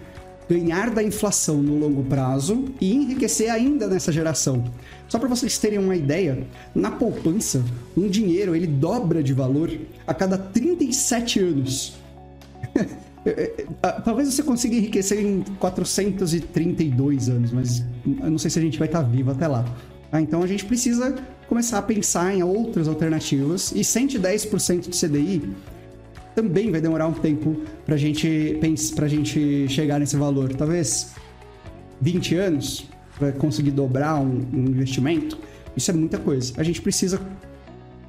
ganhar 0.48 0.90
da 0.90 1.02
inflação 1.02 1.62
no 1.62 1.78
longo 1.78 2.04
prazo 2.04 2.66
e 2.80 2.92
enriquecer 2.94 3.50
ainda 3.50 3.86
nessa 3.86 4.12
geração. 4.12 4.64
Só 5.08 5.18
para 5.18 5.28
vocês 5.28 5.58
terem 5.58 5.78
uma 5.78 5.96
ideia, 5.96 6.46
na 6.74 6.90
poupança, 6.90 7.62
um 7.96 8.08
dinheiro 8.08 8.54
ele 8.56 8.66
dobra 8.66 9.22
de 9.22 9.32
valor 9.32 9.70
a 10.06 10.14
cada 10.14 10.38
37 10.38 11.40
anos. 11.40 11.94
Talvez 14.04 14.32
você 14.32 14.42
consiga 14.42 14.74
enriquecer 14.74 15.24
em 15.24 15.42
432 15.58 17.28
anos, 17.28 17.52
mas 17.52 17.84
eu 18.04 18.30
não 18.30 18.38
sei 18.38 18.50
se 18.50 18.58
a 18.58 18.62
gente 18.62 18.78
vai 18.78 18.88
estar 18.88 19.02
vivo 19.02 19.30
até 19.30 19.46
lá. 19.46 19.64
Ah, 20.10 20.20
então 20.20 20.42
a 20.42 20.46
gente 20.46 20.64
precisa 20.64 21.16
começar 21.48 21.78
a 21.78 21.82
pensar 21.82 22.34
em 22.34 22.42
outras 22.42 22.88
alternativas 22.88 23.72
e 23.72 23.80
110% 23.80 24.88
de 24.88 24.98
CDI 24.98 25.54
também 26.34 26.70
vai 26.70 26.80
demorar 26.80 27.06
um 27.06 27.12
tempo 27.12 27.56
pra 27.84 27.96
gente, 27.96 28.58
pra 28.94 29.08
gente 29.08 29.68
chegar 29.68 29.98
nesse 29.98 30.16
valor. 30.16 30.52
Talvez 30.54 31.12
20 32.00 32.34
anos 32.36 32.86
para 33.18 33.32
conseguir 33.32 33.70
dobrar 33.70 34.16
um, 34.16 34.44
um, 34.52 34.64
investimento. 34.66 35.38
Isso 35.76 35.90
é 35.90 35.94
muita 35.94 36.18
coisa. 36.18 36.52
A 36.56 36.62
gente 36.62 36.80
precisa 36.80 37.20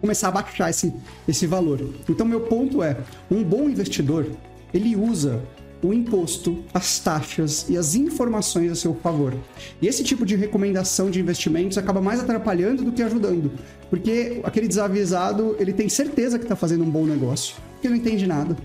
começar 0.01 0.29
a 0.29 0.31
baixar 0.31 0.69
esse, 0.69 0.93
esse 1.27 1.45
valor. 1.45 1.93
Então, 2.09 2.25
meu 2.25 2.41
ponto 2.41 2.81
é: 2.81 2.97
um 3.29 3.43
bom 3.43 3.69
investidor 3.69 4.27
ele 4.73 4.95
usa 4.95 5.39
o 5.83 5.93
imposto, 5.93 6.63
as 6.73 6.99
taxas 6.99 7.69
e 7.69 7.77
as 7.77 7.93
informações 7.93 8.71
a 8.71 8.75
seu 8.75 8.95
favor. 8.95 9.36
E 9.81 9.88
esse 9.88 10.01
tipo 10.01 10.25
de 10.25 10.36
recomendação 10.36 11.12
de 11.12 11.19
investimentos 11.19 11.77
acaba 11.77 12.01
mais 12.01 12.21
atrapalhando 12.21 12.86
do 12.86 12.91
que 12.93 13.03
ajudando, 13.03 13.51
porque 13.89 14.39
aquele 14.43 14.67
desavisado 14.67 15.57
ele 15.59 15.73
tem 15.73 15.89
certeza 15.89 16.39
que 16.39 16.45
está 16.45 16.55
fazendo 16.55 16.86
um 16.86 16.89
bom 16.89 17.05
negócio 17.05 17.55
que 17.84 17.89
não 17.89 17.98
entende 17.98 18.26
nada. 18.26 18.56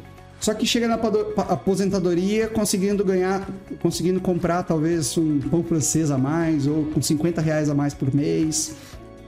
Só 0.41 0.55
que 0.55 0.65
chega 0.65 0.87
na 0.87 0.95
aposentadoria 0.95 2.47
conseguindo 2.47 3.05
ganhar, 3.05 3.47
conseguindo 3.83 4.21
comprar 4.21 4.63
talvez 4.63 5.19
um 5.19 5.41
pão 5.41 5.65
francês 5.65 6.13
a 6.13 6.17
mais 6.17 6.69
ou 6.69 6.85
com 6.85 7.03
50 7.03 7.41
reais 7.41 7.69
a 7.69 7.75
mais 7.75 7.93
por 7.93 8.15
mês. 8.15 8.77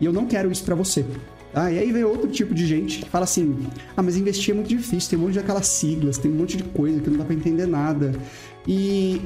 E 0.00 0.04
eu 0.04 0.12
não 0.12 0.26
quero 0.26 0.52
isso 0.52 0.62
para 0.62 0.76
você. 0.76 1.04
Tá? 1.52 1.72
E 1.72 1.80
aí 1.80 1.90
vem 1.90 2.04
outro 2.04 2.28
tipo 2.28 2.54
de 2.54 2.64
gente 2.64 3.00
que 3.00 3.10
fala 3.10 3.24
assim: 3.24 3.66
ah, 3.96 4.02
mas 4.02 4.16
investir 4.16 4.52
é 4.52 4.54
muito 4.54 4.68
difícil, 4.68 5.10
tem 5.10 5.18
um 5.18 5.22
monte 5.22 5.32
de 5.32 5.40
aquelas 5.40 5.66
siglas, 5.66 6.16
tem 6.16 6.30
um 6.30 6.36
monte 6.36 6.56
de 6.56 6.62
coisa 6.62 7.00
que 7.00 7.10
não 7.10 7.18
dá 7.18 7.24
para 7.24 7.34
entender 7.34 7.66
nada. 7.66 8.12
E 8.64 9.20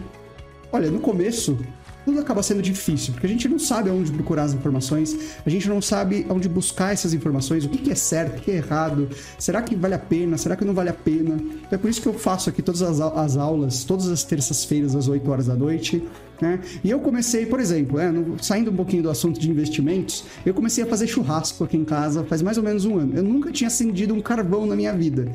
olha, 0.73 0.91
no 0.91 1.01
começo 1.01 1.59
tudo 2.05 2.21
acaba 2.21 2.43
sendo 2.43 2.63
difícil, 2.63 3.13
porque 3.13 3.27
a 3.27 3.31
gente 3.31 3.49
não 3.49 3.59
sabe 3.59 3.91
aonde 3.91 4.13
procurar 4.13 4.45
as 4.45 4.55
informações, 4.55 5.17
a 5.45 5.51
gente 5.51 5.69
não 5.69 5.81
sabe 5.81 6.27
aonde 6.29 6.49
buscar 6.49 6.93
essas 6.93 7.15
informações, 7.15 7.65
o 7.65 7.69
que, 7.69 7.91
é 7.91 7.95
certo, 7.95 8.39
o 8.39 8.43
que 8.43 8.51
é 8.51 8.57
errado, 8.57 9.09
será 9.39 9.63
que 9.63 9.75
vale 9.75 9.95
a 9.95 9.99
pena, 9.99 10.37
será 10.37 10.57
que 10.57 10.65
não 10.65 10.75
vale 10.75 10.91
a 10.91 10.95
pena. 10.95 11.37
Então 11.37 11.73
é 11.73 11.79
por 11.79 11.89
isso 11.89 12.01
que 12.01 12.09
eu 12.09 12.15
faço 12.15 12.51
aqui 12.51 12.63
todas 12.63 12.83
as, 12.83 13.01
as 13.01 13.37
aulas, 13.37 13.85
todas 13.85 14.09
as 14.09 14.23
terças-feiras, 14.25 14.95
às 14.95 15.09
8 15.09 15.31
horas 15.31 15.47
da 15.47 15.55
noite. 15.55 16.03
Né? 16.41 16.61
E 16.83 16.91
eu 16.91 17.01
comecei, 17.01 17.47
por 17.47 17.61
exemplo, 17.61 17.99
é, 17.99 18.11
no, 18.11 18.43
saindo 18.43 18.71
um 18.71 18.77
pouquinho 18.77 19.03
do 19.03 19.11
assunto 19.11 19.39
de 19.39 19.51
investimentos, 19.51 20.25
eu 20.45 20.53
comecei 20.53 20.83
a 20.85 20.87
fazer 20.87 21.07
churrasco 21.07 21.65
aqui 21.65 21.77
em 21.77 21.85
casa 21.85 22.25
faz 22.25 22.43
mais 22.43 22.57
ou 22.59 22.65
menos 22.65 22.85
um 22.85 22.99
ano. 22.99 23.17
Eu 23.17 23.23
nunca 23.23 23.51
tinha 23.53 23.69
acendido 23.69 24.15
um 24.15 24.21
carvão 24.21 24.67
na 24.67 24.77
minha 24.77 24.93
vida. 24.93 25.31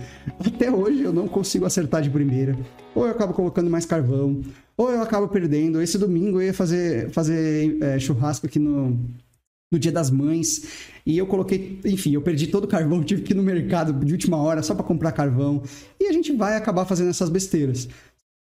Até 0.45 0.71
hoje 0.71 1.01
eu 1.01 1.13
não 1.13 1.27
consigo 1.27 1.65
acertar 1.65 2.01
de 2.01 2.09
primeira. 2.09 2.57
Ou 2.93 3.05
eu 3.05 3.12
acabo 3.12 3.33
colocando 3.33 3.69
mais 3.69 3.85
carvão, 3.85 4.41
ou 4.75 4.91
eu 4.91 5.01
acabo 5.01 5.27
perdendo. 5.27 5.81
Esse 5.81 5.97
domingo 5.97 6.39
eu 6.39 6.47
ia 6.47 6.53
fazer, 6.53 7.09
fazer 7.12 7.77
é, 7.81 7.99
churrasco 7.99 8.45
aqui 8.45 8.59
no, 8.59 8.97
no 9.71 9.79
Dia 9.79 9.91
das 9.91 10.09
Mães. 10.09 10.63
E 11.05 11.17
eu 11.17 11.25
coloquei, 11.25 11.79
enfim, 11.85 12.13
eu 12.13 12.21
perdi 12.21 12.47
todo 12.47 12.65
o 12.65 12.67
carvão, 12.67 13.01
tive 13.03 13.21
que 13.21 13.33
ir 13.33 13.35
no 13.35 13.43
mercado 13.43 13.93
de 14.05 14.12
última 14.12 14.38
hora 14.38 14.62
só 14.62 14.73
para 14.73 14.83
comprar 14.83 15.12
carvão. 15.12 15.62
E 15.99 16.07
a 16.07 16.12
gente 16.12 16.31
vai 16.33 16.55
acabar 16.57 16.85
fazendo 16.85 17.09
essas 17.09 17.29
besteiras. 17.29 17.88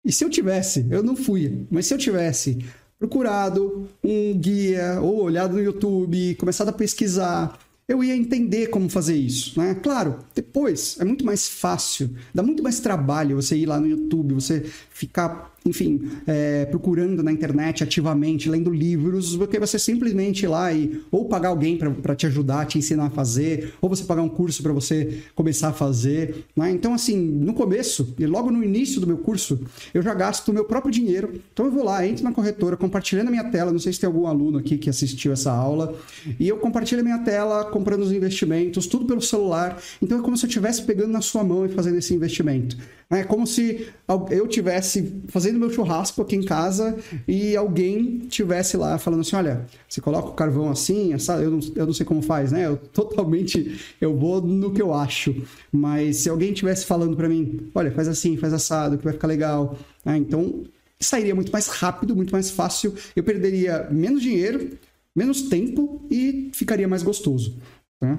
E 0.04 0.12
se 0.12 0.24
eu 0.24 0.30
tivesse, 0.30 0.86
eu 0.90 1.04
não 1.04 1.16
fui, 1.16 1.66
mas 1.70 1.86
se 1.86 1.94
eu 1.94 1.98
tivesse 1.98 2.66
procurado 2.98 3.88
um 4.04 4.38
guia 4.38 5.00
ou 5.02 5.24
olhado 5.24 5.54
no 5.54 5.62
YouTube, 5.62 6.36
começado 6.36 6.70
a 6.70 6.74
pesquisar, 6.74 7.58
eu 7.88 8.04
ia 8.04 8.16
entender 8.16 8.68
como 8.68 8.90
fazer 8.90 9.16
isso, 9.16 9.60
né? 9.60 9.76
Claro, 9.76 10.20
depois 10.34 10.98
é 11.00 11.04
muito 11.04 11.26
mais 11.26 11.48
fácil, 11.48 12.16
dá 12.34 12.42
muito 12.42 12.64
mais 12.64 12.80
trabalho 12.80 13.36
você 13.36 13.56
ir 13.58 13.66
lá 13.66 13.80
no 13.80 13.88
YouTube, 13.88 14.34
você 14.34 14.62
ficar 14.90 15.52
enfim, 15.66 16.10
é, 16.26 16.66
procurando 16.66 17.22
na 17.22 17.32
internet 17.32 17.84
ativamente, 17.84 18.50
lendo 18.50 18.72
livros, 18.72 19.38
porque 19.38 19.60
você 19.60 19.78
simplesmente 19.78 20.44
ir 20.44 20.48
lá 20.48 20.74
e 20.74 21.02
ou 21.12 21.26
pagar 21.26 21.50
alguém 21.50 21.78
para 21.78 22.16
te 22.16 22.26
ajudar, 22.26 22.66
te 22.66 22.80
ensinar 22.80 23.06
a 23.06 23.10
fazer, 23.10 23.74
ou 23.80 23.88
você 23.88 24.04
pagar 24.04 24.24
um 24.24 24.30
curso 24.30 24.64
para 24.64 24.74
você 24.74 25.22
começar 25.36 25.70
a 25.70 25.74
fazer. 25.74 26.46
Né? 26.56 26.72
Então, 26.72 26.94
assim, 26.94 27.16
no 27.16 27.54
começo, 27.54 28.16
e 28.18 28.26
logo 28.26 28.50
no 28.50 28.64
início 28.64 29.00
do 29.00 29.06
meu 29.06 29.18
curso, 29.18 29.60
eu 29.94 30.02
já 30.02 30.14
gasto 30.16 30.50
o 30.50 30.54
meu 30.54 30.66
próprio 30.66 30.92
dinheiro. 30.92 31.40
Então, 31.54 31.68
eu 31.68 31.72
vou 31.72 31.84
lá, 31.84 32.06
entro 32.08 32.24
na 32.24 32.32
corretora, 32.32 32.76
compartilhando 32.76 33.28
a 33.28 33.32
minha 33.32 33.44
tela. 33.46 33.72
Não 33.72 33.80
sei 33.80 33.94
se 33.94 34.00
tem 34.00 34.08
algum 34.08 34.26
aluno 34.26 34.58
aqui 34.58 34.78
que 34.78 34.90
assistiu 34.90 35.32
essa 35.32 35.52
aula. 35.52 35.96
E 36.40 36.48
eu 36.48 36.58
compartilho 36.58 37.02
a 37.02 37.04
minha 37.04 37.20
tela, 37.20 37.66
comprando 37.66 38.02
os 38.02 38.12
investimentos, 38.12 38.88
tudo 38.88 39.06
pelo 39.06 39.22
celular. 39.22 39.80
Então, 40.02 40.20
é 40.20 40.22
como 40.24 40.36
se 40.36 40.46
eu 40.46 40.48
estivesse 40.48 40.82
pegando 40.84 41.12
na 41.12 41.22
sua 41.22 41.44
mão 41.44 41.68
e 41.68 41.70
fazendo 41.70 41.98
esse 41.98 42.14
investimento. 42.16 42.78
É 43.12 43.24
como 43.24 43.46
se 43.46 43.90
eu 44.30 44.48
tivesse 44.48 45.22
fazendo 45.28 45.60
meu 45.60 45.70
churrasco 45.70 46.22
aqui 46.22 46.38
em 46.38 46.44
casa 46.44 46.98
e 47.28 47.58
alguém 47.58 48.20
tivesse 48.30 48.78
lá 48.78 48.98
falando 48.98 49.20
assim, 49.20 49.36
olha, 49.36 49.66
você 49.88 50.00
coloca 50.00 50.30
o 50.30 50.34
carvão 50.34 50.70
assim, 50.70 51.12
eu 51.12 51.52
não, 51.52 51.60
eu 51.76 51.86
não 51.88 51.94
sei 51.94 52.06
como 52.06 52.22
faz, 52.22 52.54
né? 52.54 52.68
Eu 52.68 52.78
totalmente 52.94 53.80
eu 54.00 54.18
vou 54.18 54.42
no 54.42 54.72
que 54.72 54.82
eu 54.82 54.94
acho. 54.94 55.36
Mas 55.70 56.18
se 56.18 56.30
alguém 56.30 56.54
tivesse 56.54 56.86
falando 56.86 57.18
para 57.18 57.28
mim, 57.28 57.70
olha, 57.76 57.92
faz 57.92 58.08
assim, 58.08 58.38
faz 58.38 58.54
assado, 58.54 58.98
que 58.98 59.04
vai 59.04 59.14
ficar 59.14 59.28
legal. 59.28 59.78
Ah, 60.06 60.18
então 60.18 60.64
sairia 60.98 61.36
muito 61.36 61.52
mais 61.52 61.68
rápido, 61.68 62.16
muito 62.16 62.32
mais 62.32 62.50
fácil. 62.50 62.96
Eu 63.14 63.24
perderia 63.24 63.90
menos 63.92 64.22
dinheiro, 64.22 64.70
menos 65.14 65.42
tempo 65.44 66.02
e 66.10 66.50
ficaria 66.54 66.88
mais 66.88 67.04
gostoso. 67.04 67.58
Tá? 68.00 68.18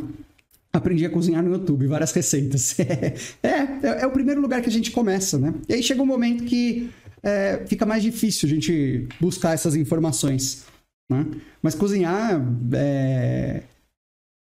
Aprendi 0.72 1.04
a 1.04 1.10
cozinhar 1.10 1.42
no 1.42 1.52
YouTube, 1.52 1.86
várias 1.86 2.12
receitas. 2.12 2.78
é, 2.80 3.14
é, 3.42 4.02
é, 4.02 4.06
o 4.06 4.10
primeiro 4.10 4.40
lugar 4.40 4.62
que 4.62 4.68
a 4.68 4.72
gente 4.72 4.90
começa, 4.90 5.38
né? 5.38 5.52
E 5.68 5.74
aí 5.74 5.82
chega 5.82 6.02
um 6.02 6.06
momento 6.06 6.44
que 6.44 6.90
é, 7.22 7.62
fica 7.66 7.84
mais 7.84 8.02
difícil 8.02 8.48
a 8.48 8.50
gente 8.52 9.06
buscar 9.20 9.52
essas 9.52 9.76
informações. 9.76 10.64
Né? 11.10 11.26
Mas 11.62 11.74
cozinhar, 11.74 12.42
é... 12.74 13.62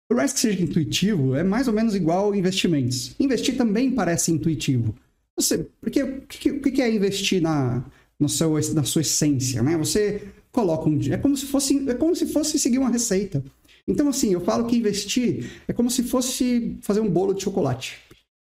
por 0.08 0.16
mais 0.16 0.32
que 0.32 0.40
seja 0.40 0.62
intuitivo, 0.62 1.36
é 1.36 1.44
mais 1.44 1.68
ou 1.68 1.74
menos 1.74 1.94
igual 1.94 2.34
investimentos. 2.34 3.14
Investir 3.20 3.56
também 3.56 3.92
parece 3.92 4.32
intuitivo. 4.32 4.94
Você, 5.38 5.68
porque 5.80 6.02
o 6.02 6.22
que, 6.22 6.70
que 6.70 6.82
é 6.82 6.92
investir 6.92 7.40
na, 7.40 7.84
no 8.18 8.28
seu, 8.28 8.52
na 8.74 8.84
sua 8.84 9.02
essência, 9.02 9.62
né? 9.62 9.76
Você 9.76 10.22
coloca 10.50 10.88
um... 10.88 10.98
É 11.10 11.18
como 11.18 11.36
se 11.36 11.46
fosse, 11.46 11.88
é 11.88 11.94
como 11.94 12.16
se 12.16 12.26
fosse 12.26 12.58
seguir 12.58 12.78
uma 12.78 12.90
receita. 12.90 13.44
Então, 13.88 14.08
assim, 14.08 14.32
eu 14.32 14.40
falo 14.40 14.66
que 14.66 14.76
investir 14.76 15.62
é 15.68 15.72
como 15.72 15.90
se 15.90 16.02
fosse 16.02 16.76
fazer 16.82 17.00
um 17.00 17.08
bolo 17.08 17.32
de 17.32 17.42
chocolate. 17.42 17.98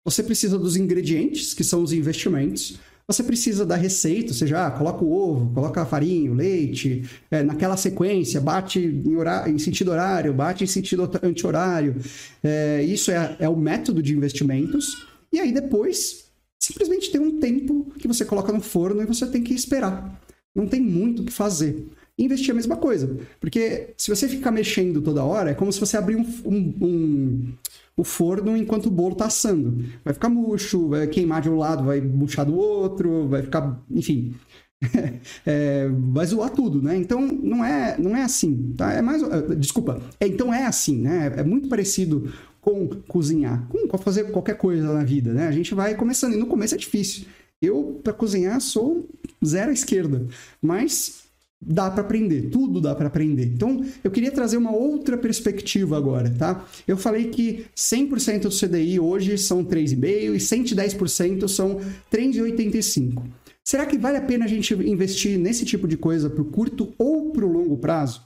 Você 0.04 0.22
precisa 0.22 0.58
dos 0.58 0.76
ingredientes, 0.76 1.52
que 1.52 1.64
são 1.64 1.82
os 1.82 1.92
investimentos. 1.92 2.78
Você 3.08 3.22
precisa 3.22 3.64
da 3.64 3.76
receita, 3.76 4.30
ou 4.30 4.34
seja, 4.34 4.66
ah, 4.66 4.70
coloca 4.70 5.04
o 5.04 5.12
ovo, 5.12 5.52
coloca 5.52 5.82
a 5.82 5.86
farinha, 5.86 6.30
o 6.30 6.34
leite, 6.34 7.04
é, 7.30 7.42
naquela 7.42 7.76
sequência, 7.76 8.40
bate 8.40 8.80
em, 8.80 9.14
horário, 9.14 9.54
em, 9.54 9.58
sentido 9.58 9.92
horário, 9.92 10.32
bate 10.32 10.64
em 10.64 10.66
sentido 10.66 11.08
anti-horário. 11.22 11.96
É, 12.42 12.82
isso 12.82 13.10
é, 13.10 13.36
é 13.38 13.48
o 13.48 13.56
método 13.56 14.02
de 14.02 14.16
investimentos. 14.16 15.06
E 15.32 15.38
aí 15.38 15.52
depois, 15.52 16.26
simplesmente 16.58 17.10
tem 17.10 17.20
um 17.20 17.38
tempo 17.38 17.92
que 17.98 18.08
você 18.08 18.24
coloca 18.24 18.52
no 18.52 18.60
forno 18.60 19.02
e 19.02 19.06
você 19.06 19.26
tem 19.26 19.42
que 19.42 19.54
esperar. 19.54 20.20
Não 20.54 20.66
tem 20.66 20.80
muito 20.80 21.22
o 21.22 21.24
que 21.24 21.32
fazer 21.32 21.86
investir 22.18 22.50
a 22.50 22.54
mesma 22.54 22.76
coisa. 22.76 23.18
Porque 23.40 23.94
se 23.96 24.10
você 24.10 24.28
ficar 24.28 24.50
mexendo 24.50 25.02
toda 25.02 25.24
hora, 25.24 25.50
é 25.50 25.54
como 25.54 25.72
se 25.72 25.80
você 25.80 25.96
abrir 25.96 26.16
um, 26.16 26.26
um, 26.44 26.74
um 26.80 27.52
o 27.96 28.04
forno 28.04 28.56
enquanto 28.56 28.86
o 28.86 28.90
bolo 28.90 29.12
está 29.12 29.26
assando. 29.26 29.84
Vai 30.04 30.12
ficar 30.12 30.28
murcho, 30.28 30.88
vai 30.88 31.06
queimar 31.06 31.40
de 31.40 31.48
um 31.48 31.56
lado, 31.56 31.84
vai 31.84 32.00
murchar 32.00 32.44
do 32.44 32.54
outro, 32.54 33.26
vai 33.26 33.42
ficar, 33.42 33.82
enfim, 33.90 34.34
é, 35.46 35.88
vai 35.88 36.26
zoar 36.26 36.50
tudo, 36.50 36.82
né? 36.82 36.96
Então 36.96 37.20
não 37.20 37.64
é, 37.64 37.96
não 37.98 38.14
é 38.14 38.22
assim, 38.22 38.74
tá? 38.76 38.92
É 38.92 39.00
mais, 39.00 39.22
é, 39.22 39.54
desculpa. 39.54 40.00
É, 40.20 40.26
então 40.26 40.52
é 40.52 40.66
assim, 40.66 41.00
né? 41.00 41.32
É 41.36 41.42
muito 41.42 41.68
parecido 41.68 42.32
com 42.60 42.88
cozinhar, 43.08 43.66
com 43.68 43.96
fazer 43.98 44.30
qualquer 44.30 44.58
coisa 44.58 44.92
na 44.92 45.04
vida, 45.04 45.32
né? 45.32 45.48
A 45.48 45.52
gente 45.52 45.74
vai 45.74 45.94
começando 45.94 46.34
e 46.34 46.36
no 46.36 46.46
começo 46.46 46.74
é 46.74 46.78
difícil. 46.78 47.24
Eu 47.62 48.00
para 48.04 48.12
cozinhar 48.12 48.60
sou 48.60 49.08
zero 49.44 49.70
à 49.70 49.72
esquerda, 49.72 50.26
mas 50.60 51.25
dá 51.60 51.90
para 51.90 52.02
aprender, 52.02 52.50
tudo 52.50 52.80
dá 52.80 52.94
para 52.94 53.06
aprender. 53.06 53.46
Então, 53.46 53.84
eu 54.04 54.10
queria 54.10 54.30
trazer 54.30 54.56
uma 54.56 54.74
outra 54.74 55.16
perspectiva 55.16 55.96
agora, 55.96 56.30
tá? 56.30 56.64
Eu 56.86 56.96
falei 56.96 57.28
que 57.28 57.66
100% 57.74 58.42
do 58.42 58.50
CDI 58.50 59.00
hoje 59.00 59.38
são 59.38 59.64
3,5 59.64 60.34
e 60.34 60.38
110% 60.38 61.48
são 61.48 61.80
3,85. 62.12 63.22
Será 63.64 63.84
que 63.84 63.98
vale 63.98 64.16
a 64.16 64.22
pena 64.22 64.44
a 64.44 64.48
gente 64.48 64.74
investir 64.74 65.38
nesse 65.38 65.64
tipo 65.64 65.88
de 65.88 65.96
coisa 65.96 66.30
para 66.30 66.42
o 66.42 66.44
curto 66.44 66.94
ou 66.96 67.32
para 67.32 67.44
o 67.44 67.50
longo 67.50 67.76
prazo? 67.78 68.22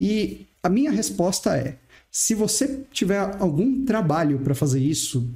E 0.00 0.46
a 0.60 0.68
minha 0.68 0.90
resposta 0.90 1.56
é: 1.56 1.78
se 2.10 2.34
você 2.34 2.84
tiver 2.90 3.18
algum 3.38 3.84
trabalho 3.84 4.40
para 4.40 4.54
fazer 4.54 4.80
isso, 4.80 5.30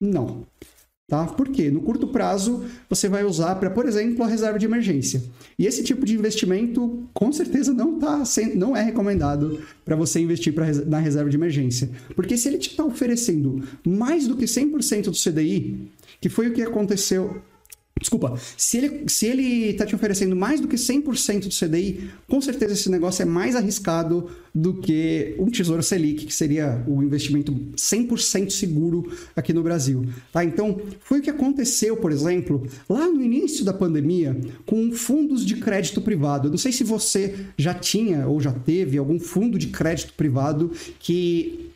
não. 0.00 0.46
Tá? 1.12 1.26
Por 1.26 1.50
quê? 1.50 1.70
No 1.70 1.82
curto 1.82 2.06
prazo, 2.06 2.64
você 2.88 3.06
vai 3.06 3.22
usar 3.22 3.56
para, 3.56 3.68
por 3.68 3.84
exemplo, 3.84 4.24
a 4.24 4.26
reserva 4.26 4.58
de 4.58 4.64
emergência. 4.64 5.22
E 5.58 5.66
esse 5.66 5.84
tipo 5.84 6.06
de 6.06 6.14
investimento, 6.14 7.06
com 7.12 7.30
certeza, 7.30 7.74
não, 7.74 7.98
tá, 7.98 8.22
não 8.54 8.74
é 8.74 8.82
recomendado 8.82 9.60
para 9.84 9.94
você 9.94 10.20
investir 10.20 10.54
pra, 10.54 10.72
na 10.86 10.98
reserva 10.98 11.28
de 11.28 11.36
emergência. 11.36 11.90
Porque 12.16 12.38
se 12.38 12.48
ele 12.48 12.56
te 12.56 12.70
está 12.70 12.82
oferecendo 12.82 13.62
mais 13.86 14.26
do 14.26 14.34
que 14.38 14.46
100% 14.46 15.10
do 15.10 15.12
CDI, 15.12 15.86
que 16.18 16.30
foi 16.30 16.48
o 16.48 16.54
que 16.54 16.62
aconteceu 16.62 17.42
Desculpa, 18.00 18.34
se 18.56 18.78
ele, 18.78 19.04
se 19.06 19.26
ele 19.26 19.74
tá 19.74 19.86
te 19.86 19.94
oferecendo 19.94 20.34
mais 20.34 20.60
do 20.60 20.66
que 20.66 20.76
100% 20.76 21.46
do 21.46 21.54
CDI, 21.54 22.10
com 22.26 22.40
certeza 22.40 22.72
esse 22.72 22.90
negócio 22.90 23.22
é 23.22 23.24
mais 23.24 23.54
arriscado 23.54 24.28
do 24.52 24.74
que 24.80 25.36
um 25.38 25.48
Tesouro 25.50 25.82
Selic, 25.82 26.26
que 26.26 26.34
seria 26.34 26.84
o 26.88 27.02
investimento 27.02 27.52
100% 27.76 28.50
seguro 28.50 29.12
aqui 29.36 29.52
no 29.52 29.62
Brasil. 29.62 30.04
Tá? 30.32 30.44
Então, 30.44 30.80
foi 31.00 31.20
o 31.20 31.22
que 31.22 31.30
aconteceu, 31.30 31.96
por 31.96 32.10
exemplo, 32.10 32.66
lá 32.88 33.06
no 33.06 33.22
início 33.22 33.64
da 33.64 33.72
pandemia, 33.72 34.36
com 34.66 34.90
fundos 34.92 35.44
de 35.46 35.56
crédito 35.56 36.00
privado. 36.00 36.48
Eu 36.48 36.50
não 36.50 36.58
sei 36.58 36.72
se 36.72 36.82
você 36.82 37.46
já 37.56 37.72
tinha 37.72 38.26
ou 38.26 38.40
já 38.40 38.52
teve 38.52 38.98
algum 38.98 39.20
fundo 39.20 39.58
de 39.58 39.68
crédito 39.68 40.12
privado 40.14 40.72
que 40.98 41.71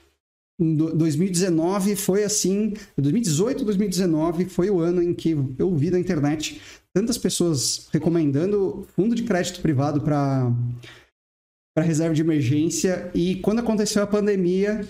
2019 0.58 1.96
foi 1.96 2.24
assim, 2.24 2.72
2018, 2.96 3.64
2019 3.64 4.46
foi 4.46 4.70
o 4.70 4.80
ano 4.80 5.02
em 5.02 5.12
que 5.12 5.36
eu 5.58 5.74
vi 5.74 5.90
na 5.90 5.98
internet 5.98 6.60
tantas 6.94 7.18
pessoas 7.18 7.88
recomendando 7.92 8.86
fundo 8.96 9.14
de 9.14 9.24
crédito 9.24 9.60
privado 9.60 10.00
para 10.00 10.50
para 11.76 11.84
reserva 11.84 12.14
de 12.14 12.22
emergência 12.22 13.10
e 13.14 13.34
quando 13.36 13.58
aconteceu 13.58 14.02
a 14.02 14.06
pandemia, 14.06 14.80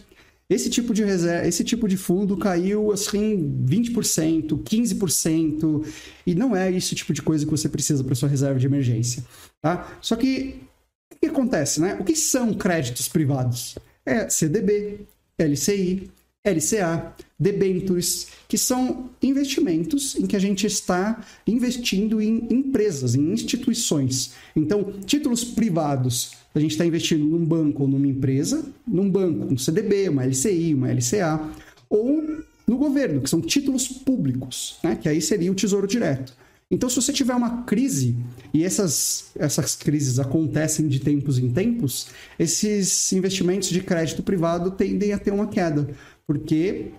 esse 0.49 0.71
tipo 0.71 0.95
de 0.95 1.03
reserva, 1.03 1.49
esse 1.49 1.65
tipo 1.65 1.89
de 1.89 1.97
fundo 1.97 2.37
caiu 2.37 2.93
assim 2.93 3.61
20%, 3.67 4.63
15%, 4.63 5.85
e 6.25 6.33
não 6.37 6.55
é 6.55 6.71
esse 6.71 6.95
tipo 6.95 7.13
de 7.13 7.23
coisa 7.23 7.45
que 7.45 7.51
você 7.51 7.69
precisa 7.69 8.05
para 8.05 8.15
sua 8.15 8.29
reserva 8.29 8.61
de 8.61 8.67
emergência, 8.67 9.25
tá? 9.61 9.99
Só 10.01 10.15
que 10.15 10.61
o 11.13 11.19
que 11.19 11.27
acontece, 11.27 11.81
né? 11.81 11.97
O 11.99 12.05
que 12.05 12.15
são 12.15 12.55
créditos 12.55 13.09
privados? 13.09 13.77
É 14.05 14.29
CDB, 14.29 15.01
LCI, 15.39 16.11
LCA, 16.45 17.15
debentures, 17.39 18.29
que 18.49 18.57
são 18.57 19.11
investimentos 19.23 20.15
em 20.17 20.27
que 20.27 20.37
a 20.37 20.39
gente 20.39 20.67
está 20.67 21.25
investindo 21.47 22.21
em 22.21 22.47
empresas, 22.51 23.15
em 23.15 23.33
instituições. 23.33 24.33
Então, 24.55 24.93
títulos 25.05 25.45
privados, 25.45 26.33
a 26.55 26.61
gente 26.61 26.71
está 26.71 26.87
investindo 26.87 27.25
num 27.25 27.45
banco 27.45 27.83
ou 27.83 27.89
numa 27.89 28.07
empresa, 28.07 28.65
num 28.87 29.11
banco, 29.11 29.53
um 29.53 29.59
CDB, 29.59 30.09
uma 30.09 30.25
LCI, 30.25 30.75
uma 30.75 30.93
LCA, 30.93 31.51
ou 31.91 32.23
no 32.67 32.77
governo, 32.77 33.21
que 33.21 33.31
são 33.31 33.41
títulos 33.41 33.89
públicos, 33.89 34.79
né? 34.83 34.97
que 34.97 35.09
aí 35.09 35.21
seria 35.21 35.53
o 35.53 35.55
Tesouro 35.55 35.87
Direto. 35.87 36.33
Então, 36.71 36.89
se 36.91 36.97
você 36.97 37.13
tiver 37.13 37.35
uma 37.35 37.63
crise, 37.63 38.17
e 38.53 38.65
essas, 38.65 39.31
essas 39.37 39.77
crises 39.77 40.19
acontecem 40.19 40.89
de 40.89 40.99
tempos 40.99 41.39
em 41.39 41.53
tempos, 41.53 42.09
esses 42.39 43.13
investimentos 43.13 43.69
de 43.69 43.81
crédito 43.81 44.23
privado 44.23 44.73
tendem 44.73 45.13
a 45.13 45.19
ter 45.19 45.31
uma 45.31 45.47
queda, 45.47 45.89
porque 46.27 46.91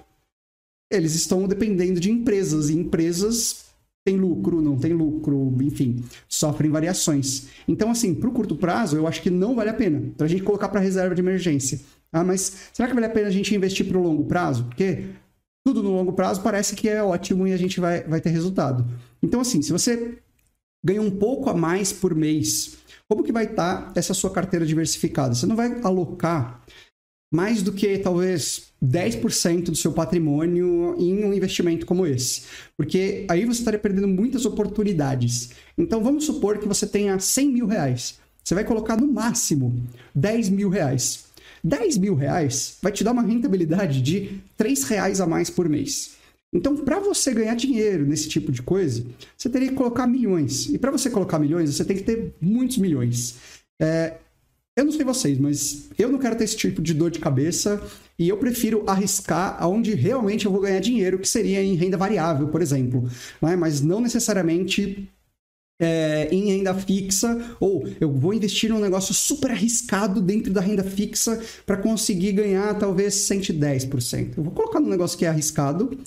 eles 0.91 1.15
estão 1.15 1.45
dependendo 1.47 1.99
de 1.99 2.09
empresas, 2.09 2.70
e 2.70 2.78
empresas 2.78 3.65
têm 4.05 4.15
lucro, 4.15 4.61
não 4.61 4.78
têm 4.78 4.93
lucro, 4.93 5.53
enfim, 5.61 6.01
sofrem 6.30 6.72
variações. 6.72 7.47
Então, 7.68 7.91
assim, 7.91 8.15
para 8.15 8.30
o 8.30 8.32
curto 8.32 8.55
prazo, 8.55 8.95
eu 8.95 9.05
acho 9.05 9.22
que 9.22 9.30
não 9.30 9.53
vale 9.53 9.70
a 9.70 9.74
pena, 9.74 10.01
para 10.15 10.28
a 10.28 10.30
gente 10.30 10.43
colocar 10.43 10.70
para 10.70 10.80
reserva 10.80 11.13
de 11.13 11.22
emergência. 11.22 11.82
Ah, 12.09 12.24
mas 12.24 12.70
será 12.72 12.88
que 12.88 12.93
vale 12.93 13.07
a 13.07 13.09
pena 13.09 13.28
a 13.28 13.32
gente 13.32 13.53
investir 13.53 13.86
para 13.86 13.97
o 13.97 14.01
longo 14.01 14.24
prazo? 14.24 14.63
Porque 14.63 15.03
tudo 15.68 15.84
no 15.84 15.91
longo 15.91 16.13
prazo 16.13 16.39
parece 16.39 16.78
que 16.78 16.88
é 16.88 17.03
ótimo 17.03 17.45
e 17.45 17.51
a 17.51 17.57
gente 17.57 17.78
vai, 17.82 18.01
vai 18.03 18.22
ter 18.22 18.30
resultado. 18.30 18.86
Então, 19.22 19.41
assim, 19.41 19.61
se 19.61 19.74
você 19.74 20.18
ganha 20.82 21.01
um 21.01 21.11
pouco 21.11 21.49
a 21.49 21.53
mais 21.53 21.91
por 21.91 22.15
mês, 22.15 22.78
como 23.05 23.22
que 23.22 23.34
vai 23.34 23.43
estar 23.43 23.91
essa 23.93 24.13
sua 24.13 24.30
carteira 24.30 24.65
diversificada? 24.65 25.36
Você 25.36 25.45
não 25.45 25.57
vai 25.57 25.82
alocar 25.82 26.63
mais 27.34 27.61
do 27.61 27.74
que 27.74 27.97
talvez 27.97 28.68
10% 28.82 29.65
do 29.65 29.76
seu 29.76 29.91
patrimônio 29.91 30.95
em 30.97 31.26
um 31.26 31.34
investimento 31.34 31.86
como 31.86 32.07
esse. 32.07 32.43
Porque 32.78 33.26
aí 33.30 33.43
você 33.43 33.59
estaria 33.59 33.78
perdendo 33.78 34.07
muitas 34.07 34.45
oportunidades. 34.45 35.49
Então 35.78 36.01
vamos 36.01 36.24
supor 36.24 36.59
que 36.59 36.68
você 36.68 36.88
tenha 36.88 37.20
100 37.20 37.49
mil 37.49 37.68
reais. 37.68 38.20
Você 38.41 38.55
vai 38.55 38.63
colocar 38.63 38.95
no 38.95 39.11
máximo 39.11 39.84
10 40.15 40.47
mil 40.47 40.70
reais. 40.70 41.27
10 41.68 41.97
mil 41.97 42.15
reais 42.15 42.78
vai 42.82 42.91
te 42.91 43.03
dar 43.03 43.11
uma 43.11 43.22
rentabilidade 43.22 44.01
de 44.01 44.39
3 44.55 44.84
reais 44.86 45.20
a 45.20 45.28
mais 45.28 45.49
por 45.49 45.68
mês. 45.68 46.15
Então, 46.53 46.78
para 46.78 46.99
você 46.99 47.34
ganhar 47.34 47.55
dinheiro 47.55 48.05
nesse 48.05 48.30
tipo 48.30 48.51
de 48.51 48.61
coisa, 48.61 49.05
você 49.38 49.49
teria 49.49 49.68
que 49.68 49.76
colocar 49.76 50.07
milhões. 50.07 50.68
E 50.68 50.78
para 50.78 50.91
você 50.91 51.09
colocar 51.09 51.38
milhões, 51.39 51.76
você 51.76 51.84
tem 51.84 51.97
que 51.97 52.03
ter 52.03 52.34
muitos 52.39 52.78
milhões. 52.78 53.36
É, 53.82 54.15
Eu 54.78 54.86
não 54.86 54.91
sei 54.91 55.03
vocês, 55.03 55.39
mas 55.39 55.89
eu 55.97 56.11
não 56.11 56.20
quero 56.20 56.36
ter 56.36 56.43
esse 56.43 56.55
tipo 56.55 56.84
de 56.84 56.93
dor 56.93 57.09
de 57.09 57.18
cabeça 57.20 57.82
e 58.18 58.30
eu 58.30 58.38
prefiro 58.38 58.84
arriscar 58.86 59.57
aonde 59.59 59.95
realmente 59.95 60.45
eu 60.45 60.51
vou 60.51 60.61
ganhar 60.61 60.80
dinheiro, 60.80 61.18
que 61.18 61.28
seria 61.28 61.63
em 61.63 61.74
renda 61.74 61.97
variável, 61.97 62.47
por 62.49 62.61
exemplo. 62.61 63.09
Né? 63.41 63.55
Mas 63.55 63.82
não 63.82 63.99
necessariamente 63.99 65.09
é, 65.80 66.28
em 66.32 66.46
renda 66.46 66.74
fixa, 66.74 67.56
ou 67.60 67.88
eu 68.00 68.12
vou 68.12 68.34
investir 68.34 68.70
num 68.70 68.80
negócio 68.80 69.14
super 69.14 69.52
arriscado 69.52 70.22
dentro 70.22 70.52
da 70.52 70.62
renda 70.62 70.84
fixa 70.84 71.40
para 71.66 71.78
conseguir 71.78 72.32
ganhar 72.32 72.78
talvez 72.78 73.14
110%. 73.14 74.34
Eu 74.38 74.44
vou 74.44 74.54
colocar 74.54 74.80
num 74.80 74.90
negócio 74.90 75.18
que 75.18 75.26
é 75.26 75.30
arriscado, 75.30 75.98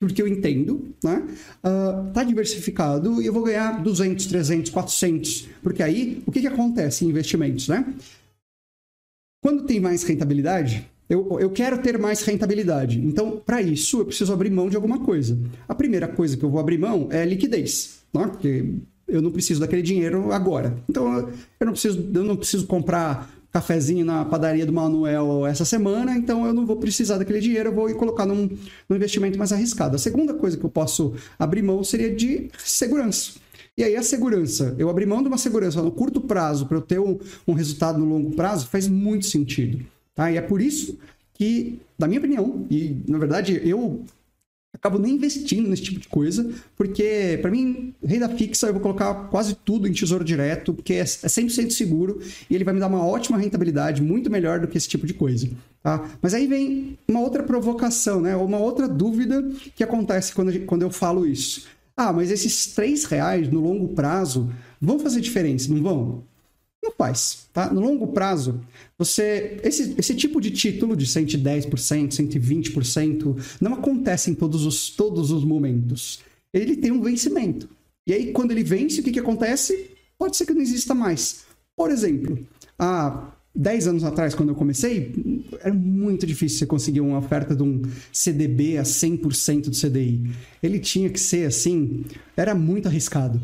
porque 0.00 0.22
eu 0.22 0.28
entendo, 0.28 0.94
né? 1.02 1.26
Uh, 1.64 2.12
tá 2.12 2.22
diversificado 2.22 3.20
e 3.20 3.26
eu 3.26 3.32
vou 3.32 3.42
ganhar 3.42 3.82
200, 3.82 4.26
300, 4.26 4.70
400. 4.70 5.48
Porque 5.62 5.82
aí, 5.82 6.22
o 6.26 6.30
que, 6.30 6.40
que 6.40 6.46
acontece 6.46 7.04
em 7.04 7.08
investimentos, 7.08 7.66
né? 7.68 7.84
Quando 9.42 9.64
tem 9.64 9.80
mais 9.80 10.02
rentabilidade, 10.02 10.88
eu, 11.08 11.38
eu 11.40 11.50
quero 11.50 11.78
ter 11.78 11.98
mais 11.98 12.22
rentabilidade. 12.22 13.00
Então, 13.00 13.40
para 13.44 13.62
isso, 13.62 14.00
eu 14.00 14.06
preciso 14.06 14.32
abrir 14.32 14.50
mão 14.50 14.68
de 14.68 14.76
alguma 14.76 15.00
coisa. 15.00 15.38
A 15.66 15.74
primeira 15.74 16.06
coisa 16.06 16.36
que 16.36 16.44
eu 16.44 16.50
vou 16.50 16.60
abrir 16.60 16.78
mão 16.78 17.08
é 17.10 17.24
liquidez, 17.24 18.00
né? 18.12 18.26
Porque 18.26 18.74
eu 19.08 19.22
não 19.22 19.30
preciso 19.30 19.60
daquele 19.60 19.82
dinheiro 19.82 20.30
agora. 20.32 20.76
Então, 20.88 21.30
eu 21.58 21.66
não 21.66 21.72
preciso, 21.72 22.10
eu 22.14 22.24
não 22.24 22.36
preciso 22.36 22.66
comprar 22.66 23.30
cafezinho 23.50 24.04
na 24.04 24.24
padaria 24.24 24.66
do 24.66 24.72
Manuel 24.72 25.46
essa 25.46 25.64
semana, 25.64 26.14
então 26.14 26.46
eu 26.46 26.52
não 26.52 26.66
vou 26.66 26.76
precisar 26.76 27.16
daquele 27.16 27.40
dinheiro, 27.40 27.70
eu 27.70 27.74
vou 27.74 27.92
colocar 27.94 28.26
num, 28.26 28.48
num 28.88 28.96
investimento 28.96 29.38
mais 29.38 29.52
arriscado. 29.52 29.96
A 29.96 29.98
segunda 29.98 30.34
coisa 30.34 30.56
que 30.56 30.64
eu 30.64 30.70
posso 30.70 31.14
abrir 31.38 31.62
mão 31.62 31.82
seria 31.82 32.14
de 32.14 32.50
segurança. 32.58 33.32
E 33.76 33.84
aí 33.84 33.96
a 33.96 34.02
segurança, 34.02 34.74
eu 34.76 34.90
abrir 34.90 35.06
mão 35.06 35.22
de 35.22 35.28
uma 35.28 35.38
segurança 35.38 35.80
no 35.80 35.90
curto 35.92 36.20
prazo 36.20 36.66
para 36.66 36.76
eu 36.76 36.82
ter 36.82 36.98
um, 36.98 37.18
um, 37.46 37.52
resultado 37.52 37.98
no 37.98 38.04
longo 38.04 38.32
prazo 38.34 38.66
faz 38.66 38.88
muito 38.88 39.26
sentido. 39.26 39.84
Tá? 40.14 40.30
E 40.30 40.36
é 40.36 40.40
por 40.40 40.60
isso 40.60 40.98
que, 41.32 41.78
na 41.96 42.08
minha 42.08 42.18
opinião, 42.18 42.66
e 42.68 42.96
na 43.06 43.18
verdade 43.18 43.60
eu 43.64 44.04
acabo 44.74 44.98
nem 44.98 45.14
investindo 45.14 45.68
nesse 45.68 45.82
tipo 45.82 46.00
de 46.00 46.08
coisa, 46.08 46.48
porque 46.76 47.38
para 47.40 47.50
mim, 47.50 47.94
renda 48.04 48.28
fixa 48.28 48.66
eu 48.66 48.72
vou 48.72 48.82
colocar 48.82 49.14
quase 49.28 49.54
tudo 49.54 49.88
em 49.88 49.92
tesouro 49.92 50.24
direto, 50.24 50.74
porque 50.74 50.94
é 50.94 51.04
100% 51.04 51.66
é 51.66 51.70
seguro 51.70 52.20
e 52.48 52.54
ele 52.54 52.64
vai 52.64 52.74
me 52.74 52.80
dar 52.80 52.86
uma 52.86 53.04
ótima 53.04 53.38
rentabilidade, 53.38 54.02
muito 54.02 54.30
melhor 54.30 54.60
do 54.60 54.68
que 54.68 54.76
esse 54.76 54.88
tipo 54.88 55.06
de 55.06 55.14
coisa. 55.14 55.48
Tá? 55.82 56.08
Mas 56.20 56.34
aí 56.34 56.46
vem 56.46 56.98
uma 57.08 57.20
outra 57.20 57.42
provocação, 57.42 58.20
né? 58.20 58.36
uma 58.36 58.58
outra 58.58 58.88
dúvida 58.88 59.50
que 59.74 59.82
acontece 59.82 60.32
quando, 60.34 60.58
quando 60.66 60.82
eu 60.82 60.90
falo 60.90 61.26
isso. 61.26 61.66
Ah, 61.96 62.12
mas 62.12 62.30
esses 62.30 62.66
3 62.74 63.04
reais 63.06 63.48
no 63.50 63.60
longo 63.60 63.88
prazo 63.88 64.52
vão 64.80 65.00
fazer 65.00 65.20
diferença, 65.20 65.72
não 65.72 65.82
vão? 65.82 66.24
Não 66.88 66.94
faz, 66.96 67.46
tá? 67.52 67.70
No 67.70 67.82
longo 67.82 68.06
prazo, 68.06 68.62
você 68.96 69.60
esse, 69.62 69.94
esse 69.98 70.14
tipo 70.14 70.40
de 70.40 70.50
título 70.50 70.96
de 70.96 71.04
110%, 71.04 71.68
120% 71.68 73.58
não 73.60 73.74
acontece 73.74 74.30
em 74.30 74.34
todos 74.34 74.64
os, 74.64 74.88
todos 74.88 75.30
os 75.30 75.44
momentos. 75.44 76.20
Ele 76.52 76.76
tem 76.76 76.90
um 76.90 77.02
vencimento. 77.02 77.68
E 78.06 78.14
aí, 78.14 78.32
quando 78.32 78.52
ele 78.52 78.64
vence, 78.64 79.00
o 79.00 79.04
que, 79.04 79.12
que 79.12 79.18
acontece? 79.18 79.90
Pode 80.18 80.34
ser 80.38 80.46
que 80.46 80.54
não 80.54 80.62
exista 80.62 80.94
mais. 80.94 81.44
Por 81.76 81.90
exemplo, 81.90 82.38
há 82.78 83.32
10 83.54 83.88
anos 83.88 84.04
atrás, 84.04 84.34
quando 84.34 84.48
eu 84.48 84.54
comecei, 84.54 85.12
era 85.60 85.74
muito 85.74 86.26
difícil 86.26 86.58
você 86.58 86.66
conseguir 86.66 87.02
uma 87.02 87.18
oferta 87.18 87.54
de 87.54 87.62
um 87.62 87.82
CDB 88.10 88.78
a 88.78 88.82
100% 88.82 89.68
do 89.68 89.78
CDI. 89.78 90.30
Ele 90.62 90.78
tinha 90.78 91.10
que 91.10 91.20
ser 91.20 91.46
assim, 91.46 92.06
era 92.34 92.54
muito 92.54 92.88
arriscado. 92.88 93.38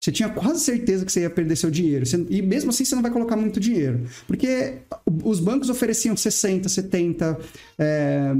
Você 0.00 0.10
tinha 0.10 0.30
quase 0.30 0.60
certeza 0.60 1.04
que 1.04 1.12
você 1.12 1.20
ia 1.20 1.30
perder 1.30 1.56
seu 1.56 1.70
dinheiro. 1.70 2.06
E 2.30 2.40
mesmo 2.40 2.70
assim 2.70 2.86
você 2.86 2.94
não 2.94 3.02
vai 3.02 3.10
colocar 3.10 3.36
muito 3.36 3.60
dinheiro. 3.60 4.06
Porque 4.26 4.78
os 5.22 5.40
bancos 5.40 5.68
ofereciam 5.68 6.14
60%, 6.14 6.64
70%, 6.64 7.36
é, 7.78 8.32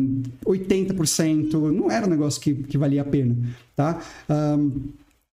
80%. 0.47 1.53
Não 1.71 1.91
era 1.91 2.07
um 2.07 2.11
negócio 2.11 2.41
que, 2.41 2.55
que 2.55 2.79
valia 2.79 3.03
a 3.03 3.05
pena. 3.05 3.37
Tá? 3.77 4.03
Um, 4.29 4.89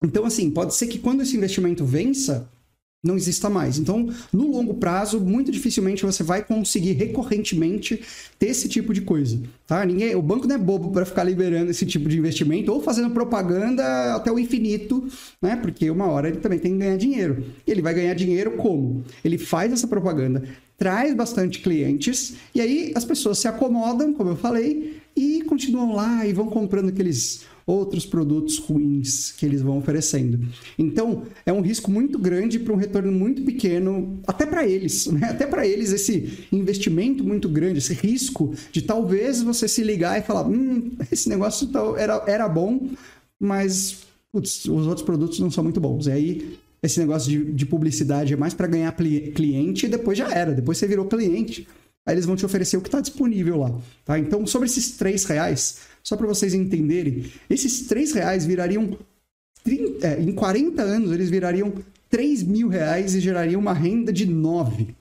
então, 0.03 0.25
assim, 0.25 0.51
pode 0.51 0.75
ser 0.75 0.87
que 0.87 0.99
quando 0.99 1.22
esse 1.22 1.37
investimento 1.37 1.85
vença, 1.85 2.49
não 3.05 3.17
exista 3.17 3.51
mais. 3.51 3.79
Então, 3.79 4.09
no 4.33 4.51
longo 4.51 4.75
prazo, 4.75 5.21
muito 5.21 5.53
dificilmente 5.53 6.05
você 6.05 6.23
vai 6.23 6.43
conseguir 6.43 6.93
recorrentemente 6.93 8.03
ter 8.39 8.47
esse 8.47 8.67
tipo 8.67 8.95
de 8.95 9.03
coisa, 9.03 9.39
tá? 9.67 9.85
Ninguém, 9.85 10.17
o 10.17 10.23
banco 10.23 10.49
não 10.49 10.55
é 10.55 10.59
bobo 10.59 10.91
para 10.91 11.05
ficar 11.05 11.23
liberando 11.23 11.71
esse 11.71 11.85
tipo 11.85 12.09
de 12.09 12.19
investimento 12.19 12.73
ou 12.73 12.81
fazendo 12.81 13.11
propaganda 13.11 14.15
até 14.15 14.33
o 14.33 14.39
infinito, 14.39 15.07
né? 15.41 15.55
Porque 15.57 15.91
uma 15.91 16.07
hora 16.07 16.29
ele 16.29 16.39
também 16.39 16.59
tem 16.59 16.73
que 16.73 16.79
ganhar 16.79 16.97
dinheiro. 16.97 17.45
E 17.67 17.71
ele 17.71 17.83
vai 17.83 17.93
ganhar 17.93 18.15
dinheiro 18.15 18.53
como? 18.53 19.05
Ele 19.23 19.37
faz 19.37 19.71
essa 19.71 19.87
propaganda, 19.87 20.43
traz 20.79 21.15
bastante 21.15 21.61
clientes 21.61 22.35
e 22.55 22.61
aí 22.61 22.93
as 22.95 23.05
pessoas 23.05 23.39
se 23.39 23.47
acomodam, 23.47 24.15
como 24.15 24.31
eu 24.31 24.37
falei, 24.37 25.03
e 25.15 25.43
continuam 25.43 25.95
lá 25.95 26.27
e 26.27 26.33
vão 26.33 26.47
comprando 26.47 26.89
aqueles 26.89 27.45
outros 27.67 28.05
produtos 28.05 28.59
ruins 28.59 29.33
que 29.33 29.47
eles 29.47 29.62
vão 29.62 29.79
oferecendo. 29.79 30.41
Então, 30.79 31.23
é 31.47 31.53
um 31.53 31.61
risco 31.61 31.91
muito 31.91 32.19
grande 32.19 32.59
para 32.59 32.73
um 32.73 32.77
retorno 32.77 33.11
muito 33.11 33.43
pequeno, 33.43 34.21
até 34.27 34.45
para 34.45 34.67
eles, 34.67 35.07
né? 35.12 35.31
Até 35.31 35.47
para 35.47 35.67
eles 35.67 35.93
esse 35.93 36.47
investimento 36.53 37.25
muito 37.25 37.49
grande, 37.49 37.79
esse 37.79 37.95
risco 37.95 38.55
de 38.71 38.83
talvez 38.83 39.43
você 39.43 39.67
se 39.67 39.83
ligar 39.83 40.19
e 40.19 40.23
falar, 40.23 40.47
hum, 40.47 40.93
esse 41.11 41.29
negócio 41.29 41.69
era, 41.97 42.23
era 42.27 42.49
bom, 42.49 42.89
mas 43.41 44.05
putz, 44.31 44.65
os 44.65 44.87
outros 44.87 45.05
produtos 45.05 45.39
não 45.39 45.51
são 45.51 45.65
muito 45.65 45.81
bons. 45.81 46.07
E 46.07 46.12
aí 46.12 46.59
esse 46.83 47.01
negócio 47.01 47.31
de, 47.31 47.53
de 47.53 47.65
publicidade 47.65 48.35
é 48.35 48.37
mais 48.37 48.53
para 48.53 48.67
ganhar 48.67 48.93
cliente 48.93 49.87
e 49.87 49.89
depois 49.89 50.19
já 50.19 50.31
era. 50.31 50.53
Depois 50.53 50.77
você 50.77 50.87
virou 50.87 51.07
cliente, 51.07 51.67
aí 52.07 52.15
eles 52.15 52.27
vão 52.27 52.37
te 52.37 52.45
oferecer 52.45 52.77
o 52.77 52.81
que 52.81 52.89
está 52.89 53.01
disponível 53.01 53.59
lá. 53.59 53.81
Tá? 54.05 54.19
Então, 54.19 54.47
sobre 54.47 54.69
esses 54.69 54.97
três 54.97 55.25
reais, 55.25 55.79
só 56.05 56.19
para 56.19 56.27
vocês 56.27 56.53
entenderem, 56.53 57.33
esses 57.49 57.87
3 57.87 58.13
reais 58.13 58.45
virariam. 58.45 58.97
30, 59.65 60.07
é, 60.07 60.21
em 60.21 60.33
40 60.33 60.83
anos, 60.83 61.11
eles 61.11 61.31
virariam 61.31 61.73
3 62.11 62.43
mil 62.43 62.69
reais 62.69 63.15
e 63.15 63.21
gerariam 63.21 63.59
uma 63.59 63.73
renda 63.73 64.13
de 64.13 64.27
9. 64.27 64.95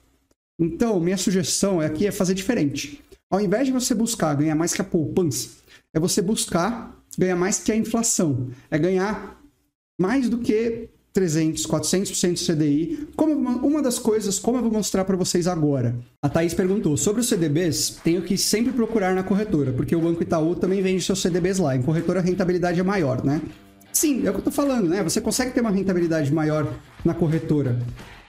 Então, 0.58 0.98
minha 0.98 1.18
sugestão 1.18 1.78
aqui 1.80 2.06
é 2.06 2.10
fazer 2.10 2.32
diferente. 2.32 3.04
Ao 3.30 3.38
invés 3.38 3.66
de 3.66 3.72
você 3.72 3.94
buscar 3.94 4.34
ganhar 4.34 4.54
mais 4.54 4.72
que 4.72 4.80
a 4.80 4.84
poupança, 4.84 5.50
é 5.92 6.00
você 6.00 6.22
buscar 6.22 6.98
ganhar 7.18 7.36
mais 7.36 7.58
que 7.58 7.70
a 7.70 7.76
inflação. 7.76 8.48
É 8.70 8.78
ganhar 8.78 9.38
mais 10.00 10.30
do 10.30 10.38
que 10.38 10.88
300, 11.14 11.64
400% 11.64 12.44
CDI. 12.44 13.08
Como 13.14 13.32
uma 13.34 13.80
das 13.80 14.00
coisas, 14.00 14.38
como 14.40 14.58
eu 14.58 14.62
vou 14.62 14.72
mostrar 14.72 15.04
para 15.04 15.16
vocês 15.16 15.46
agora. 15.46 15.94
A 16.20 16.28
Thaís 16.28 16.52
perguntou, 16.52 16.96
sobre 16.96 17.20
os 17.20 17.28
CDBs, 17.28 18.00
tenho 18.02 18.20
que 18.20 18.36
sempre 18.36 18.72
procurar 18.72 19.14
na 19.14 19.22
corretora, 19.22 19.72
porque 19.72 19.94
o 19.94 20.00
Banco 20.00 20.24
Itaú 20.24 20.56
também 20.56 20.82
vende 20.82 21.04
seus 21.04 21.22
CDBs 21.22 21.60
lá. 21.60 21.76
Em 21.76 21.82
corretora 21.82 22.18
a 22.18 22.22
rentabilidade 22.22 22.80
é 22.80 22.82
maior, 22.82 23.24
né? 23.24 23.40
Sim, 23.92 24.26
é 24.26 24.30
o 24.30 24.32
que 24.32 24.40
eu 24.40 24.44
tô 24.44 24.50
falando, 24.50 24.88
né? 24.88 25.04
Você 25.04 25.20
consegue 25.20 25.52
ter 25.52 25.60
uma 25.60 25.70
rentabilidade 25.70 26.32
maior 26.32 26.74
na 27.04 27.14
corretora. 27.14 27.78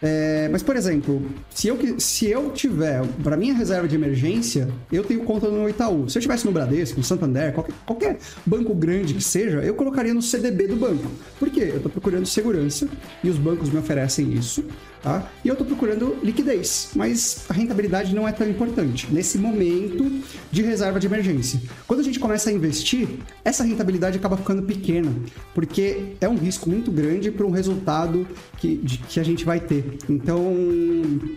É, 0.05 0.47
mas, 0.49 0.61
por 0.61 0.75
exemplo, 0.75 1.19
se 1.49 1.67
eu, 1.67 1.79
se 1.99 2.27
eu 2.27 2.51
tiver 2.51 3.03
para 3.23 3.35
minha 3.35 3.55
reserva 3.55 3.87
de 3.87 3.95
emergência, 3.95 4.69
eu 4.91 5.03
tenho 5.03 5.23
conta 5.23 5.49
no 5.49 5.67
Itaú. 5.67 6.07
Se 6.07 6.19
eu 6.19 6.21
tivesse 6.21 6.45
no 6.45 6.51
Bradesco, 6.51 6.99
no 6.99 7.03
Santander, 7.03 7.51
qualquer, 7.53 7.73
qualquer 7.87 8.19
banco 8.45 8.75
grande 8.75 9.15
que 9.15 9.23
seja, 9.23 9.61
eu 9.61 9.73
colocaria 9.73 10.13
no 10.13 10.21
CDB 10.21 10.67
do 10.67 10.75
banco. 10.75 11.09
Por 11.39 11.49
quê? 11.49 11.69
Eu 11.71 11.77
estou 11.77 11.91
procurando 11.91 12.27
segurança 12.27 12.87
e 13.23 13.29
os 13.29 13.37
bancos 13.37 13.71
me 13.71 13.79
oferecem 13.79 14.31
isso. 14.31 14.63
Tá? 15.05 15.31
E 15.43 15.47
eu 15.47 15.53
estou 15.53 15.67
procurando 15.67 16.17
liquidez, 16.23 16.89
mas 16.95 17.45
a 17.47 17.53
rentabilidade 17.53 18.15
não 18.15 18.27
é 18.27 18.31
tão 18.31 18.49
importante 18.49 19.07
nesse 19.11 19.37
momento 19.37 20.11
de 20.51 20.63
reserva 20.63 20.99
de 20.99 21.05
emergência. 21.05 21.61
Quando 21.85 21.99
a 21.99 22.03
gente 22.03 22.19
começa 22.19 22.49
a 22.49 22.53
investir, 22.53 23.07
essa 23.43 23.63
rentabilidade 23.63 24.17
acaba 24.17 24.35
ficando 24.35 24.63
pequena, 24.63 25.13
porque 25.53 26.15
é 26.19 26.27
um 26.27 26.35
risco 26.35 26.67
muito 26.67 26.89
grande 26.89 27.29
para 27.29 27.45
um 27.45 27.51
resultado 27.51 28.27
que, 28.57 28.77
de, 28.77 28.97
que 28.97 29.19
a 29.19 29.23
gente 29.23 29.45
vai 29.45 29.59
ter. 29.59 29.94
Então, 30.09 30.55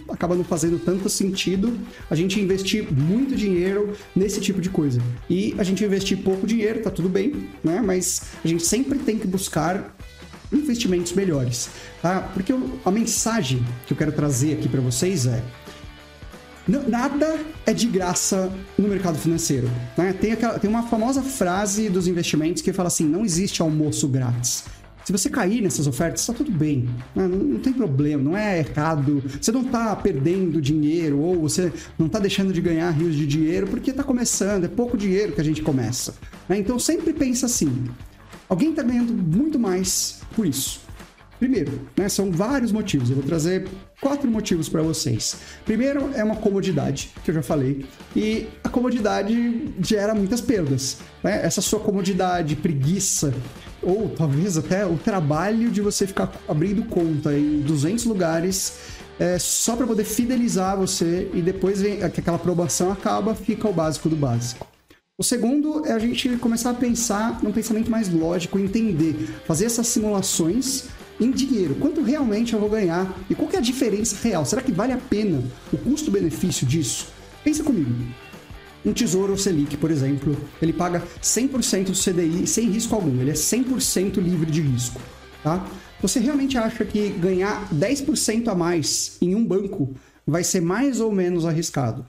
acaba 0.09 0.34
não 0.34 0.44
fazendo 0.44 0.78
tanto 0.78 1.09
sentido 1.09 1.78
a 2.11 2.14
gente 2.14 2.40
investir 2.40 2.92
muito 2.92 3.34
dinheiro 3.34 3.92
nesse 4.14 4.40
tipo 4.40 4.61
de 4.61 4.70
coisa. 4.70 5.00
E 5.28 5.54
a 5.59 5.64
gente 5.64 5.84
investir 5.84 6.18
pouco 6.18 6.46
dinheiro, 6.46 6.80
tá 6.82 6.90
tudo 6.90 7.09
bem, 7.09 7.48
né? 7.62 7.82
Mas 7.84 8.22
a 8.44 8.48
gente 8.48 8.64
sempre 8.64 8.98
tem 8.98 9.18
que 9.18 9.26
buscar 9.26 9.94
investimentos 10.52 11.12
melhores, 11.12 11.68
tá? 12.00 12.20
Porque 12.20 12.54
a 12.84 12.90
mensagem 12.90 13.62
que 13.86 13.92
eu 13.92 13.96
quero 13.96 14.12
trazer 14.12 14.54
aqui 14.54 14.68
para 14.68 14.80
vocês 14.80 15.26
é 15.26 15.42
nada 16.86 17.40
é 17.64 17.72
de 17.72 17.86
graça 17.86 18.52
no 18.76 18.88
mercado 18.88 19.16
financeiro. 19.18 19.70
Né? 19.96 20.12
Tem, 20.12 20.32
aquela, 20.32 20.59
tem 20.59 20.68
uma 20.68 20.82
famosa 20.82 21.22
frase 21.22 21.88
dos 21.88 22.06
investimentos 22.06 22.62
que 22.62 22.72
fala 22.72 22.88
assim: 22.88 23.06
não 23.06 23.24
existe 23.24 23.62
almoço 23.62 24.06
grátis. 24.06 24.64
Se 25.09 25.12
você 25.12 25.30
cair 25.30 25.62
nessas 25.62 25.86
ofertas, 25.86 26.20
está 26.20 26.34
tudo 26.34 26.52
bem. 26.52 26.80
Né? 27.16 27.26
Não, 27.26 27.38
não, 27.38 27.59
tem 27.61 27.72
problema, 27.72 28.22
não 28.22 28.36
é 28.36 28.59
errado. 28.59 29.24
Você 29.40 29.50
não 29.50 29.62
está 29.62 29.96
perdendo 29.96 30.61
dinheiro 30.61 31.18
ou 31.18 31.40
você 31.40 31.72
não 31.98 32.09
está 32.09 32.18
deixando 32.18 32.52
de 32.52 32.61
ganhar 32.61 32.90
rios 32.90 33.16
de 33.16 33.26
dinheiro 33.26 33.66
porque 33.68 33.90
está 33.90 34.04
começando, 34.04 34.64
é 34.64 34.68
pouco 34.68 34.98
dinheiro 34.98 35.32
que 35.32 35.40
a 35.40 35.44
gente 35.44 35.62
começa. 35.62 36.14
Né? 36.46 36.59
Então 36.59 36.78
sempre 36.78 37.14
pensa 37.14 37.46
assim: 37.46 37.86
alguém 38.50 38.68
está 38.68 38.82
ganhando 38.82 39.14
muito 39.14 39.59
mais 39.59 40.20
por 40.36 40.44
isso. 40.44 40.82
Primeiro, 41.38 41.80
né, 41.96 42.06
são 42.11 42.30
vários 42.30 42.70
motivos. 42.70 43.09
Eu 43.09 43.16
vou 43.16 43.24
trazer 43.24 43.66
quatro 44.01 44.30
motivos 44.30 44.68
para 44.68 44.82
vocês. 44.82 45.36
Primeiro 45.64 46.11
é 46.14 46.22
uma 46.22 46.36
comodidade, 46.36 47.12
que 47.24 47.30
eu 47.30 47.34
já 47.34 47.42
falei, 47.42 47.84
e 48.14 48.46
a 48.62 48.68
comodidade 48.68 49.72
gera 49.80 50.14
muitas 50.14 50.40
perdas. 50.40 50.99
Né? 51.22 51.44
Essa 51.44 51.61
sua 51.61 51.80
comodidade, 51.80 52.57
preguiça, 52.57 53.34
ou 53.82 54.09
talvez 54.11 54.57
até 54.57 54.86
o 54.86 54.96
trabalho 54.96 55.70
de 55.70 55.80
você 55.80 56.07
ficar 56.07 56.32
abrindo 56.49 56.84
conta 56.84 57.36
em 57.36 57.61
200 57.61 58.05
lugares 58.05 58.99
é, 59.18 59.38
só 59.38 59.74
para 59.74 59.86
poder 59.86 60.05
fidelizar 60.05 60.76
você 60.76 61.28
e 61.34 61.42
depois 61.42 61.80
vem, 61.80 61.99
que 62.11 62.20
aquela 62.20 62.36
aprovação 62.36 62.90
acaba, 62.92 63.34
fica 63.34 63.68
o 63.68 63.72
básico 63.72 64.09
do 64.09 64.16
básico. 64.16 64.66
O 65.20 65.24
segundo 65.24 65.84
é 65.84 65.92
a 65.92 65.99
gente 65.99 66.36
começar 66.36 66.70
a 66.70 66.74
pensar 66.74 67.42
num 67.42 67.51
pensamento 67.51 67.90
mais 67.90 68.09
lógico, 68.09 68.57
entender, 68.57 69.16
fazer 69.44 69.64
essas 69.64 69.88
simulações 69.88 70.84
em 71.20 71.30
dinheiro. 71.30 71.74
Quanto 71.76 72.02
realmente 72.02 72.52
eu 72.52 72.60
vou 72.60 72.68
ganhar? 72.68 73.18
E 73.28 73.34
qual 73.34 73.50
é 73.52 73.56
a 73.56 73.60
diferença 73.60 74.16
real? 74.22 74.44
Será 74.44 74.62
que 74.62 74.72
vale 74.72 74.92
a 74.92 74.98
pena 74.98 75.42
o 75.72 75.78
custo-benefício 75.78 76.66
disso? 76.66 77.08
Pensa 77.42 77.62
comigo. 77.62 77.92
Um 78.84 78.92
tesouro 78.92 79.36
Selic, 79.36 79.76
por 79.76 79.90
exemplo, 79.90 80.36
ele 80.62 80.72
paga 80.72 81.02
100% 81.20 81.86
do 81.86 81.92
CDI 81.92 82.46
sem 82.46 82.70
risco 82.70 82.94
algum, 82.94 83.20
ele 83.20 83.30
é 83.30 83.34
100% 83.34 84.18
livre 84.18 84.50
de 84.50 84.62
risco, 84.62 85.00
tá? 85.42 85.68
Você 86.00 86.20
realmente 86.20 86.56
acha 86.56 86.84
que 86.84 87.10
ganhar 87.10 87.68
10% 87.74 88.46
a 88.48 88.54
mais 88.54 89.18
em 89.20 89.34
um 89.34 89.44
banco 89.44 89.94
vai 90.24 90.44
ser 90.44 90.60
mais 90.60 91.00
ou 91.00 91.10
menos 91.10 91.44
arriscado? 91.44 92.06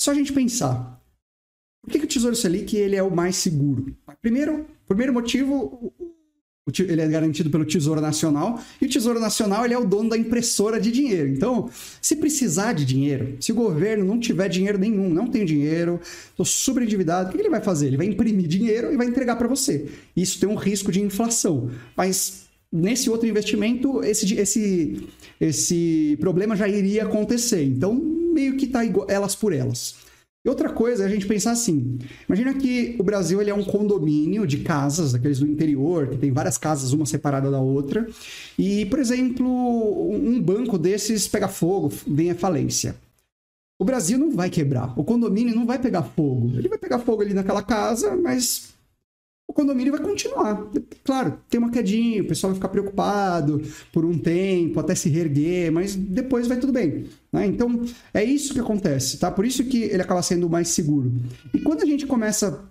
Só 0.00 0.12
a 0.12 0.14
gente 0.14 0.32
pensar. 0.32 1.00
Por 1.82 1.90
que, 1.90 1.98
que 1.98 2.04
o 2.04 2.08
Tesouro 2.08 2.36
Selic 2.36 2.76
ele 2.76 2.94
é 2.94 3.02
o 3.02 3.10
mais 3.10 3.34
seguro? 3.36 3.96
Primeiro, 4.20 4.66
primeiro 4.86 5.12
motivo, 5.12 5.92
ele 6.80 7.00
é 7.00 7.08
garantido 7.08 7.50
pelo 7.50 7.64
Tesouro 7.64 8.00
Nacional 8.00 8.60
e 8.80 8.86
o 8.86 8.88
Tesouro 8.88 9.20
Nacional 9.20 9.64
ele 9.64 9.74
é 9.74 9.78
o 9.78 9.84
dono 9.84 10.10
da 10.10 10.16
impressora 10.16 10.80
de 10.80 10.90
dinheiro. 10.90 11.28
Então, 11.28 11.68
se 12.00 12.16
precisar 12.16 12.72
de 12.72 12.84
dinheiro, 12.84 13.36
se 13.40 13.52
o 13.52 13.54
governo 13.54 14.04
não 14.04 14.18
tiver 14.18 14.48
dinheiro 14.48 14.78
nenhum, 14.78 15.10
não 15.10 15.26
tem 15.26 15.44
dinheiro, 15.44 16.00
estou 16.30 16.46
super 16.46 16.82
endividado, 16.82 17.28
o 17.28 17.32
que 17.32 17.40
ele 17.40 17.50
vai 17.50 17.60
fazer? 17.60 17.88
Ele 17.88 17.96
vai 17.96 18.06
imprimir 18.06 18.46
dinheiro 18.46 18.92
e 18.92 18.96
vai 18.96 19.06
entregar 19.06 19.36
para 19.36 19.48
você. 19.48 19.86
Isso 20.16 20.38
tem 20.38 20.48
um 20.48 20.54
risco 20.54 20.90
de 20.90 21.00
inflação, 21.00 21.70
mas 21.96 22.42
nesse 22.72 23.10
outro 23.10 23.28
investimento 23.28 24.02
esse, 24.02 24.34
esse, 24.34 25.08
esse 25.40 26.16
problema 26.20 26.56
já 26.56 26.66
iria 26.66 27.02
acontecer. 27.02 27.62
Então, 27.64 27.94
meio 27.94 28.56
que 28.56 28.64
está 28.64 28.80
elas 29.08 29.34
por 29.34 29.52
elas. 29.52 29.94
E 30.44 30.48
outra 30.48 30.70
coisa 30.70 31.04
é 31.04 31.06
a 31.06 31.08
gente 31.08 31.26
pensar 31.26 31.52
assim: 31.52 31.98
imagina 32.28 32.52
que 32.54 32.96
o 32.98 33.02
Brasil 33.02 33.40
ele 33.40 33.50
é 33.50 33.54
um 33.54 33.62
condomínio 33.62 34.46
de 34.46 34.58
casas, 34.58 35.12
daqueles 35.12 35.38
do 35.38 35.46
interior, 35.46 36.08
que 36.08 36.16
tem 36.16 36.32
várias 36.32 36.58
casas, 36.58 36.92
uma 36.92 37.06
separada 37.06 37.50
da 37.50 37.60
outra, 37.60 38.08
e, 38.58 38.84
por 38.86 38.98
exemplo, 38.98 39.46
um 40.10 40.42
banco 40.42 40.76
desses 40.76 41.28
pega 41.28 41.46
fogo, 41.46 41.92
vem 42.06 42.32
a 42.32 42.34
falência. 42.34 42.96
O 43.78 43.84
Brasil 43.84 44.18
não 44.18 44.32
vai 44.32 44.50
quebrar, 44.50 44.98
o 44.98 45.04
condomínio 45.04 45.54
não 45.54 45.66
vai 45.66 45.78
pegar 45.78 46.02
fogo. 46.02 46.52
Ele 46.56 46.68
vai 46.68 46.78
pegar 46.78 46.98
fogo 46.98 47.22
ali 47.22 47.34
naquela 47.34 47.62
casa, 47.62 48.16
mas 48.16 48.71
o 49.52 49.54
condomínio 49.54 49.92
vai 49.92 50.00
continuar. 50.00 50.66
Claro, 51.04 51.38
tem 51.48 51.60
uma 51.60 51.70
quedinha, 51.70 52.22
o 52.22 52.26
pessoal 52.26 52.50
vai 52.50 52.56
ficar 52.56 52.70
preocupado 52.70 53.62
por 53.92 54.02
um 54.04 54.18
tempo, 54.18 54.80
até 54.80 54.94
se 54.94 55.10
reerguer, 55.10 55.70
mas 55.70 55.94
depois 55.94 56.48
vai 56.48 56.58
tudo 56.58 56.72
bem. 56.72 57.04
Né? 57.30 57.46
Então, 57.46 57.84
é 58.14 58.24
isso 58.24 58.54
que 58.54 58.60
acontece, 58.60 59.18
tá? 59.18 59.30
Por 59.30 59.44
isso 59.44 59.62
que 59.64 59.82
ele 59.82 60.00
acaba 60.00 60.22
sendo 60.22 60.48
mais 60.48 60.68
seguro. 60.68 61.12
E 61.52 61.60
quando 61.60 61.82
a 61.82 61.86
gente 61.86 62.06
começa 62.06 62.64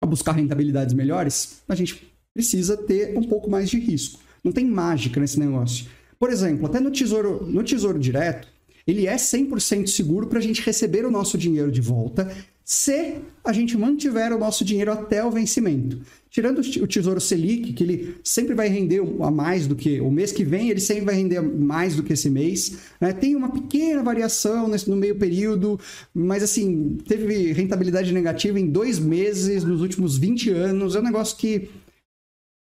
a 0.00 0.06
buscar 0.06 0.32
rentabilidades 0.32 0.94
melhores, 0.94 1.62
a 1.68 1.74
gente 1.74 2.08
precisa 2.32 2.76
ter 2.76 3.18
um 3.18 3.24
pouco 3.24 3.50
mais 3.50 3.68
de 3.68 3.80
risco. 3.80 4.20
Não 4.42 4.52
tem 4.52 4.64
mágica 4.64 5.20
nesse 5.20 5.38
negócio. 5.38 5.86
Por 6.16 6.30
exemplo, 6.30 6.66
até 6.66 6.78
no 6.78 6.92
Tesouro, 6.92 7.44
no 7.44 7.64
tesouro 7.64 7.98
Direto, 7.98 8.46
ele 8.86 9.06
é 9.06 9.16
100% 9.16 9.88
seguro 9.88 10.28
para 10.28 10.38
a 10.38 10.42
gente 10.42 10.62
receber 10.62 11.04
o 11.04 11.10
nosso 11.10 11.36
dinheiro 11.36 11.72
de 11.72 11.80
volta 11.80 12.32
se 12.70 13.16
a 13.42 13.52
gente 13.52 13.76
mantiver 13.76 14.32
o 14.32 14.38
nosso 14.38 14.64
dinheiro 14.64 14.92
até 14.92 15.24
o 15.24 15.30
vencimento. 15.32 16.02
Tirando 16.30 16.60
o 16.60 16.86
Tesouro 16.86 17.20
Selic, 17.20 17.72
que 17.72 17.82
ele 17.82 18.14
sempre 18.22 18.54
vai 18.54 18.68
render 18.68 19.02
a 19.22 19.28
mais 19.28 19.66
do 19.66 19.74
que 19.74 20.00
o 20.00 20.08
mês 20.08 20.30
que 20.30 20.44
vem, 20.44 20.70
ele 20.70 20.78
sempre 20.78 21.04
vai 21.04 21.16
render 21.16 21.40
mais 21.40 21.96
do 21.96 22.04
que 22.04 22.12
esse 22.12 22.30
mês. 22.30 22.78
Né? 23.00 23.12
Tem 23.12 23.34
uma 23.34 23.50
pequena 23.50 24.04
variação 24.04 24.68
nesse, 24.68 24.88
no 24.88 24.94
meio 24.94 25.18
período, 25.18 25.80
mas 26.14 26.44
assim, 26.44 26.96
teve 27.08 27.50
rentabilidade 27.50 28.12
negativa 28.12 28.60
em 28.60 28.70
dois 28.70 29.00
meses 29.00 29.64
nos 29.64 29.80
últimos 29.80 30.16
20 30.16 30.50
anos. 30.50 30.94
É 30.94 31.00
um 31.00 31.02
negócio 31.02 31.36
que 31.36 31.68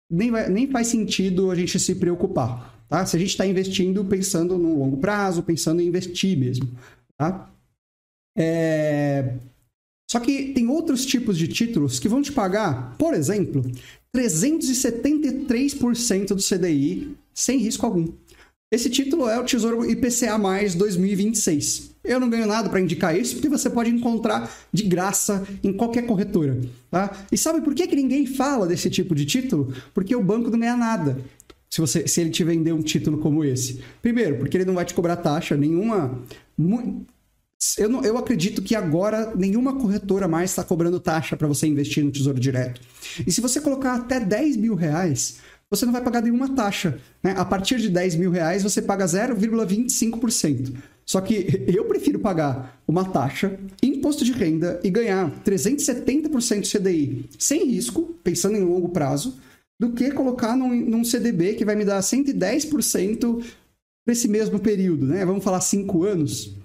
nem, 0.08 0.30
vai, 0.30 0.48
nem 0.48 0.70
faz 0.70 0.86
sentido 0.86 1.50
a 1.50 1.56
gente 1.56 1.76
se 1.76 1.96
preocupar. 1.96 2.86
Tá? 2.88 3.04
Se 3.04 3.16
a 3.16 3.18
gente 3.18 3.30
está 3.30 3.44
investindo 3.44 4.04
pensando 4.04 4.56
no 4.56 4.78
longo 4.78 4.98
prazo, 4.98 5.42
pensando 5.42 5.82
em 5.82 5.88
investir 5.88 6.38
mesmo. 6.38 6.70
Tá? 7.16 7.50
É... 8.36 9.34
Só 10.10 10.18
que 10.18 10.54
tem 10.54 10.66
outros 10.68 11.04
tipos 11.04 11.36
de 11.36 11.48
títulos 11.48 12.00
que 12.00 12.08
vão 12.08 12.22
te 12.22 12.32
pagar, 12.32 12.96
por 12.96 13.12
exemplo, 13.12 13.62
373% 14.16 16.28
do 16.28 16.42
CDI 16.42 17.14
sem 17.34 17.58
risco 17.58 17.84
algum. 17.84 18.08
Esse 18.70 18.90
título 18.90 19.28
é 19.28 19.38
o 19.38 19.44
Tesouro 19.44 19.90
IPCA 19.90 20.38
2026. 20.76 21.96
Eu 22.04 22.20
não 22.20 22.28
ganho 22.28 22.46
nada 22.46 22.68
para 22.68 22.80
indicar 22.80 23.18
isso, 23.18 23.34
porque 23.34 23.48
você 23.48 23.68
pode 23.68 23.90
encontrar 23.90 24.50
de 24.72 24.82
graça 24.82 25.46
em 25.62 25.72
qualquer 25.72 26.06
corretora. 26.06 26.58
Tá? 26.90 27.26
E 27.30 27.36
sabe 27.36 27.60
por 27.60 27.74
que, 27.74 27.86
que 27.86 27.96
ninguém 27.96 28.26
fala 28.26 28.66
desse 28.66 28.88
tipo 28.88 29.14
de 29.14 29.26
título? 29.26 29.74
Porque 29.92 30.16
o 30.16 30.22
banco 30.22 30.50
não 30.50 30.58
ganha 30.58 30.76
nada 30.76 31.18
se, 31.68 31.80
você, 31.80 32.06
se 32.06 32.20
ele 32.20 32.30
te 32.30 32.44
vender 32.44 32.72
um 32.72 32.82
título 32.82 33.18
como 33.18 33.44
esse. 33.44 33.80
Primeiro, 34.00 34.38
porque 34.38 34.56
ele 34.56 34.64
não 34.64 34.74
vai 34.74 34.84
te 34.84 34.94
cobrar 34.94 35.16
taxa 35.16 35.56
nenhuma. 35.56 36.22
Eu, 37.76 37.88
não, 37.88 38.04
eu 38.04 38.16
acredito 38.16 38.62
que 38.62 38.76
agora 38.76 39.34
nenhuma 39.34 39.74
corretora 39.74 40.28
mais 40.28 40.50
está 40.50 40.62
cobrando 40.62 41.00
taxa 41.00 41.36
para 41.36 41.48
você 41.48 41.66
investir 41.66 42.04
no 42.04 42.12
Tesouro 42.12 42.38
Direto. 42.38 42.80
E 43.26 43.32
se 43.32 43.40
você 43.40 43.60
colocar 43.60 43.94
até 43.94 44.20
10 44.20 44.56
mil 44.56 44.76
reais, 44.76 45.38
você 45.68 45.84
não 45.84 45.92
vai 45.92 46.02
pagar 46.02 46.22
nenhuma 46.22 46.54
taxa. 46.54 46.98
Né? 47.22 47.34
A 47.36 47.44
partir 47.44 47.78
de 47.78 47.88
10 47.88 48.14
mil 48.14 48.30
reais, 48.30 48.62
você 48.62 48.80
paga 48.80 49.04
0,25%. 49.04 50.76
Só 51.04 51.20
que 51.20 51.64
eu 51.66 51.84
prefiro 51.86 52.20
pagar 52.20 52.80
uma 52.86 53.04
taxa, 53.04 53.58
imposto 53.82 54.24
de 54.24 54.32
renda 54.32 54.78
e 54.84 54.90
ganhar 54.90 55.28
370% 55.44 56.62
CDI 56.70 57.28
sem 57.38 57.66
risco, 57.66 58.14
pensando 58.22 58.56
em 58.56 58.64
longo 58.64 58.90
prazo, 58.90 59.36
do 59.80 59.92
que 59.92 60.12
colocar 60.12 60.56
num, 60.56 60.74
num 60.74 61.02
CDB 61.02 61.54
que 61.54 61.64
vai 61.64 61.74
me 61.74 61.84
dar 61.84 62.00
110% 62.00 63.44
para 64.04 64.12
esse 64.12 64.28
mesmo 64.28 64.60
período. 64.60 65.06
Né? 65.06 65.24
Vamos 65.26 65.42
falar 65.42 65.60
5 65.60 66.04
anos 66.04 66.57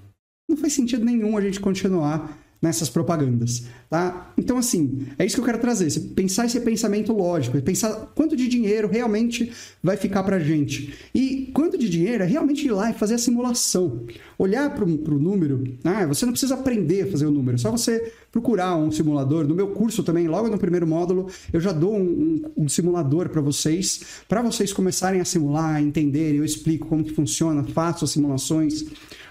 não 0.53 0.61
faz 0.61 0.73
sentido 0.73 1.03
nenhum 1.03 1.35
a 1.37 1.41
gente 1.41 1.59
continuar 1.59 2.39
nessas 2.63 2.89
propagandas, 2.89 3.65
tá? 3.89 4.31
Então, 4.37 4.57
assim, 4.57 5.07
é 5.19 5.25
isso 5.25 5.35
que 5.35 5.41
eu 5.41 5.45
quero 5.45 5.57
trazer. 5.57 5.99
Pensar 6.15 6.45
esse 6.45 6.61
pensamento 6.61 7.11
lógico, 7.11 7.61
pensar 7.61 8.13
quanto 8.15 8.37
de 8.37 8.47
dinheiro 8.47 8.87
realmente 8.87 9.51
vai 9.83 9.97
ficar 9.97 10.23
pra 10.23 10.39
gente. 10.39 10.93
E 11.13 11.51
quanto 11.53 11.77
de 11.77 11.89
dinheiro 11.89 12.23
é 12.23 12.25
realmente 12.25 12.65
ir 12.65 12.71
lá 12.71 12.89
e 12.89 12.93
fazer 12.93 13.15
a 13.15 13.17
simulação. 13.17 14.05
Olhar 14.39 14.73
pro, 14.73 14.87
pro 14.99 15.19
número, 15.19 15.61
ah, 15.83 16.05
você 16.05 16.25
não 16.25 16.31
precisa 16.31 16.53
aprender 16.53 17.01
a 17.01 17.11
fazer 17.11 17.25
o 17.25 17.31
número, 17.31 17.55
é 17.55 17.59
só 17.59 17.69
você 17.69 18.13
procurar 18.31 18.77
um 18.77 18.89
simulador. 18.89 19.45
No 19.45 19.55
meu 19.55 19.67
curso 19.71 20.01
também, 20.01 20.29
logo 20.29 20.47
no 20.47 20.57
primeiro 20.57 20.87
módulo, 20.87 21.27
eu 21.51 21.59
já 21.59 21.73
dou 21.73 21.93
um, 21.93 22.41
um, 22.55 22.63
um 22.63 22.69
simulador 22.69 23.27
para 23.27 23.41
vocês, 23.41 24.23
para 24.29 24.41
vocês 24.41 24.71
começarem 24.71 25.19
a 25.19 25.25
simular, 25.25 25.81
entenderem, 25.81 26.37
eu 26.37 26.45
explico 26.45 26.87
como 26.87 27.03
que 27.03 27.11
funciona, 27.11 27.61
faço 27.61 28.05
as 28.05 28.11
simulações 28.11 28.85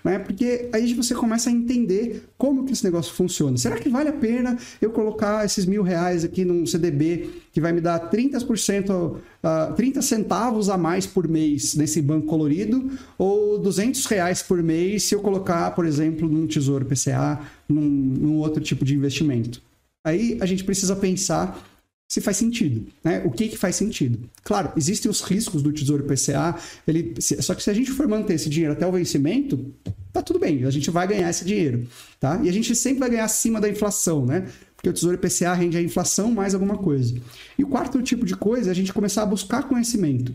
né? 0.04 0.18
Porque 0.18 0.68
aí 0.72 0.92
você 0.94 1.14
começa 1.14 1.48
a 1.48 1.52
entender 1.52 2.24
como 2.36 2.64
que 2.64 2.72
esse 2.72 2.84
negócio 2.84 3.12
funciona. 3.14 3.56
Será 3.56 3.76
que 3.76 3.88
vale 3.88 4.08
a 4.08 4.12
pena 4.12 4.58
eu 4.80 4.90
colocar 4.90 5.44
esses 5.44 5.64
mil 5.64 5.82
reais 5.82 6.24
aqui 6.24 6.44
num 6.44 6.66
CDB 6.66 7.30
que 7.52 7.60
vai 7.60 7.72
me 7.72 7.80
dar 7.80 8.10
30%, 8.10 8.90
uh, 8.90 9.74
30 9.74 10.02
centavos 10.02 10.68
a 10.68 10.76
mais 10.76 11.06
por 11.06 11.28
mês 11.28 11.74
nesse 11.74 12.00
banco 12.00 12.26
colorido 12.26 12.90
ou 13.18 13.58
200 13.58 14.04
reais 14.06 14.42
por 14.42 14.62
mês 14.62 15.04
se 15.04 15.14
eu 15.14 15.20
colocar, 15.20 15.70
por 15.74 15.86
exemplo, 15.86 16.28
num 16.28 16.46
tesouro 16.46 16.84
PCA, 16.84 17.40
num, 17.68 17.82
num 17.82 18.38
outro 18.38 18.62
tipo 18.62 18.84
de 18.84 18.94
investimento? 18.94 19.62
Aí 20.04 20.36
a 20.40 20.46
gente 20.46 20.64
precisa 20.64 20.96
pensar 20.96 21.71
se 22.12 22.20
faz 22.20 22.36
sentido, 22.36 22.88
né? 23.02 23.22
O 23.24 23.30
que 23.30 23.48
que 23.48 23.56
faz 23.56 23.74
sentido? 23.74 24.28
Claro, 24.44 24.70
existem 24.76 25.10
os 25.10 25.22
riscos 25.22 25.62
do 25.62 25.72
Tesouro 25.72 26.04
PCA, 26.04 26.54
ele, 26.86 27.14
só 27.18 27.54
que 27.54 27.62
se 27.62 27.70
a 27.70 27.72
gente 27.72 27.90
for 27.90 28.06
manter 28.06 28.34
esse 28.34 28.50
dinheiro 28.50 28.74
até 28.74 28.86
o 28.86 28.92
vencimento, 28.92 29.72
tá 30.12 30.20
tudo 30.20 30.38
bem, 30.38 30.62
a 30.66 30.70
gente 30.70 30.90
vai 30.90 31.08
ganhar 31.08 31.30
esse 31.30 31.42
dinheiro, 31.42 31.88
tá? 32.20 32.38
E 32.42 32.50
a 32.50 32.52
gente 32.52 32.76
sempre 32.76 32.98
vai 32.98 33.08
ganhar 33.08 33.24
acima 33.24 33.58
da 33.58 33.66
inflação, 33.66 34.26
né? 34.26 34.46
Porque 34.76 34.90
o 34.90 34.92
Tesouro 34.92 35.16
PCA 35.16 35.54
rende 35.54 35.78
a 35.78 35.80
inflação 35.80 36.30
mais 36.30 36.52
alguma 36.52 36.76
coisa. 36.76 37.14
E 37.58 37.64
o 37.64 37.66
quarto 37.66 38.02
tipo 38.02 38.26
de 38.26 38.36
coisa 38.36 38.68
é 38.68 38.72
a 38.72 38.74
gente 38.74 38.92
começar 38.92 39.22
a 39.22 39.26
buscar 39.26 39.62
conhecimento. 39.62 40.34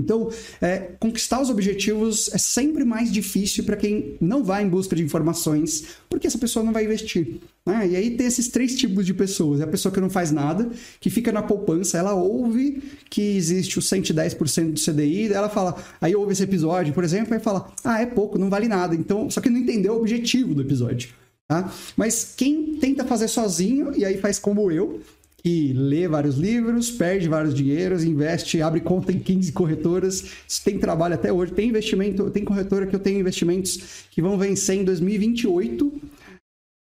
Então, 0.00 0.30
é, 0.60 0.78
conquistar 0.98 1.40
os 1.40 1.50
objetivos 1.50 2.28
é 2.32 2.38
sempre 2.38 2.84
mais 2.84 3.12
difícil 3.12 3.64
para 3.64 3.76
quem 3.76 4.16
não 4.20 4.42
vai 4.42 4.64
em 4.64 4.68
busca 4.68 4.96
de 4.96 5.02
informações, 5.02 5.84
porque 6.08 6.26
essa 6.26 6.38
pessoa 6.38 6.64
não 6.64 6.72
vai 6.72 6.84
investir. 6.84 7.40
Né? 7.64 7.88
E 7.90 7.96
aí 7.96 8.10
tem 8.16 8.26
esses 8.26 8.48
três 8.48 8.74
tipos 8.74 9.06
de 9.06 9.14
pessoas. 9.14 9.60
É 9.60 9.64
a 9.64 9.68
pessoa 9.68 9.92
que 9.92 10.00
não 10.00 10.10
faz 10.10 10.30
nada, 10.30 10.70
que 11.00 11.10
fica 11.10 11.30
na 11.30 11.42
poupança, 11.42 11.98
ela 11.98 12.14
ouve 12.14 12.82
que 13.08 13.36
existe 13.36 13.78
o 13.78 13.82
110% 13.82 14.72
do 14.72 14.80
CDI, 14.80 15.32
ela 15.32 15.48
fala, 15.48 15.76
aí 16.00 16.14
ouve 16.16 16.32
esse 16.32 16.42
episódio, 16.42 16.92
por 16.92 17.04
exemplo, 17.04 17.34
e 17.34 17.38
fala, 17.38 17.72
ah, 17.84 18.00
é 18.00 18.06
pouco, 18.06 18.38
não 18.38 18.50
vale 18.50 18.68
nada. 18.68 18.94
Então, 18.94 19.30
só 19.30 19.40
que 19.40 19.50
não 19.50 19.58
entendeu 19.58 19.94
o 19.94 20.00
objetivo 20.00 20.54
do 20.54 20.62
episódio. 20.62 21.10
Tá? 21.46 21.68
Mas 21.96 22.32
quem 22.36 22.76
tenta 22.76 23.04
fazer 23.04 23.26
sozinho, 23.26 23.92
e 23.96 24.04
aí 24.04 24.16
faz 24.18 24.38
como 24.38 24.70
eu, 24.70 25.00
que 25.42 25.72
lê 25.72 26.06
vários 26.06 26.36
livros, 26.36 26.90
perde 26.90 27.28
vários 27.28 27.54
dinheiros, 27.54 28.04
investe, 28.04 28.60
abre 28.60 28.80
conta 28.80 29.10
em 29.10 29.18
15 29.18 29.52
corretoras, 29.52 30.24
tem 30.62 30.78
trabalho 30.78 31.14
até 31.14 31.32
hoje, 31.32 31.52
tem 31.52 31.70
investimento, 31.70 32.30
tem 32.30 32.44
corretora 32.44 32.86
que 32.86 32.94
eu 32.94 33.00
tenho 33.00 33.20
investimentos 33.20 34.04
que 34.10 34.20
vão 34.20 34.38
vencer 34.38 34.76
em 34.76 34.84
2028 34.84 36.00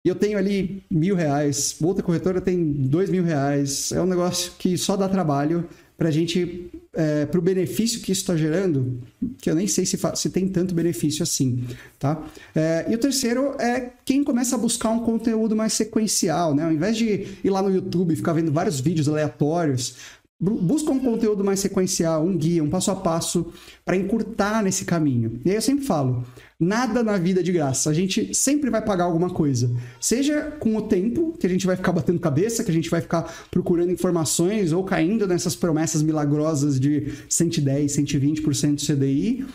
e 0.04 0.08
eu 0.08 0.14
tenho 0.14 0.38
ali 0.38 0.82
mil 0.90 1.14
reais, 1.14 1.76
outra 1.80 2.02
corretora 2.02 2.40
tem 2.40 2.72
dois 2.72 3.10
mil 3.10 3.22
reais, 3.22 3.92
é 3.92 4.00
um 4.00 4.06
negócio 4.06 4.52
que 4.58 4.76
só 4.76 4.96
dá 4.96 5.08
trabalho 5.08 5.68
para 5.98 6.10
a 6.10 6.12
gente, 6.12 6.70
é, 6.94 7.26
para 7.26 7.40
o 7.40 7.42
benefício 7.42 8.00
que 8.00 8.12
isso 8.12 8.20
está 8.20 8.36
gerando, 8.36 9.00
que 9.38 9.50
eu 9.50 9.54
nem 9.56 9.66
sei 9.66 9.84
se, 9.84 9.98
se 10.14 10.30
tem 10.30 10.46
tanto 10.46 10.72
benefício 10.72 11.24
assim, 11.24 11.64
tá? 11.98 12.24
É, 12.54 12.86
e 12.88 12.94
o 12.94 12.98
terceiro 12.98 13.56
é 13.60 13.90
quem 14.04 14.22
começa 14.22 14.54
a 14.54 14.58
buscar 14.58 14.90
um 14.90 15.00
conteúdo 15.00 15.56
mais 15.56 15.72
sequencial, 15.72 16.54
né? 16.54 16.64
Ao 16.64 16.72
invés 16.72 16.96
de 16.96 17.26
ir 17.42 17.50
lá 17.50 17.60
no 17.60 17.74
YouTube 17.74 18.12
e 18.12 18.16
ficar 18.16 18.32
vendo 18.32 18.52
vários 18.52 18.78
vídeos 18.78 19.08
aleatórios, 19.08 19.96
busca 20.40 20.92
um 20.92 21.00
conteúdo 21.00 21.42
mais 21.42 21.58
sequencial, 21.58 22.24
um 22.24 22.36
guia, 22.36 22.62
um 22.62 22.70
passo 22.70 22.92
a 22.92 22.96
passo 22.96 23.52
para 23.84 23.96
encurtar 23.96 24.62
nesse 24.62 24.84
caminho. 24.84 25.40
E 25.44 25.50
aí 25.50 25.56
eu 25.56 25.62
sempre 25.62 25.84
falo, 25.84 26.24
nada 26.60 27.02
na 27.02 27.16
vida 27.16 27.40
é 27.40 27.42
de 27.42 27.52
graça. 27.52 27.88
A 27.90 27.94
gente 27.94 28.34
sempre 28.34 28.68
vai 28.68 28.84
pagar 28.84 29.04
alguma 29.04 29.30
coisa. 29.30 29.70
Seja 30.00 30.50
com 30.58 30.76
o 30.76 30.82
tempo, 30.82 31.36
que 31.38 31.46
a 31.46 31.50
gente 31.50 31.66
vai 31.66 31.76
ficar 31.76 31.92
batendo 31.92 32.18
cabeça, 32.18 32.64
que 32.64 32.70
a 32.70 32.74
gente 32.74 32.90
vai 32.90 33.00
ficar 33.00 33.22
procurando 33.50 33.92
informações 33.92 34.72
ou 34.72 34.82
caindo 34.82 35.26
nessas 35.26 35.54
promessas 35.54 36.02
milagrosas 36.02 36.80
de 36.80 37.12
110, 37.28 37.92
120% 37.92 38.74
do 38.74 38.96
CDI, 38.96 39.46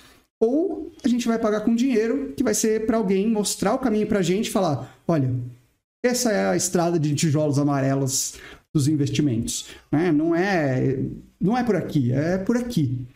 ou 0.41 0.91
a 1.03 1.07
gente 1.07 1.27
vai 1.27 1.37
pagar 1.37 1.61
com 1.61 1.75
dinheiro, 1.75 2.33
que 2.35 2.43
vai 2.43 2.53
ser 2.53 2.85
para 2.85 2.97
alguém 2.97 3.29
mostrar 3.29 3.73
o 3.73 3.79
caminho 3.79 4.07
para 4.07 4.19
a 4.19 4.23
gente 4.23 4.47
e 4.47 4.51
falar: 4.51 4.97
olha, 5.07 5.33
essa 6.03 6.31
é 6.31 6.45
a 6.47 6.55
estrada 6.55 6.99
de 6.99 7.13
tijolos 7.15 7.59
amarelos 7.59 8.35
dos 8.73 8.87
investimentos. 8.87 9.67
Né? 9.91 10.11
Não, 10.11 10.35
é, 10.35 10.99
não 11.39 11.57
é 11.57 11.63
por 11.63 11.75
aqui, 11.75 12.11
é 12.11 12.37
por 12.37 12.57
aqui. 12.57 13.07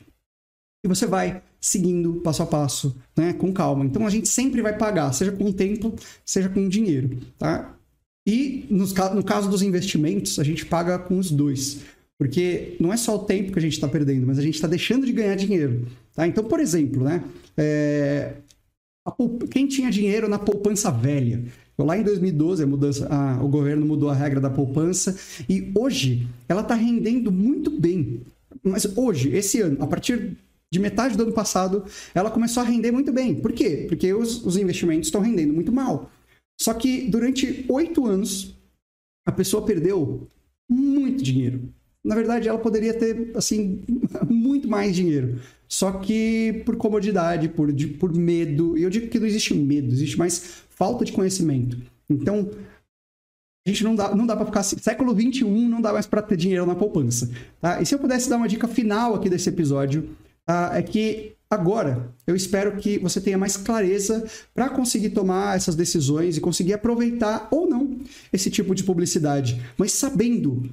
E 0.86 0.88
você 0.88 1.06
vai 1.06 1.42
seguindo 1.68 2.22
passo 2.22 2.42
a 2.44 2.46
passo, 2.46 2.96
né? 3.16 3.34
com 3.34 3.52
calma. 3.52 3.84
Então 3.84 4.08
a 4.08 4.10
gente 4.10 4.30
sempre 4.30 4.62
vai 4.62 4.78
pagar, 4.78 5.12
seja 5.12 5.32
com 5.32 5.52
tempo, 5.52 5.94
seja 6.26 6.48
com 6.48 6.68
dinheiro. 6.70 7.18
Tá? 7.38 7.76
E 8.26 8.66
nos, 8.70 8.94
no 8.94 9.24
caso 9.24 9.50
dos 9.50 9.62
investimentos, 9.62 10.40
a 10.40 10.44
gente 10.44 10.66
paga 10.66 10.98
com 10.98 11.18
os 11.18 11.30
dois. 11.30 11.82
Porque 12.18 12.76
não 12.80 12.92
é 12.92 12.98
só 12.98 13.16
o 13.16 13.26
tempo 13.26 13.52
que 13.52 13.60
a 13.60 13.62
gente 13.62 13.74
está 13.74 13.88
perdendo, 13.88 14.26
mas 14.26 14.40
a 14.40 14.42
gente 14.42 14.56
está 14.56 14.68
deixando 14.68 15.06
de 15.06 15.12
ganhar 15.12 15.36
dinheiro. 15.36 15.88
Tá? 16.16 16.26
Então, 16.26 16.44
por 16.44 16.60
exemplo, 16.60 17.04
né? 17.04 17.24
É... 17.58 18.34
quem 19.52 19.68
tinha 19.68 19.92
dinheiro 19.92 20.28
na 20.28 20.40
poupança 20.40 20.90
velha, 20.90 21.44
Lá 21.78 21.96
em 21.96 22.02
2012, 22.02 22.64
a 22.64 22.66
mudança, 22.66 23.08
a, 23.08 23.44
o 23.44 23.48
governo 23.48 23.86
mudou 23.86 24.10
a 24.10 24.16
regra 24.16 24.42
da 24.42 24.50
poupança 24.50 25.16
e 25.48 25.72
hoje 25.76 26.28
ela 26.50 26.62
está 26.62 26.74
rendendo 26.74 27.32
muito 27.32 27.70
bem. 27.70 28.22
Mas 28.64 28.98
hoje, 28.98 29.30
esse 29.36 29.62
ano, 29.62 29.78
a 29.80 29.86
partir 29.86 30.36
de 30.72 30.80
metade 30.80 31.16
do 31.16 31.24
ano 31.24 31.34
passado, 31.34 31.86
ela 32.14 32.30
começou 32.30 32.62
a 32.62 32.66
render 32.66 32.92
muito 32.92 33.12
bem. 33.12 33.36
Por 33.36 33.54
quê? 33.54 33.86
Porque 33.88 34.14
os, 34.14 34.46
os 34.46 34.58
investimentos 34.58 35.08
estão 35.08 35.22
rendendo 35.22 35.54
muito 35.54 35.72
mal. 35.72 36.12
Só 36.60 36.74
que 36.74 37.08
durante 37.10 37.66
oito 37.70 38.06
anos, 38.06 38.56
a 39.26 39.32
pessoa 39.32 39.66
perdeu 39.66 40.28
muito 40.70 41.24
dinheiro. 41.24 41.70
Na 42.04 42.16
verdade, 42.16 42.48
ela 42.48 42.58
poderia 42.58 42.94
ter, 42.94 43.32
assim, 43.36 43.84
muito 44.30 44.68
mais 44.68 44.96
dinheiro. 44.96 45.40
Só 45.68 45.92
que 45.92 46.64
por 46.66 46.78
comodidade, 46.78 47.50
por, 47.50 47.72
de, 47.72 47.88
por 47.88 48.14
medo. 48.14 48.78
E 48.78 48.84
eu 48.84 48.90
digo 48.90 49.08
que 49.08 49.20
não 49.20 49.28
existe 49.28 49.54
medo, 49.54 49.94
existe 49.94 50.18
mais 50.18 50.64
falta 50.70 51.04
de 51.04 51.12
conhecimento. 51.12 51.78
Então, 52.10 52.50
a 53.66 53.70
gente 53.70 53.84
não 53.84 53.96
dá, 53.96 54.16
não 54.16 54.26
dá 54.26 54.36
para 54.36 54.46
ficar 54.46 54.62
assim. 54.62 54.78
Século 54.78 55.14
21 55.14 55.68
não 55.68 55.82
dá 55.82 55.92
mais 55.92 56.08
para 56.08 56.22
ter 56.22 56.38
dinheiro 56.38 56.66
na 56.66 56.76
poupança. 56.76 57.30
Tá? 57.60 57.82
E 57.82 57.86
se 57.86 57.94
eu 57.94 58.00
pudesse 58.00 58.30
dar 58.30 58.38
uma 58.38 58.48
dica 58.48 58.68
final 58.68 59.14
aqui 59.14 59.30
desse 59.30 59.50
episódio, 59.50 60.10
tá? 60.48 60.72
é 60.74 60.82
que 60.82 61.34
agora 61.50 62.10
eu 62.26 62.36
espero 62.36 62.76
que 62.78 62.98
você 62.98 63.22
tenha 63.22 63.38
mais 63.38 63.56
clareza 63.56 64.26
para 64.56 64.70
conseguir 64.70 65.10
tomar 65.10 65.56
essas 65.56 65.76
decisões 65.76 66.36
e 66.36 66.42
conseguir 66.42 66.74
aproveitar 66.74 67.48
ou 67.52 67.70
não 67.70 68.00
esse 68.34 68.50
tipo 68.50 68.74
de 68.74 68.84
publicidade, 68.84 69.62
mas 69.78 69.92
sabendo 69.92 70.68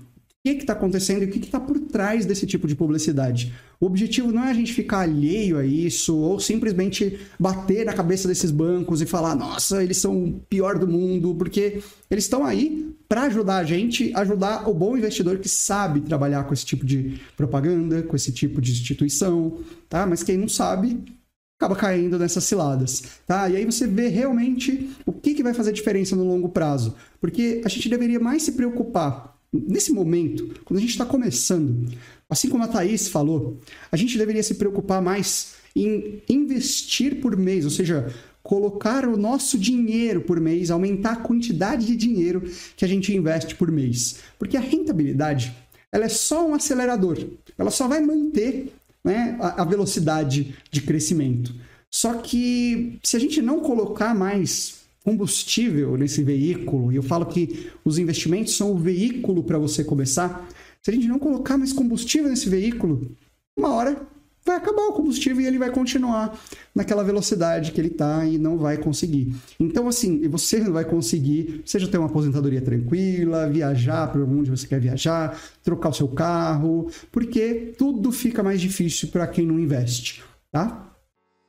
que 0.52 0.60
está 0.60 0.74
acontecendo 0.74 1.22
e 1.22 1.24
o 1.24 1.30
que 1.30 1.38
está 1.38 1.58
por 1.58 1.80
trás 1.80 2.26
desse 2.26 2.46
tipo 2.46 2.68
de 2.68 2.76
publicidade. 2.76 3.54
O 3.80 3.86
objetivo 3.86 4.30
não 4.30 4.44
é 4.44 4.50
a 4.50 4.54
gente 4.54 4.74
ficar 4.74 5.00
alheio 5.00 5.56
a 5.56 5.64
isso 5.64 6.14
ou 6.14 6.38
simplesmente 6.38 7.18
bater 7.38 7.86
na 7.86 7.94
cabeça 7.94 8.28
desses 8.28 8.50
bancos 8.50 9.00
e 9.00 9.06
falar, 9.06 9.34
nossa, 9.34 9.82
eles 9.82 9.96
são 9.96 10.22
o 10.22 10.40
pior 10.40 10.78
do 10.78 10.86
mundo, 10.86 11.34
porque 11.34 11.80
eles 12.10 12.24
estão 12.24 12.44
aí 12.44 12.94
para 13.08 13.22
ajudar 13.22 13.56
a 13.56 13.64
gente, 13.64 14.12
ajudar 14.14 14.68
o 14.68 14.74
bom 14.74 14.98
investidor 14.98 15.38
que 15.38 15.48
sabe 15.48 16.02
trabalhar 16.02 16.44
com 16.44 16.52
esse 16.52 16.66
tipo 16.66 16.84
de 16.84 17.18
propaganda, 17.34 18.02
com 18.02 18.14
esse 18.14 18.30
tipo 18.30 18.60
de 18.60 18.72
instituição, 18.72 19.60
tá? 19.88 20.04
Mas 20.04 20.22
quem 20.22 20.36
não 20.36 20.48
sabe 20.48 21.02
acaba 21.58 21.74
caindo 21.74 22.18
nessas 22.18 22.44
ciladas, 22.44 23.02
tá? 23.26 23.48
E 23.48 23.56
aí 23.56 23.64
você 23.64 23.86
vê 23.86 24.08
realmente 24.08 24.90
o 25.06 25.12
que, 25.12 25.32
que 25.32 25.42
vai 25.42 25.54
fazer 25.54 25.72
diferença 25.72 26.14
no 26.14 26.24
longo 26.24 26.50
prazo, 26.50 26.94
porque 27.18 27.62
a 27.64 27.68
gente 27.70 27.88
deveria 27.88 28.20
mais 28.20 28.42
se 28.42 28.52
preocupar 28.52 29.33
nesse 29.66 29.92
momento, 29.92 30.54
quando 30.64 30.78
a 30.78 30.80
gente 30.80 30.90
está 30.90 31.06
começando, 31.06 31.92
assim 32.28 32.48
como 32.48 32.64
a 32.64 32.68
Thaís 32.68 33.08
falou, 33.08 33.58
a 33.90 33.96
gente 33.96 34.18
deveria 34.18 34.42
se 34.42 34.54
preocupar 34.54 35.00
mais 35.00 35.54
em 35.76 36.22
investir 36.28 37.20
por 37.20 37.36
mês, 37.36 37.64
ou 37.64 37.70
seja, 37.70 38.12
colocar 38.42 39.06
o 39.06 39.16
nosso 39.16 39.58
dinheiro 39.58 40.20
por 40.20 40.38
mês, 40.38 40.70
aumentar 40.70 41.12
a 41.12 41.16
quantidade 41.16 41.86
de 41.86 41.96
dinheiro 41.96 42.42
que 42.76 42.84
a 42.84 42.88
gente 42.88 43.14
investe 43.14 43.54
por 43.54 43.70
mês. 43.72 44.16
Porque 44.38 44.56
a 44.56 44.60
rentabilidade 44.60 45.54
ela 45.90 46.04
é 46.04 46.08
só 46.08 46.46
um 46.46 46.54
acelerador, 46.54 47.18
ela 47.56 47.70
só 47.70 47.86
vai 47.86 48.00
manter 48.00 48.72
né, 49.04 49.36
a, 49.40 49.64
velocidade 49.64 50.54
de 50.70 50.82
crescimento. 50.82 51.54
Só 51.88 52.14
que 52.14 52.98
se 53.02 53.16
a 53.16 53.20
gente 53.20 53.40
não 53.40 53.60
colocar 53.60 54.14
mais 54.14 54.83
combustível 55.04 55.96
nesse 55.98 56.22
veículo, 56.22 56.90
e 56.90 56.96
eu 56.96 57.02
falo 57.02 57.26
que 57.26 57.70
os 57.84 57.98
investimentos 57.98 58.56
são 58.56 58.72
o 58.72 58.78
veículo 58.78 59.44
para 59.44 59.58
você 59.58 59.84
começar, 59.84 60.48
se 60.82 60.90
a 60.90 60.94
gente 60.94 61.06
não 61.06 61.18
colocar 61.18 61.58
mais 61.58 61.72
combustível 61.72 62.30
nesse 62.30 62.48
veículo, 62.48 63.10
uma 63.56 63.72
hora 63.72 64.06
vai 64.44 64.56
acabar 64.56 64.82
o 64.82 64.92
combustível 64.92 65.40
e 65.40 65.46
ele 65.46 65.58
vai 65.58 65.70
continuar 65.70 66.38
naquela 66.74 67.02
velocidade 67.02 67.72
que 67.72 67.80
ele 67.80 67.88
está 67.88 68.26
e 68.26 68.36
não 68.36 68.58
vai 68.58 68.76
conseguir. 68.76 69.34
Então, 69.58 69.88
assim, 69.88 70.28
você 70.28 70.58
não 70.58 70.72
vai 70.72 70.84
conseguir, 70.84 71.62
seja 71.64 71.88
ter 71.88 71.96
uma 71.96 72.08
aposentadoria 72.08 72.60
tranquila, 72.60 73.48
viajar 73.48 74.08
para 74.08 74.22
onde 74.22 74.50
você 74.50 74.66
quer 74.66 74.80
viajar, 74.80 75.40
trocar 75.62 75.90
o 75.90 75.94
seu 75.94 76.08
carro, 76.08 76.90
porque 77.10 77.74
tudo 77.78 78.12
fica 78.12 78.42
mais 78.42 78.60
difícil 78.60 79.08
para 79.08 79.26
quem 79.26 79.46
não 79.46 79.58
investe, 79.58 80.22
tá? 80.52 80.93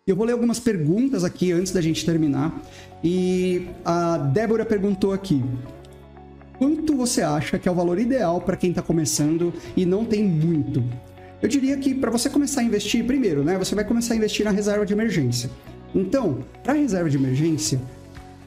Eu 0.08 0.16
vou 0.16 0.24
ler 0.24 0.34
algumas 0.34 0.60
perguntas 0.60 1.24
aqui 1.24 1.52
antes 1.52 1.72
da 1.72 1.82
gente 1.82 2.06
terminar. 2.06 2.62
E 3.04 3.70
a 3.84 4.18
Débora 4.18 4.64
perguntou 4.64 5.12
aqui: 5.12 5.44
quanto 6.60 6.96
você 6.96 7.24
acha 7.24 7.58
que 7.58 7.68
é 7.68 7.72
o 7.72 7.74
valor 7.74 7.98
ideal 7.98 8.40
para 8.40 8.56
quem 8.56 8.70
está 8.70 8.84
começando 8.84 9.52
e 9.76 9.84
não 9.84 10.06
tem 10.06 10.24
muito? 10.24 10.84
Eu 11.42 11.50
diria 11.50 11.76
que 11.78 11.96
para 11.96 12.12
você 12.12 12.30
começar 12.30 12.62
a 12.62 12.64
investir, 12.64 13.04
primeiro, 13.04 13.44
né, 13.44 13.58
você 13.58 13.74
vai 13.74 13.84
começar 13.84 14.14
a 14.14 14.18
investir 14.18 14.46
na 14.46 14.52
reserva 14.52 14.86
de 14.86 14.94
emergência. 14.94 15.50
Então, 15.96 16.46
para 16.64 16.74
a 16.74 16.76
reserva 16.76 17.10
de 17.10 17.18
emergência, 17.18 17.82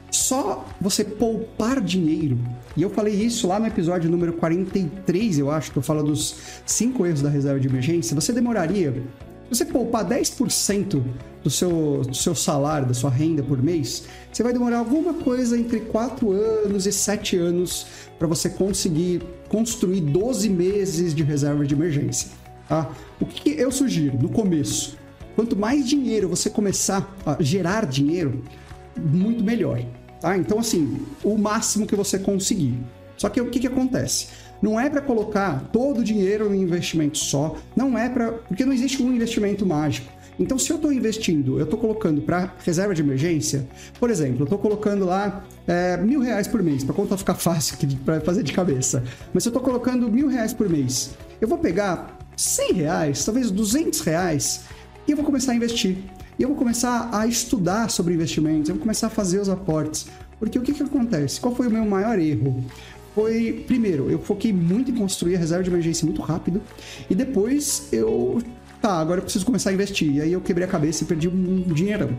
só 0.09 0.65
você 0.79 1.03
poupar 1.03 1.81
dinheiro, 1.81 2.39
e 2.77 2.83
eu 2.83 2.89
falei 2.89 3.15
isso 3.15 3.49
lá 3.49 3.59
no 3.59 3.67
episódio 3.67 4.09
número 4.09 4.31
43, 4.31 5.39
eu 5.39 5.51
acho, 5.51 5.73
que 5.73 5.77
eu 5.77 5.83
falo 5.83 6.03
dos 6.03 6.37
5 6.65 7.05
erros 7.05 7.21
da 7.21 7.29
reserva 7.29 7.59
de 7.59 7.67
emergência, 7.67 8.15
você 8.15 8.31
demoraria, 8.31 9.03
você 9.49 9.65
poupar 9.65 10.07
10% 10.07 11.03
do 11.43 11.49
seu, 11.49 12.01
do 12.01 12.15
seu 12.15 12.35
salário, 12.35 12.87
da 12.87 12.93
sua 12.93 13.09
renda 13.09 13.41
por 13.41 13.61
mês, 13.61 14.03
você 14.31 14.43
vai 14.43 14.53
demorar 14.53 14.79
alguma 14.79 15.13
coisa 15.13 15.57
entre 15.57 15.79
4 15.81 16.31
anos 16.31 16.85
e 16.85 16.91
7 16.91 17.37
anos 17.37 17.85
para 18.17 18.27
você 18.27 18.49
conseguir 18.49 19.21
construir 19.47 20.01
12 20.01 20.49
meses 20.49 21.15
de 21.15 21.23
reserva 21.23 21.65
de 21.65 21.73
emergência. 21.73 22.29
Tá? 22.67 22.91
O 23.19 23.25
que 23.25 23.49
eu 23.51 23.71
sugiro 23.71 24.17
no 24.21 24.29
começo? 24.29 24.97
Quanto 25.35 25.55
mais 25.55 25.87
dinheiro 25.87 26.27
você 26.27 26.49
começar 26.49 27.15
a 27.25 27.41
gerar 27.41 27.85
dinheiro, 27.85 28.43
muito 28.97 29.43
melhor. 29.43 29.81
Tá? 30.19 30.37
Então, 30.37 30.59
assim, 30.59 30.99
o 31.23 31.37
máximo 31.37 31.87
que 31.87 31.95
você 31.95 32.19
conseguir. 32.19 32.77
Só 33.17 33.29
que 33.29 33.41
o 33.41 33.49
que, 33.49 33.59
que 33.59 33.67
acontece? 33.67 34.27
Não 34.61 34.79
é 34.79 34.89
para 34.89 35.01
colocar 35.01 35.69
todo 35.71 35.99
o 35.99 36.03
dinheiro 36.03 36.49
no 36.49 36.55
investimento 36.55 37.17
só, 37.17 37.55
não 37.75 37.97
é 37.97 38.09
para. 38.09 38.31
Porque 38.33 38.65
não 38.65 38.73
existe 38.73 39.01
um 39.01 39.13
investimento 39.13 39.65
mágico. 39.65 40.11
Então, 40.39 40.57
se 40.57 40.71
eu 40.71 40.77
estou 40.77 40.93
investindo, 40.93 41.59
eu 41.59 41.65
estou 41.65 41.77
colocando 41.77 42.21
para 42.21 42.53
reserva 42.63 42.95
de 42.95 43.01
emergência, 43.01 43.67
por 43.99 44.09
exemplo, 44.09 44.39
eu 44.39 44.43
estou 44.45 44.57
colocando 44.57 45.05
lá 45.05 45.43
é, 45.67 45.97
mil 45.97 46.21
reais 46.21 46.47
por 46.47 46.63
mês, 46.63 46.81
para 46.81 46.95
conta 46.95 47.17
ficar 47.17 47.35
fácil 47.39 47.77
para 48.05 48.21
fazer 48.21 48.41
de 48.43 48.53
cabeça. 48.53 49.03
Mas 49.33 49.43
se 49.43 49.49
eu 49.49 49.51
estou 49.51 49.61
colocando 49.61 50.09
mil 50.09 50.29
reais 50.29 50.53
por 50.53 50.69
mês, 50.69 51.11
eu 51.41 51.47
vou 51.47 51.57
pegar 51.57 52.17
100 52.37 52.73
reais, 52.73 53.25
talvez 53.25 53.51
200 53.51 53.99
reais, 53.99 54.61
e 55.05 55.11
eu 55.11 55.17
vou 55.17 55.25
começar 55.25 55.51
a 55.51 55.55
investir. 55.55 55.97
E 56.37 56.43
eu 56.43 56.47
vou 56.47 56.57
começar 56.57 57.09
a 57.11 57.27
estudar 57.27 57.89
sobre 57.89 58.13
investimentos, 58.13 58.69
eu 58.69 58.75
vou 58.75 58.81
começar 58.81 59.07
a 59.07 59.09
fazer 59.09 59.39
os 59.39 59.49
aportes. 59.49 60.07
Porque 60.39 60.57
o 60.57 60.61
que, 60.61 60.73
que 60.73 60.83
acontece? 60.83 61.41
Qual 61.41 61.53
foi 61.53 61.67
o 61.67 61.71
meu 61.71 61.83
maior 61.83 62.17
erro? 62.17 62.63
Foi, 63.15 63.63
primeiro, 63.67 64.09
eu 64.09 64.19
foquei 64.19 64.53
muito 64.53 64.91
em 64.91 64.95
construir 64.95 65.35
a 65.35 65.39
reserva 65.39 65.63
de 65.63 65.69
emergência 65.69 66.05
muito 66.05 66.21
rápido, 66.21 66.61
e 67.09 67.15
depois 67.15 67.89
eu 67.91 68.41
tá, 68.81 68.93
agora 68.93 69.19
eu 69.19 69.23
preciso 69.23 69.45
começar 69.45 69.69
a 69.69 69.73
investir. 69.73 70.15
E 70.15 70.21
aí 70.21 70.33
eu 70.33 70.41
quebrei 70.41 70.65
a 70.65 70.69
cabeça 70.69 71.03
e 71.03 71.07
perdi 71.07 71.27
um 71.27 71.61
dinheirão. 71.61 72.11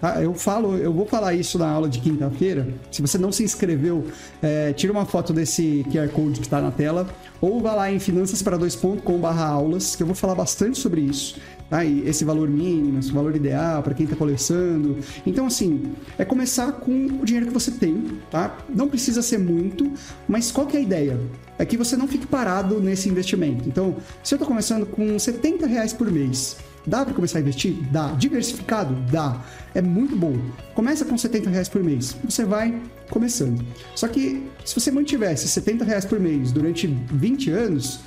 Tá? 0.00 0.22
Eu 0.22 0.34
falo, 0.34 0.76
eu 0.76 0.92
vou 0.92 1.06
falar 1.06 1.34
isso 1.34 1.58
na 1.58 1.68
aula 1.68 1.88
de 1.88 2.00
quinta-feira. 2.00 2.68
Se 2.90 3.02
você 3.02 3.18
não 3.18 3.32
se 3.32 3.42
inscreveu, 3.42 4.06
é, 4.40 4.72
tira 4.72 4.92
uma 4.92 5.04
foto 5.04 5.32
desse 5.32 5.84
QR 5.90 6.08
Code 6.08 6.40
que 6.40 6.46
está 6.46 6.60
na 6.60 6.70
tela, 6.70 7.08
ou 7.40 7.60
vá 7.60 7.74
lá 7.74 7.92
em 7.92 7.98
finançaspara2.com/aulas, 7.98 9.96
que 9.96 10.02
eu 10.02 10.06
vou 10.06 10.14
falar 10.14 10.34
bastante 10.34 10.78
sobre 10.78 11.00
isso. 11.00 11.36
E 11.70 12.08
esse 12.08 12.24
valor 12.24 12.48
mínimo, 12.48 12.98
esse 12.98 13.12
valor 13.12 13.36
ideal 13.36 13.82
para 13.82 13.94
quem 13.94 14.04
está 14.04 14.16
coleçando. 14.16 14.98
Então, 15.26 15.46
assim, 15.46 15.92
é 16.16 16.24
começar 16.24 16.72
com 16.72 17.06
o 17.20 17.24
dinheiro 17.24 17.46
que 17.46 17.52
você 17.52 17.70
tem, 17.70 18.04
tá? 18.30 18.56
Não 18.68 18.88
precisa 18.88 19.20
ser 19.20 19.38
muito, 19.38 19.92
mas 20.26 20.50
qual 20.50 20.66
que 20.66 20.76
é 20.76 20.80
a 20.80 20.82
ideia? 20.82 21.20
É 21.58 21.64
que 21.64 21.76
você 21.76 21.96
não 21.96 22.08
fique 22.08 22.26
parado 22.26 22.80
nesse 22.80 23.08
investimento. 23.08 23.68
Então, 23.68 23.96
se 24.22 24.34
eu 24.34 24.36
estou 24.36 24.48
começando 24.48 24.86
com 24.86 25.18
70 25.18 25.66
reais 25.66 25.92
por 25.92 26.10
mês, 26.10 26.56
Dá 26.88 27.04
para 27.04 27.12
começar 27.12 27.36
a 27.36 27.42
investir? 27.42 27.74
Dá. 27.90 28.12
Diversificado? 28.12 28.94
Dá. 29.12 29.44
É 29.74 29.82
muito 29.82 30.16
bom. 30.16 30.34
Começa 30.74 31.04
com 31.04 31.18
70 31.18 31.50
reais 31.50 31.68
por 31.68 31.84
mês. 31.84 32.16
Você 32.24 32.46
vai 32.46 32.80
começando. 33.10 33.62
Só 33.94 34.08
que 34.08 34.48
se 34.64 34.74
você 34.74 34.90
mantivesse 34.90 35.46
70 35.48 35.84
reais 35.84 36.06
por 36.06 36.18
mês 36.18 36.50
durante 36.50 36.86
20 36.86 37.50
anos, 37.50 38.00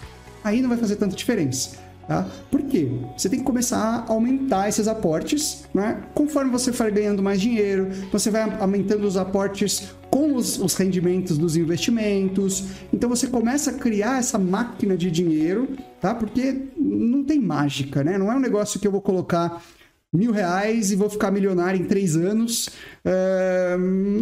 aí 0.43 0.61
não 0.61 0.69
vai 0.69 0.79
fazer 0.79 0.95
tanta 0.95 1.15
diferença. 1.15 1.90
Tá? 2.07 2.27
Por 2.49 2.61
quê? 2.63 2.89
Você 3.15 3.29
tem 3.29 3.39
que 3.39 3.45
começar 3.45 3.77
a 3.77 4.11
aumentar 4.11 4.67
esses 4.67 4.87
aportes, 4.87 5.65
né? 5.73 6.03
Conforme 6.13 6.51
você 6.51 6.73
for 6.73 6.91
ganhando 6.91 7.21
mais 7.21 7.39
dinheiro, 7.39 7.89
você 8.11 8.29
vai 8.29 8.41
aumentando 8.59 9.05
os 9.05 9.15
aportes 9.17 9.93
com 10.09 10.35
os, 10.35 10.59
os, 10.59 10.73
rendimentos 10.73 11.37
dos 11.37 11.55
investimentos. 11.55 12.65
Então 12.91 13.09
você 13.09 13.27
começa 13.27 13.71
a 13.71 13.73
criar 13.75 14.19
essa 14.19 14.37
máquina 14.37 14.97
de 14.97 15.09
dinheiro, 15.09 15.69
tá? 16.01 16.13
Porque 16.13 16.69
não 16.77 17.23
tem 17.23 17.39
mágica, 17.39 18.03
né? 18.03 18.17
Não 18.17 18.31
é 18.31 18.35
um 18.35 18.39
negócio 18.41 18.79
que 18.79 18.87
eu 18.87 18.91
vou 18.91 19.01
colocar 19.01 19.63
mil 20.11 20.31
reais 20.31 20.91
e 20.91 20.95
vou 20.95 21.09
ficar 21.09 21.31
milionário 21.31 21.79
em 21.79 21.85
três 21.85 22.17
anos. 22.17 22.69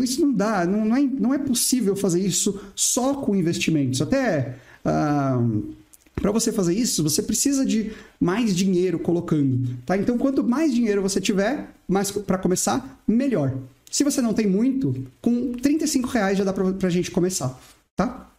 Isso 0.03 0.21
não 0.21 0.33
dá, 0.33 0.65
não, 0.65 0.85
não, 0.85 0.95
é, 0.95 1.01
não 1.01 1.33
é 1.33 1.39
possível 1.39 1.95
fazer 1.95 2.19
isso 2.19 2.61
só 2.75 3.15
com 3.15 3.35
investimentos. 3.35 4.01
Até. 4.01 4.55
Uh, 4.85 5.78
para 6.19 6.31
você 6.31 6.51
fazer 6.51 6.73
isso, 6.73 7.03
você 7.03 7.21
precisa 7.21 7.65
de 7.65 7.91
mais 8.19 8.55
dinheiro 8.55 8.99
colocando, 8.99 9.75
tá? 9.85 9.97
Então, 9.97 10.17
quanto 10.17 10.43
mais 10.43 10.73
dinheiro 10.73 11.01
você 11.01 11.19
tiver, 11.21 11.69
mais 11.87 12.11
para 12.11 12.37
começar, 12.37 13.01
melhor. 13.07 13.57
Se 13.89 14.03
você 14.03 14.21
não 14.21 14.33
tem 14.33 14.47
muito, 14.47 15.07
com 15.21 15.53
35 15.53 16.07
reais 16.07 16.37
já 16.37 16.43
dá 16.43 16.53
para 16.53 16.87
a 16.87 16.91
gente 16.91 17.09
começar, 17.09 17.59
tá? 17.95 18.29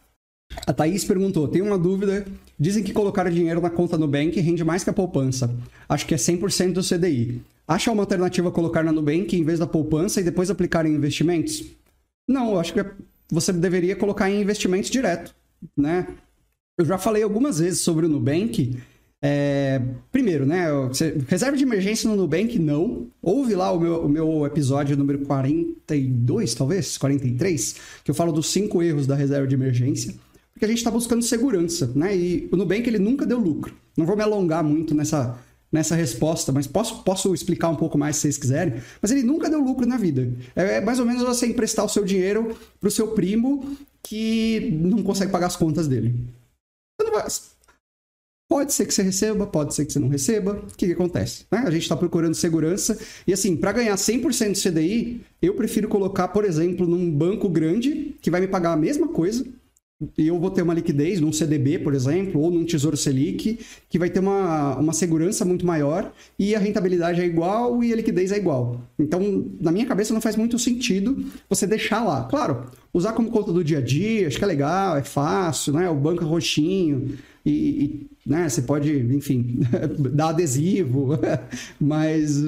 A 0.65 0.73
Thaís 0.73 1.03
perguntou: 1.03 1.47
tem 1.47 1.61
uma 1.61 1.77
dúvida. 1.77 2.25
Dizem 2.59 2.83
que 2.83 2.93
colocar 2.93 3.29
dinheiro 3.29 3.61
na 3.61 3.69
conta 3.69 3.97
Nubank 3.97 4.39
rende 4.39 4.63
mais 4.63 4.83
que 4.83 4.89
a 4.89 4.93
poupança. 4.93 5.53
Acho 5.89 6.05
que 6.05 6.13
é 6.13 6.17
100% 6.17 6.73
do 6.73 6.83
CDI. 6.83 7.41
Acha 7.67 7.91
uma 7.91 8.03
alternativa 8.03 8.51
colocar 8.51 8.83
na 8.83 8.91
Nubank 8.91 9.35
em 9.35 9.43
vez 9.43 9.59
da 9.59 9.65
poupança 9.65 10.19
e 10.19 10.23
depois 10.23 10.49
aplicar 10.49 10.85
em 10.85 10.93
investimentos? 10.93 11.63
Não, 12.27 12.51
eu 12.51 12.59
acho 12.59 12.73
que 12.73 12.85
você 13.31 13.51
deveria 13.51 13.95
colocar 13.95 14.29
em 14.29 14.41
investimentos 14.41 14.89
direto, 14.89 15.33
né? 15.75 16.07
Eu 16.81 16.85
já 16.85 16.97
falei 16.97 17.21
algumas 17.21 17.59
vezes 17.59 17.81
sobre 17.81 18.07
o 18.07 18.09
Nubank. 18.09 18.75
É, 19.21 19.79
primeiro, 20.11 20.47
né? 20.47 20.65
Reserva 21.27 21.55
de 21.55 21.61
emergência 21.61 22.09
no 22.09 22.15
Nubank, 22.15 22.57
não. 22.57 23.05
Ouve 23.21 23.53
lá 23.53 23.71
o 23.71 23.79
meu, 23.79 24.05
o 24.05 24.09
meu 24.09 24.45
episódio 24.47 24.97
número 24.97 25.19
42, 25.19 26.55
talvez, 26.55 26.97
43, 26.97 27.75
que 28.03 28.09
eu 28.09 28.15
falo 28.15 28.31
dos 28.31 28.49
cinco 28.49 28.81
erros 28.81 29.05
da 29.05 29.13
reserva 29.13 29.45
de 29.45 29.53
emergência. 29.53 30.15
Porque 30.51 30.65
a 30.65 30.67
gente 30.67 30.79
está 30.79 30.89
buscando 30.89 31.21
segurança, 31.21 31.91
né? 31.93 32.17
E 32.17 32.49
o 32.51 32.57
Nubank 32.57 32.87
ele 32.89 32.97
nunca 32.97 33.27
deu 33.27 33.37
lucro. 33.37 33.75
Não 33.95 34.07
vou 34.07 34.17
me 34.17 34.23
alongar 34.23 34.63
muito 34.63 34.95
nessa, 34.95 35.37
nessa 35.71 35.93
resposta, 35.93 36.51
mas 36.51 36.65
posso, 36.65 37.03
posso 37.03 37.31
explicar 37.31 37.69
um 37.69 37.75
pouco 37.75 37.95
mais 37.95 38.15
se 38.15 38.23
vocês 38.23 38.39
quiserem. 38.39 38.81
Mas 38.99 39.11
ele 39.11 39.21
nunca 39.21 39.51
deu 39.51 39.61
lucro 39.61 39.85
na 39.85 39.97
vida. 39.97 40.33
É, 40.55 40.77
é 40.77 40.81
mais 40.81 40.97
ou 40.97 41.05
menos 41.05 41.21
você 41.21 41.45
emprestar 41.45 41.85
o 41.85 41.89
seu 41.89 42.03
dinheiro 42.03 42.57
para 42.79 42.87
o 42.87 42.91
seu 42.91 43.09
primo 43.09 43.77
que 44.01 44.71
não 44.81 45.03
consegue 45.03 45.31
pagar 45.31 45.45
as 45.45 45.55
contas 45.55 45.87
dele. 45.87 46.15
Pode 48.51 48.73
ser 48.73 48.85
que 48.85 48.93
você 48.93 49.01
receba, 49.01 49.47
pode 49.47 49.73
ser 49.73 49.85
que 49.85 49.93
você 49.93 49.99
não 49.99 50.09
receba. 50.09 50.51
O 50.53 50.75
que, 50.75 50.85
que 50.85 50.91
acontece? 50.91 51.45
Né? 51.49 51.59
A 51.65 51.71
gente 51.71 51.83
está 51.83 51.95
procurando 51.95 52.35
segurança. 52.35 52.99
E 53.25 53.31
assim, 53.31 53.55
para 53.55 53.71
ganhar 53.71 53.95
100% 53.95 54.51
de 54.51 54.61
CDI, 54.61 55.25
eu 55.41 55.55
prefiro 55.55 55.87
colocar, 55.87 56.27
por 56.27 56.43
exemplo, 56.43 56.85
num 56.85 57.09
banco 57.09 57.47
grande 57.47 58.13
que 58.21 58.29
vai 58.29 58.41
me 58.41 58.49
pagar 58.49 58.73
a 58.73 58.77
mesma 58.77 59.07
coisa, 59.07 59.45
e 60.17 60.27
eu 60.27 60.39
vou 60.39 60.49
ter 60.49 60.61
uma 60.61 60.73
liquidez 60.73 61.19
num 61.19 61.31
CDB, 61.31 61.79
por 61.79 61.93
exemplo, 61.93 62.41
ou 62.41 62.49
num 62.49 62.65
Tesouro 62.65 62.97
Selic, 62.97 63.59
que 63.89 63.99
vai 63.99 64.09
ter 64.09 64.19
uma, 64.19 64.77
uma 64.77 64.93
segurança 64.93 65.45
muito 65.45 65.65
maior 65.65 66.11
e 66.39 66.55
a 66.55 66.59
rentabilidade 66.59 67.21
é 67.21 67.25
igual 67.25 67.83
e 67.83 67.93
a 67.93 67.95
liquidez 67.95 68.31
é 68.31 68.37
igual. 68.37 68.81
Então, 68.97 69.45
na 69.59 69.71
minha 69.71 69.85
cabeça, 69.85 70.13
não 70.13 70.21
faz 70.21 70.35
muito 70.35 70.57
sentido 70.57 71.23
você 71.47 71.67
deixar 71.67 72.03
lá. 72.03 72.23
Claro, 72.23 72.65
usar 72.93 73.13
como 73.13 73.29
conta 73.29 73.53
do 73.53 73.63
dia 73.63 73.77
a 73.77 73.81
dia, 73.81 74.27
acho 74.27 74.37
que 74.37 74.43
é 74.43 74.47
legal, 74.47 74.97
é 74.97 75.03
fácil, 75.03 75.73
né? 75.73 75.89
O 75.89 75.95
banco 75.95 76.23
é 76.23 76.27
roxinho 76.27 77.17
e, 77.45 77.51
e 77.51 78.07
né? 78.25 78.49
você 78.49 78.63
pode, 78.63 78.91
enfim, 78.91 79.59
dar 80.13 80.29
adesivo, 80.29 81.09
mas 81.79 82.41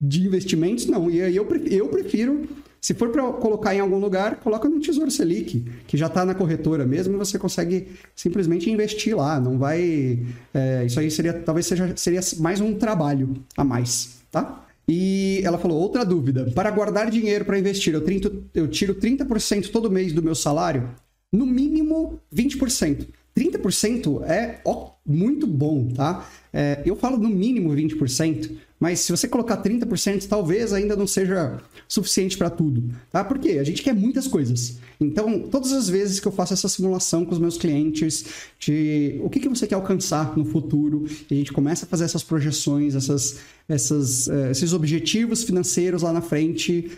de 0.00 0.26
investimentos, 0.26 0.86
não. 0.86 1.10
E 1.10 1.22
aí 1.22 1.36
eu, 1.36 1.46
eu 1.70 1.88
prefiro 1.88 2.48
se 2.86 2.94
for 2.94 3.08
para 3.08 3.32
colocar 3.32 3.74
em 3.74 3.80
algum 3.80 3.98
lugar, 3.98 4.36
coloca 4.36 4.68
no 4.68 4.78
Tesouro 4.78 5.10
Selic, 5.10 5.58
que 5.88 5.96
já 5.96 6.06
está 6.06 6.24
na 6.24 6.36
corretora 6.36 6.86
mesmo, 6.86 7.14
e 7.14 7.18
você 7.18 7.36
consegue 7.36 7.88
simplesmente 8.14 8.70
investir 8.70 9.16
lá. 9.16 9.40
Não 9.40 9.58
vai. 9.58 10.24
É, 10.54 10.84
isso 10.86 11.00
aí 11.00 11.10
seria, 11.10 11.32
talvez 11.32 11.66
seja, 11.66 11.92
seria 11.96 12.20
mais 12.38 12.60
um 12.60 12.74
trabalho 12.74 13.42
a 13.56 13.64
mais, 13.64 14.18
tá? 14.30 14.64
E 14.86 15.40
ela 15.42 15.58
falou: 15.58 15.80
outra 15.80 16.04
dúvida. 16.04 16.52
Para 16.54 16.70
guardar 16.70 17.10
dinheiro 17.10 17.44
para 17.44 17.58
investir, 17.58 17.92
eu, 17.92 18.04
30, 18.04 18.32
eu 18.54 18.68
tiro 18.68 18.94
30% 18.94 19.72
todo 19.72 19.90
mês 19.90 20.12
do 20.12 20.22
meu 20.22 20.36
salário? 20.36 20.88
No 21.32 21.44
mínimo 21.44 22.20
20%. 22.32 23.08
30% 23.36 24.22
é 24.22 24.60
ó, 24.64 24.92
muito 25.04 25.46
bom, 25.46 25.88
tá? 25.88 26.28
É, 26.52 26.82
eu 26.86 26.96
falo 26.96 27.18
no 27.18 27.28
mínimo 27.28 27.70
20%, 27.70 28.50
mas 28.80 29.00
se 29.00 29.12
você 29.12 29.28
colocar 29.28 29.62
30%, 29.62 30.26
talvez 30.26 30.72
ainda 30.72 30.96
não 30.96 31.06
seja 31.06 31.60
suficiente 31.86 32.36
para 32.36 32.48
tudo, 32.48 32.90
tá? 33.10 33.22
Porque 33.22 33.50
a 33.52 33.64
gente 33.64 33.82
quer 33.82 33.94
muitas 33.94 34.26
coisas. 34.26 34.78
Então, 34.98 35.40
todas 35.40 35.72
as 35.72 35.88
vezes 35.88 36.18
que 36.18 36.26
eu 36.26 36.32
faço 36.32 36.54
essa 36.54 36.68
simulação 36.68 37.24
com 37.24 37.32
os 37.32 37.38
meus 37.38 37.58
clientes 37.58 38.24
de 38.58 39.20
o 39.22 39.28
que, 39.28 39.40
que 39.40 39.48
você 39.48 39.66
quer 39.66 39.74
alcançar 39.74 40.36
no 40.36 40.44
futuro, 40.44 41.06
a 41.30 41.34
gente 41.34 41.52
começa 41.52 41.84
a 41.84 41.88
fazer 41.88 42.04
essas 42.04 42.22
projeções, 42.22 42.94
essas, 42.94 43.38
essas, 43.68 44.26
uh, 44.28 44.50
esses 44.50 44.72
objetivos 44.72 45.44
financeiros 45.44 46.02
lá 46.02 46.12
na 46.12 46.22
frente, 46.22 46.90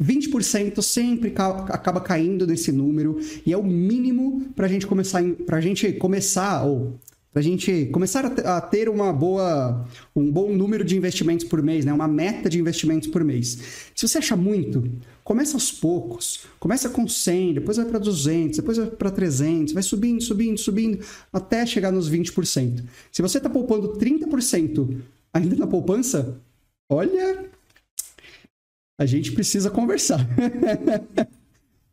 20% 0.00 0.80
sempre 0.80 1.30
ca 1.30 1.64
acaba 1.70 2.00
caindo 2.00 2.46
nesse 2.46 2.70
número 2.70 3.18
e 3.44 3.52
é 3.52 3.56
o 3.56 3.64
mínimo 3.64 4.48
para 4.54 4.66
a 4.66 4.68
gente 4.68 4.86
começar, 4.86 5.22
para 5.44 5.56
a 5.56 5.60
gente 5.60 5.92
começar 5.94 6.64
ou 6.64 6.98
para 7.32 7.40
a 7.40 7.42
gente 7.42 7.86
começar 7.86 8.24
a 8.24 8.60
ter 8.60 8.88
uma 8.88 9.12
boa, 9.12 9.86
um 10.16 10.30
bom 10.30 10.52
número 10.52 10.82
de 10.82 10.96
investimentos 10.96 11.46
por 11.46 11.62
mês, 11.62 11.84
né? 11.84 11.92
uma 11.92 12.08
meta 12.08 12.48
de 12.48 12.58
investimentos 12.58 13.06
por 13.06 13.22
mês. 13.22 13.90
Se 13.94 14.08
você 14.08 14.18
acha 14.18 14.34
muito, 14.34 14.82
começa 15.22 15.54
aos 15.54 15.70
poucos. 15.70 16.46
Começa 16.58 16.88
com 16.88 17.06
100, 17.06 17.54
depois 17.54 17.76
vai 17.76 17.86
para 17.86 17.98
200, 17.98 18.56
depois 18.56 18.78
vai 18.78 18.86
para 18.86 19.10
300, 19.10 19.74
vai 19.74 19.82
subindo, 19.82 20.22
subindo, 20.22 20.58
subindo, 20.58 21.04
até 21.32 21.66
chegar 21.66 21.92
nos 21.92 22.10
20%. 22.10 22.82
Se 23.12 23.20
você 23.20 23.38
está 23.38 23.50
poupando 23.50 23.92
30% 23.98 24.96
ainda 25.32 25.54
na 25.54 25.66
poupança, 25.66 26.40
olha, 26.90 27.44
a 28.98 29.06
gente 29.06 29.32
precisa 29.32 29.70
conversar. 29.70 30.26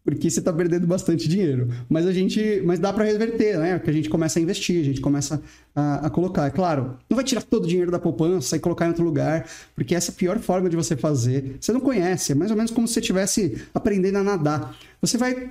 porque 0.06 0.30
você 0.30 0.38
está 0.38 0.54
perdendo 0.54 0.86
bastante 0.86 1.28
dinheiro. 1.28 1.68
Mas 1.90 2.06
a 2.06 2.14
gente, 2.14 2.62
mas 2.64 2.78
dá 2.78 2.94
para 2.94 3.04
reverter, 3.04 3.58
né? 3.58 3.80
Que 3.80 3.90
a 3.90 3.94
gente 3.94 4.08
começa 4.08 4.38
a 4.38 4.42
investir, 4.42 4.80
a 4.80 4.84
gente 4.86 5.02
começa 5.02 5.42
a, 5.76 6.06
a, 6.06 6.10
colocar. 6.12 6.46
É 6.46 6.52
claro, 6.52 6.96
não 7.10 7.16
vai 7.16 7.26
tirar 7.26 7.42
todo 7.42 7.64
o 7.64 7.68
dinheiro 7.68 7.90
da 7.90 7.98
poupança 7.98 8.56
e 8.56 8.60
colocar 8.60 8.86
em 8.86 8.90
outro 8.90 9.04
lugar, 9.04 9.50
porque 9.76 9.96
essa 9.96 10.12
é 10.12 10.14
a 10.14 10.16
pior 10.16 10.38
forma 10.38 10.70
de 10.70 10.76
você 10.76 10.96
fazer. 10.96 11.58
Você 11.60 11.74
não 11.74 11.80
conhece, 11.80 12.32
é 12.32 12.36
mais 12.36 12.52
ou 12.52 12.58
menos 12.58 12.72
como 12.72 12.88
se 12.88 12.94
você 12.94 13.00
estivesse 13.00 13.66
aprendendo 13.74 14.20
a 14.20 14.24
nadar. 14.24 14.78
Você 15.02 15.18
vai 15.18 15.50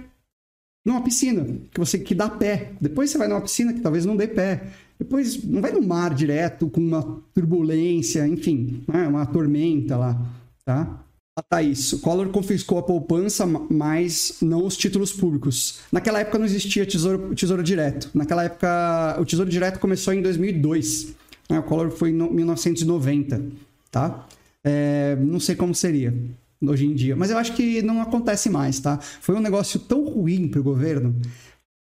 numa 0.86 1.02
piscina, 1.02 1.44
que 1.72 1.80
você 1.80 1.98
que 1.98 2.14
dá 2.14 2.28
pé. 2.28 2.72
Depois 2.80 3.10
você 3.10 3.18
vai 3.18 3.26
numa 3.26 3.40
piscina 3.40 3.72
que 3.72 3.80
talvez 3.80 4.06
não 4.06 4.16
dê 4.16 4.28
pé. 4.28 4.68
Depois 4.96 5.42
não 5.42 5.60
vai 5.60 5.72
no 5.72 5.82
mar 5.82 6.14
direto 6.14 6.68
com 6.68 6.80
uma 6.80 7.20
turbulência, 7.34 8.24
enfim, 8.28 8.84
né? 8.86 9.08
uma 9.08 9.26
tormenta 9.26 9.96
lá, 9.96 10.16
tá? 10.64 11.03
Ah, 11.36 11.42
tá 11.42 11.60
isso. 11.60 11.98
Collor 11.98 12.28
confiscou 12.28 12.78
a 12.78 12.82
poupança, 12.82 13.44
mas 13.44 14.36
não 14.40 14.64
os 14.64 14.76
títulos 14.76 15.12
públicos. 15.12 15.80
Naquela 15.90 16.20
época 16.20 16.38
não 16.38 16.46
existia 16.46 16.86
tesouro, 16.86 17.34
tesouro 17.34 17.62
direto. 17.62 18.08
Naquela 18.14 18.44
época, 18.44 19.16
o 19.20 19.24
tesouro 19.24 19.50
direto 19.50 19.80
começou 19.80 20.14
em 20.14 20.22
2002. 20.22 21.14
Né? 21.50 21.58
O 21.58 21.62
Collor 21.64 21.90
foi 21.90 22.10
em 22.10 22.12
1990, 22.12 23.42
tá? 23.90 24.28
É, 24.62 25.16
não 25.20 25.40
sei 25.40 25.56
como 25.56 25.74
seria 25.74 26.14
hoje 26.62 26.86
em 26.86 26.94
dia, 26.94 27.14
mas 27.14 27.30
eu 27.30 27.36
acho 27.36 27.52
que 27.54 27.82
não 27.82 28.00
acontece 28.00 28.48
mais, 28.48 28.78
tá? 28.78 28.98
Foi 29.20 29.34
um 29.34 29.40
negócio 29.40 29.78
tão 29.80 30.04
ruim 30.04 30.48
para 30.48 30.60
o 30.60 30.64
governo 30.64 31.14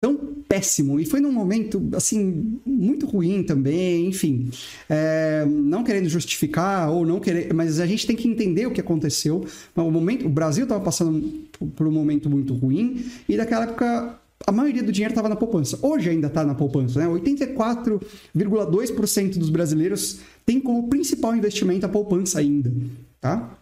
tão 0.01 0.17
péssimo 0.49 1.01
e 1.01 1.05
foi 1.05 1.21
num 1.21 1.33
momento 1.33 1.83
assim 1.93 2.61
muito 2.65 3.05
ruim 3.05 3.43
também 3.43 4.07
enfim 4.07 4.49
é, 4.89 5.45
não 5.47 5.83
querendo 5.83 6.09
justificar 6.09 6.91
ou 6.91 7.05
não 7.05 7.19
querer 7.19 7.53
mas 7.53 7.81
a 7.81 7.87
gente 7.87 8.07
tem 8.07 8.15
que 8.15 8.29
entender 8.29 8.67
o 8.67 8.71
que 8.71 8.81
aconteceu 8.81 9.45
o 9.75 9.91
momento 9.91 10.27
o 10.27 10.29
Brasil 10.29 10.65
estava 10.65 10.83
passando 10.83 11.21
por 11.75 11.87
um 11.87 11.91
momento 11.91 12.31
muito 12.31 12.55
ruim 12.55 13.05
e 13.29 13.37
naquela 13.37 13.65
época 13.65 14.21
a 14.47 14.53
maioria 14.53 14.85
do 14.85 14.93
dinheiro 14.93 15.13
estava 15.13 15.29
na 15.29 15.37
poupança. 15.37 15.79
Hoje 15.83 16.09
ainda 16.09 16.29
está 16.29 16.43
na 16.45 16.55
poupança, 16.55 17.01
né? 17.01 17.07
84,2% 17.07 19.37
dos 19.37 19.51
brasileiros 19.51 20.21
tem 20.47 20.61
como 20.61 20.89
principal 20.89 21.35
investimento 21.35 21.85
a 21.85 21.89
poupança 21.89 22.39
ainda, 22.39 22.73
tá? 23.21 23.58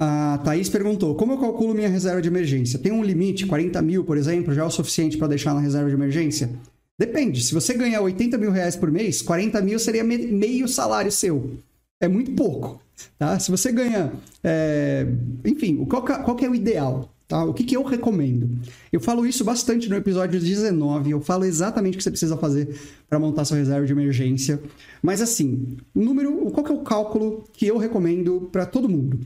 A 0.00 0.38
Thaís 0.44 0.68
perguntou: 0.68 1.14
como 1.14 1.32
eu 1.32 1.38
calculo 1.38 1.74
minha 1.74 1.88
reserva 1.88 2.20
de 2.20 2.28
emergência? 2.28 2.78
Tem 2.78 2.92
um 2.92 3.02
limite, 3.02 3.46
40 3.46 3.80
mil, 3.82 4.04
por 4.04 4.16
exemplo, 4.16 4.52
já 4.52 4.62
é 4.62 4.64
o 4.64 4.70
suficiente 4.70 5.16
para 5.16 5.28
deixar 5.28 5.54
na 5.54 5.60
reserva 5.60 5.88
de 5.88 5.94
emergência? 5.94 6.50
Depende. 6.98 7.42
Se 7.42 7.52
você 7.52 7.74
ganhar 7.74 8.00
80 8.00 8.38
mil 8.38 8.50
reais 8.50 8.76
por 8.76 8.90
mês, 8.90 9.20
40 9.22 9.60
mil 9.62 9.78
seria 9.78 10.04
meio 10.04 10.68
salário 10.68 11.10
seu. 11.10 11.56
É 12.00 12.08
muito 12.08 12.32
pouco. 12.32 12.80
Tá? 13.18 13.38
Se 13.38 13.50
você 13.50 13.72
ganha. 13.72 14.12
É... 14.42 15.06
Enfim, 15.44 15.84
qual, 15.84 16.02
qual 16.02 16.36
que 16.36 16.44
é 16.44 16.50
o 16.50 16.54
ideal? 16.54 17.10
Tá? 17.26 17.42
O 17.42 17.54
que, 17.54 17.64
que 17.64 17.76
eu 17.76 17.82
recomendo? 17.82 18.50
Eu 18.92 19.00
falo 19.00 19.26
isso 19.26 19.44
bastante 19.44 19.88
no 19.88 19.96
episódio 19.96 20.38
19. 20.38 21.10
Eu 21.10 21.20
falo 21.20 21.44
exatamente 21.44 21.94
o 21.94 21.96
que 21.98 22.04
você 22.04 22.10
precisa 22.10 22.36
fazer 22.36 22.78
para 23.08 23.18
montar 23.18 23.44
sua 23.44 23.56
reserva 23.56 23.86
de 23.86 23.92
emergência. 23.92 24.60
Mas 25.02 25.22
assim, 25.22 25.76
número, 25.94 26.50
qual 26.50 26.64
que 26.64 26.70
é 26.70 26.74
o 26.74 26.82
cálculo 26.82 27.44
que 27.52 27.66
eu 27.66 27.78
recomendo 27.78 28.48
para 28.52 28.66
todo 28.66 28.88
mundo? 28.88 29.18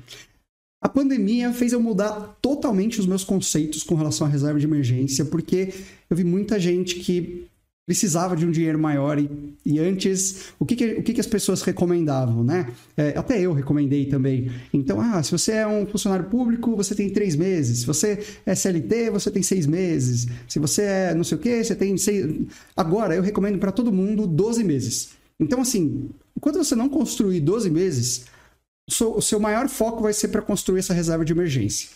A 0.81 0.89
pandemia 0.89 1.53
fez 1.53 1.73
eu 1.73 1.81
mudar 1.81 2.39
totalmente 2.41 3.01
os 3.01 3.07
meus 3.07 3.25
conceitos 3.25 3.83
com 3.83 3.97
relação 3.97 4.27
à 4.27 4.31
reserva 4.31 4.61
de 4.61 4.67
emergência, 4.67 5.25
porque 5.25 5.75
eu 6.09 6.17
vi 6.17 6.23
muita 6.23 6.59
gente 6.59 6.97
que 6.97 7.49
precisava 7.89 8.37
de 8.37 8.45
um 8.45 8.51
dinheiro 8.51 8.79
maior 8.79 9.19
e, 9.19 9.57
e 9.65 9.79
antes 9.79 10.53
o 10.59 10.67
que, 10.67 10.77
que, 10.77 10.85
o 10.93 11.03
que, 11.03 11.15
que 11.15 11.21
as 11.21 11.27
pessoas 11.27 11.63
recomendavam, 11.63 12.45
né? 12.45 12.69
É, 12.95 13.19
até 13.19 13.41
eu 13.41 13.55
recomendei 13.55 14.05
também. 14.05 14.53
Então, 14.75 15.01
ah, 15.01 15.23
se 15.23 15.33
você 15.33 15.53
é 15.53 15.67
um 15.67 15.87
funcionário 15.87 16.27
público, 16.27 16.77
você 16.77 16.95
tem 16.95 17.09
três 17.09 17.35
meses. 17.35 17.81
Se 17.81 17.87
você 17.87 18.23
é 18.45 18.55
CLT, 18.55 19.11
você 19.11 19.31
tem 19.31 19.43
seis 19.43 19.67
meses. 19.67 20.27
Se 20.47 20.59
você 20.59 20.83
é 20.83 21.15
não 21.15 21.25
sei 21.25 21.39
o 21.39 21.41
que, 21.41 21.65
você 21.65 21.75
tem 21.75 21.97
seis. 21.97 22.27
Agora, 22.77 23.15
eu 23.15 23.23
recomendo 23.23 23.59
para 23.59 23.73
todo 23.73 23.91
mundo 23.91 24.27
12 24.27 24.63
meses. 24.63 25.09
Então, 25.41 25.63
assim, 25.63 26.11
enquanto 26.37 26.59
você 26.59 26.75
não 26.75 26.91
construir 26.91 27.41
12 27.41 27.71
meses, 27.71 28.27
o 28.89 29.21
seu 29.21 29.39
maior 29.39 29.69
foco 29.69 30.03
vai 30.03 30.13
ser 30.13 30.29
para 30.29 30.43
construir 30.43 30.81
essa 30.81 30.95
reserva 30.95 31.25
de 31.25 31.33
emergência. 31.33 31.91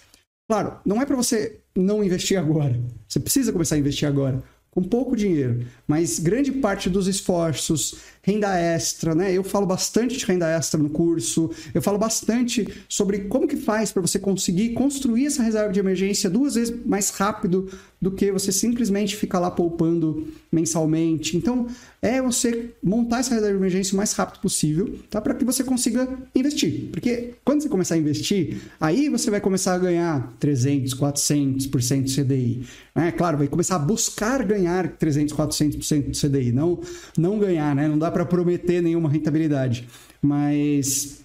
Claro, 0.48 0.78
não 0.84 1.00
é 1.00 1.06
para 1.06 1.16
você 1.16 1.60
não 1.74 2.04
investir 2.04 2.38
agora. 2.38 2.78
Você 3.08 3.18
precisa 3.18 3.52
começar 3.52 3.76
a 3.76 3.78
investir 3.78 4.06
agora 4.06 4.42
com 4.72 4.82
pouco 4.82 5.14
dinheiro, 5.14 5.66
mas 5.86 6.18
grande 6.18 6.50
parte 6.50 6.88
dos 6.88 7.06
esforços, 7.06 7.96
renda 8.22 8.58
extra, 8.58 9.14
né? 9.14 9.30
Eu 9.30 9.44
falo 9.44 9.66
bastante 9.66 10.16
de 10.16 10.24
renda 10.24 10.48
extra 10.48 10.80
no 10.80 10.88
curso, 10.88 11.50
eu 11.74 11.82
falo 11.82 11.98
bastante 11.98 12.66
sobre 12.88 13.18
como 13.24 13.46
que 13.46 13.56
faz 13.56 13.92
para 13.92 14.00
você 14.00 14.18
conseguir 14.18 14.70
construir 14.70 15.26
essa 15.26 15.42
reserva 15.42 15.70
de 15.72 15.78
emergência 15.78 16.30
duas 16.30 16.54
vezes 16.54 16.74
mais 16.86 17.10
rápido 17.10 17.68
do 18.00 18.10
que 18.10 18.32
você 18.32 18.50
simplesmente 18.50 19.14
ficar 19.14 19.38
lá 19.38 19.50
poupando 19.50 20.26
mensalmente. 20.50 21.36
Então, 21.36 21.68
é 22.00 22.20
você 22.20 22.70
montar 22.82 23.20
essa 23.20 23.32
reserva 23.34 23.52
de 23.52 23.60
emergência 23.60 23.94
o 23.94 23.96
mais 23.96 24.12
rápido 24.12 24.40
possível, 24.40 24.98
tá? 25.08 25.20
Para 25.20 25.34
que 25.34 25.44
você 25.44 25.62
consiga 25.62 26.08
investir. 26.34 26.88
Porque 26.90 27.34
quando 27.44 27.62
você 27.62 27.68
começar 27.68 27.94
a 27.94 27.98
investir, 27.98 28.60
aí 28.80 29.08
você 29.08 29.30
vai 29.30 29.40
começar 29.40 29.74
a 29.74 29.78
ganhar 29.78 30.32
300, 30.40 30.94
400% 30.94 32.02
do 32.02 32.24
CDI. 32.24 32.66
Né? 32.92 33.12
Claro, 33.12 33.38
vai 33.38 33.46
começar 33.46 33.76
a 33.76 33.78
buscar 33.78 34.42
ganhar 34.42 34.61
300, 34.98 35.34
400% 35.34 36.08
do 36.08 36.18
CDI, 36.18 36.52
não, 36.52 36.80
não 37.16 37.38
ganhar, 37.38 37.74
né? 37.74 37.88
Não 37.88 37.98
dá 37.98 38.10
para 38.10 38.24
prometer 38.24 38.82
nenhuma 38.82 39.08
rentabilidade. 39.08 39.88
Mas 40.20 41.22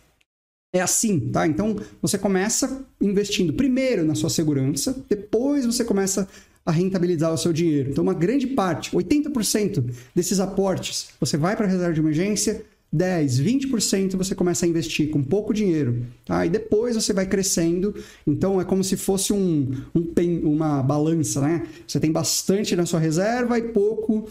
é 0.73 0.81
assim, 0.81 1.19
tá? 1.31 1.47
Então 1.47 1.75
você 2.01 2.17
começa 2.17 2.85
investindo 3.01 3.53
primeiro 3.53 4.05
na 4.05 4.15
sua 4.15 4.29
segurança, 4.29 4.95
depois 5.09 5.65
você 5.65 5.83
começa 5.83 6.27
a 6.65 6.71
rentabilizar 6.71 7.33
o 7.33 7.37
seu 7.37 7.53
dinheiro. 7.53 7.91
Então, 7.91 8.03
uma 8.03 8.13
grande 8.13 8.45
parte, 8.45 8.91
80% 8.91 9.89
desses 10.13 10.41
aportes, 10.41 11.07
você 11.17 11.37
vai 11.37 11.55
para 11.55 11.65
a 11.65 11.69
reserva 11.69 11.93
de 11.93 12.01
emergência, 12.01 12.61
10, 12.91 13.41
20% 13.41 14.15
você 14.15 14.33
começa 14.33 14.65
a 14.65 14.69
investir 14.69 15.09
com 15.09 15.21
pouco 15.21 15.53
dinheiro, 15.53 16.05
tá? 16.25 16.45
E 16.45 16.49
depois 16.49 16.95
você 16.95 17.11
vai 17.11 17.25
crescendo. 17.25 17.93
Então 18.25 18.61
é 18.61 18.65
como 18.65 18.83
se 18.83 18.95
fosse 18.95 19.33
um, 19.33 19.71
um 19.93 20.07
uma 20.43 20.81
balança, 20.81 21.41
né? 21.41 21.67
Você 21.85 21.99
tem 21.99 22.11
bastante 22.11 22.75
na 22.75 22.85
sua 22.85 22.99
reserva 22.99 23.57
e 23.57 23.61
pouco 23.61 24.27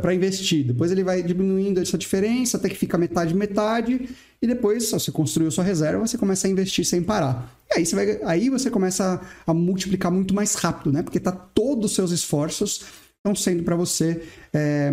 para 0.00 0.14
investir. 0.14 0.66
Depois 0.66 0.90
ele 0.90 1.04
vai 1.04 1.22
diminuindo 1.22 1.80
essa 1.80 1.98
diferença 1.98 2.56
até 2.56 2.68
que 2.68 2.76
fica 2.76 2.96
metade 2.96 3.34
metade 3.34 4.08
e 4.42 4.46
depois, 4.46 4.86
se 4.86 4.92
você 4.92 5.12
construiu 5.12 5.50
sua 5.50 5.62
reserva, 5.62 6.06
você 6.06 6.16
começa 6.16 6.46
a 6.46 6.50
investir 6.50 6.84
sem 6.86 7.02
parar. 7.02 7.54
E 7.70 7.78
aí 7.78 7.86
você, 7.86 7.94
vai, 7.94 8.20
aí 8.24 8.48
você 8.48 8.70
começa 8.70 9.20
a 9.46 9.52
multiplicar 9.52 10.10
muito 10.10 10.34
mais 10.34 10.54
rápido, 10.54 10.92
né? 10.92 11.02
Porque 11.02 11.20
tá 11.20 11.30
todos 11.30 11.90
os 11.90 11.94
seus 11.94 12.10
esforços 12.10 12.86
estão 13.18 13.34
sendo 13.34 13.62
para 13.62 13.76
você 13.76 14.22
é, 14.50 14.90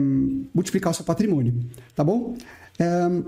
multiplicar 0.53 0.91
o 0.91 0.93
seu 0.93 1.05
patrimônio, 1.05 1.53
tá 1.95 2.03
bom? 2.03 2.35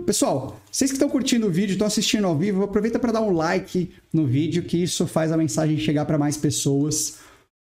Pessoal, 0.05 0.59
vocês 0.71 0.91
que 0.91 0.95
estão 0.95 1.09
curtindo 1.09 1.47
o 1.47 1.49
vídeo, 1.49 1.73
estão 1.73 1.87
assistindo 1.87 2.27
ao 2.27 2.37
vivo, 2.37 2.63
aproveita 2.63 2.99
para 2.99 3.11
dar 3.11 3.21
um 3.21 3.31
like 3.31 3.91
no 4.13 4.25
vídeo, 4.27 4.63
que 4.63 4.81
isso 4.81 5.07
faz 5.07 5.31
a 5.31 5.37
mensagem 5.37 5.77
chegar 5.77 6.05
para 6.05 6.17
mais 6.17 6.37
pessoas. 6.37 7.17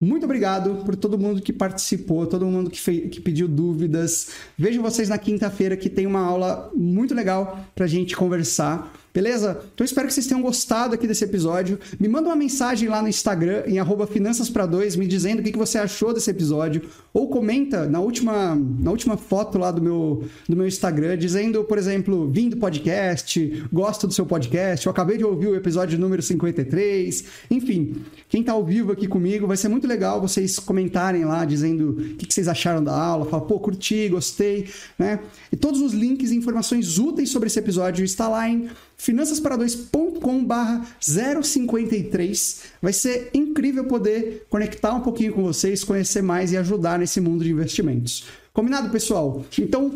Muito 0.02 0.24
obrigado 0.24 0.82
por 0.84 0.96
todo 0.96 1.18
mundo 1.18 1.42
que 1.42 1.52
participou, 1.52 2.26
todo 2.26 2.46
mundo 2.46 2.70
que, 2.70 2.80
fez, 2.80 3.10
que 3.10 3.20
pediu 3.20 3.46
dúvidas. 3.46 4.30
Vejo 4.56 4.80
vocês 4.80 5.08
na 5.08 5.18
quinta-feira 5.18 5.76
que 5.76 5.90
tem 5.90 6.06
uma 6.06 6.20
aula 6.20 6.70
muito 6.74 7.14
legal 7.14 7.66
para 7.74 7.84
a 7.84 7.88
gente 7.88 8.16
conversar. 8.16 8.92
Beleza? 9.12 9.60
Então 9.74 9.84
espero 9.84 10.06
que 10.06 10.14
vocês 10.14 10.26
tenham 10.26 10.40
gostado 10.40 10.94
aqui 10.94 11.06
desse 11.06 11.24
episódio. 11.24 11.78
Me 11.98 12.06
manda 12.06 12.28
uma 12.28 12.36
mensagem 12.36 12.88
lá 12.88 13.02
no 13.02 13.08
Instagram, 13.08 13.64
em 13.66 13.78
finançaspra2, 13.78 14.96
me 14.96 15.06
dizendo 15.06 15.40
o 15.40 15.42
que, 15.42 15.56
você 15.56 15.78
achou 15.78 16.14
desse 16.14 16.30
episódio. 16.30 16.82
Ou 17.12 17.28
comenta 17.28 17.86
na 17.86 17.98
última, 17.98 18.54
na 18.54 18.90
última 18.90 19.16
foto 19.16 19.58
lá 19.58 19.72
do 19.72 19.82
meu, 19.82 20.24
do 20.48 20.56
meu 20.56 20.66
Instagram, 20.66 21.18
dizendo, 21.18 21.64
por 21.64 21.76
exemplo, 21.76 22.30
vim 22.30 22.48
do 22.48 22.56
podcast, 22.56 23.64
gosto 23.72 24.06
do 24.06 24.12
seu 24.12 24.24
podcast, 24.24 24.86
eu 24.86 24.92
acabei 24.92 25.18
de 25.18 25.24
ouvir 25.24 25.48
o 25.48 25.56
episódio 25.56 25.98
número 25.98 26.22
53. 26.22 27.24
Enfim, 27.50 27.96
quem 28.28 28.42
está 28.42 28.52
ao 28.52 28.64
vivo 28.64 28.92
aqui 28.92 29.08
comigo, 29.08 29.46
vai 29.46 29.56
ser 29.56 29.68
muito 29.68 29.88
legal 29.88 30.20
vocês 30.20 30.58
comentarem 30.60 31.24
lá, 31.24 31.44
dizendo 31.44 31.90
o 31.90 32.16
que, 32.16 32.32
vocês 32.32 32.46
acharam 32.46 32.82
da 32.82 32.96
aula, 32.96 33.26
falar, 33.26 33.42
pô, 33.42 33.58
curti, 33.58 34.08
gostei, 34.08 34.68
né? 34.96 35.18
E 35.50 35.56
todos 35.56 35.80
os 35.80 35.92
links 35.92 36.30
e 36.30 36.36
informações 36.36 36.98
úteis 36.98 37.30
sobre 37.30 37.48
esse 37.48 37.58
episódio 37.58 38.04
está 38.04 38.28
lá 38.28 38.48
em 38.48 38.68
finançaspara2.com/barra 39.00 40.86
053. 41.00 42.64
Vai 42.82 42.92
ser 42.92 43.30
incrível 43.32 43.84
poder 43.84 44.46
conectar 44.50 44.94
um 44.94 45.00
pouquinho 45.00 45.32
com 45.32 45.42
vocês, 45.42 45.82
conhecer 45.82 46.22
mais 46.22 46.52
e 46.52 46.56
ajudar 46.56 46.98
nesse 46.98 47.20
mundo 47.20 47.42
de 47.42 47.50
investimentos. 47.50 48.26
Combinado, 48.52 48.90
pessoal? 48.90 49.44
Então, 49.58 49.92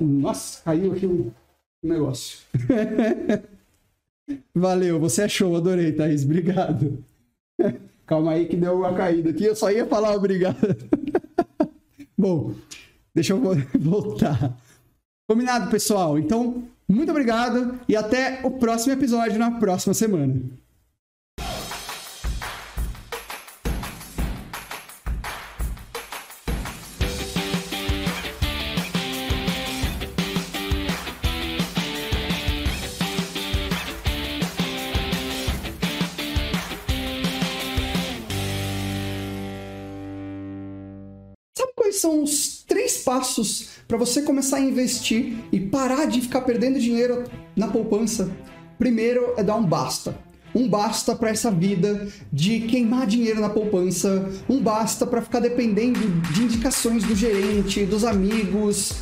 nossa, 0.00 0.62
caiu 0.64 0.92
aqui 0.92 1.06
um 1.06 1.30
negócio. 1.82 2.38
Valeu, 4.54 4.98
você 4.98 5.22
é 5.22 5.26
adorei, 5.56 5.92
Thaís, 5.92 6.24
obrigado. 6.24 7.04
Calma 8.06 8.32
aí 8.32 8.46
que 8.46 8.56
deu 8.56 8.76
uma 8.76 8.94
caída 8.94 9.30
aqui, 9.30 9.44
eu 9.44 9.56
só 9.56 9.70
ia 9.70 9.86
falar 9.86 10.14
obrigado. 10.14 10.56
Bom, 12.16 12.54
deixa 13.14 13.32
eu 13.32 13.40
voltar. 13.78 14.56
Combinado, 15.28 15.70
pessoal? 15.70 16.18
Então, 16.18 16.68
muito 16.88 17.10
obrigado 17.10 17.78
e 17.88 17.96
até 17.96 18.40
o 18.44 18.52
próximo 18.52 18.92
episódio 18.92 19.38
na 19.38 19.52
próxima 19.52 19.94
semana. 19.94 20.42
Passos 43.16 43.68
para 43.88 43.96
você 43.96 44.22
começar 44.22 44.58
a 44.58 44.60
investir 44.60 45.38
e 45.50 45.58
parar 45.58 46.06
de 46.06 46.20
ficar 46.20 46.42
perdendo 46.42 46.78
dinheiro 46.78 47.24
na 47.54 47.68
poupança? 47.68 48.30
Primeiro 48.78 49.32
é 49.38 49.42
dar 49.42 49.56
um 49.56 49.64
basta. 49.64 50.14
Um 50.54 50.68
basta 50.68 51.14
para 51.14 51.30
essa 51.30 51.50
vida 51.50 52.08
de 52.32 52.60
queimar 52.60 53.06
dinheiro 53.06 53.40
na 53.40 53.48
poupança, 53.48 54.30
um 54.48 54.60
basta 54.60 55.06
para 55.06 55.20
ficar 55.20 55.40
dependendo 55.40 55.98
de 56.32 56.42
indicações 56.42 57.04
do 57.04 57.14
gerente, 57.14 57.84
dos 57.84 58.04
amigos. 58.04 58.92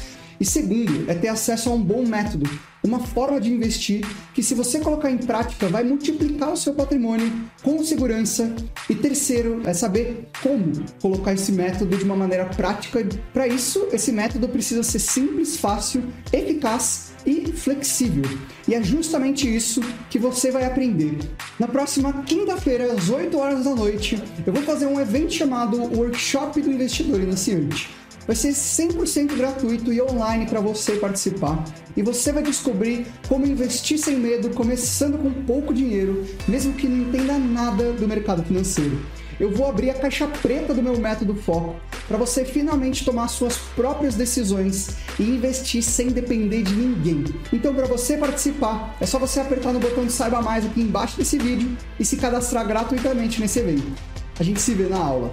E 0.40 0.44
segundo, 0.44 1.10
é 1.10 1.14
ter 1.14 1.28
acesso 1.28 1.70
a 1.70 1.72
um 1.72 1.80
bom 1.80 2.04
método, 2.06 2.48
uma 2.82 2.98
forma 2.98 3.40
de 3.40 3.50
investir 3.52 4.04
que, 4.34 4.42
se 4.42 4.54
você 4.54 4.78
colocar 4.78 5.10
em 5.10 5.16
prática, 5.16 5.68
vai 5.68 5.82
multiplicar 5.82 6.52
o 6.52 6.56
seu 6.56 6.74
patrimônio 6.74 7.32
com 7.62 7.82
segurança. 7.82 8.54
E 8.90 8.94
terceiro, 8.94 9.62
é 9.64 9.72
saber 9.72 10.28
como 10.42 10.72
colocar 11.00 11.32
esse 11.32 11.50
método 11.50 11.96
de 11.96 12.04
uma 12.04 12.16
maneira 12.16 12.44
prática. 12.44 13.06
Para 13.32 13.48
isso, 13.48 13.88
esse 13.90 14.12
método 14.12 14.48
precisa 14.48 14.82
ser 14.82 14.98
simples, 14.98 15.56
fácil, 15.56 16.02
eficaz 16.32 17.12
e 17.24 17.50
flexível. 17.52 18.24
E 18.68 18.74
é 18.74 18.82
justamente 18.82 19.52
isso 19.52 19.80
que 20.10 20.18
você 20.18 20.50
vai 20.50 20.66
aprender. 20.66 21.18
Na 21.58 21.68
próxima 21.68 22.12
quinta-feira, 22.24 22.92
às 22.92 23.08
8 23.08 23.38
horas 23.38 23.64
da 23.64 23.74
noite, 23.74 24.22
eu 24.46 24.52
vou 24.52 24.62
fazer 24.62 24.86
um 24.86 25.00
evento 25.00 25.32
chamado 25.32 25.78
Workshop 25.96 26.60
do 26.60 26.70
Investidor 26.70 27.20
Iniciante. 27.20 27.88
Vai 28.26 28.34
ser 28.34 28.50
100% 28.50 29.36
gratuito 29.36 29.92
e 29.92 30.00
online 30.00 30.46
para 30.46 30.60
você 30.60 30.92
participar. 30.96 31.64
E 31.96 32.02
você 32.02 32.32
vai 32.32 32.42
descobrir 32.42 33.06
como 33.28 33.46
investir 33.46 33.98
sem 33.98 34.16
medo, 34.16 34.50
começando 34.50 35.18
com 35.18 35.30
pouco 35.44 35.74
dinheiro, 35.74 36.24
mesmo 36.48 36.74
que 36.74 36.88
não 36.88 37.08
entenda 37.08 37.38
nada 37.38 37.92
do 37.92 38.08
mercado 38.08 38.42
financeiro. 38.42 38.98
Eu 39.38 39.50
vou 39.50 39.66
abrir 39.66 39.90
a 39.90 39.94
caixa 39.94 40.26
preta 40.28 40.72
do 40.72 40.82
meu 40.82 40.96
método 40.96 41.34
Foco 41.34 41.76
para 42.06 42.16
você 42.16 42.44
finalmente 42.44 43.04
tomar 43.04 43.28
suas 43.28 43.56
próprias 43.74 44.14
decisões 44.14 44.90
e 45.18 45.22
investir 45.22 45.82
sem 45.82 46.08
depender 46.08 46.62
de 46.62 46.74
ninguém. 46.74 47.24
Então, 47.52 47.74
para 47.74 47.86
você 47.86 48.16
participar, 48.16 48.96
é 49.00 49.06
só 49.06 49.18
você 49.18 49.40
apertar 49.40 49.72
no 49.72 49.80
botão 49.80 50.04
de 50.04 50.12
saiba 50.12 50.40
mais 50.40 50.64
aqui 50.64 50.80
embaixo 50.80 51.16
desse 51.16 51.38
vídeo 51.38 51.76
e 51.98 52.04
se 52.04 52.16
cadastrar 52.16 52.66
gratuitamente 52.66 53.40
nesse 53.40 53.58
evento. 53.58 53.92
A 54.38 54.42
gente 54.42 54.60
se 54.60 54.74
vê 54.74 54.84
na 54.84 54.98
aula. 54.98 55.32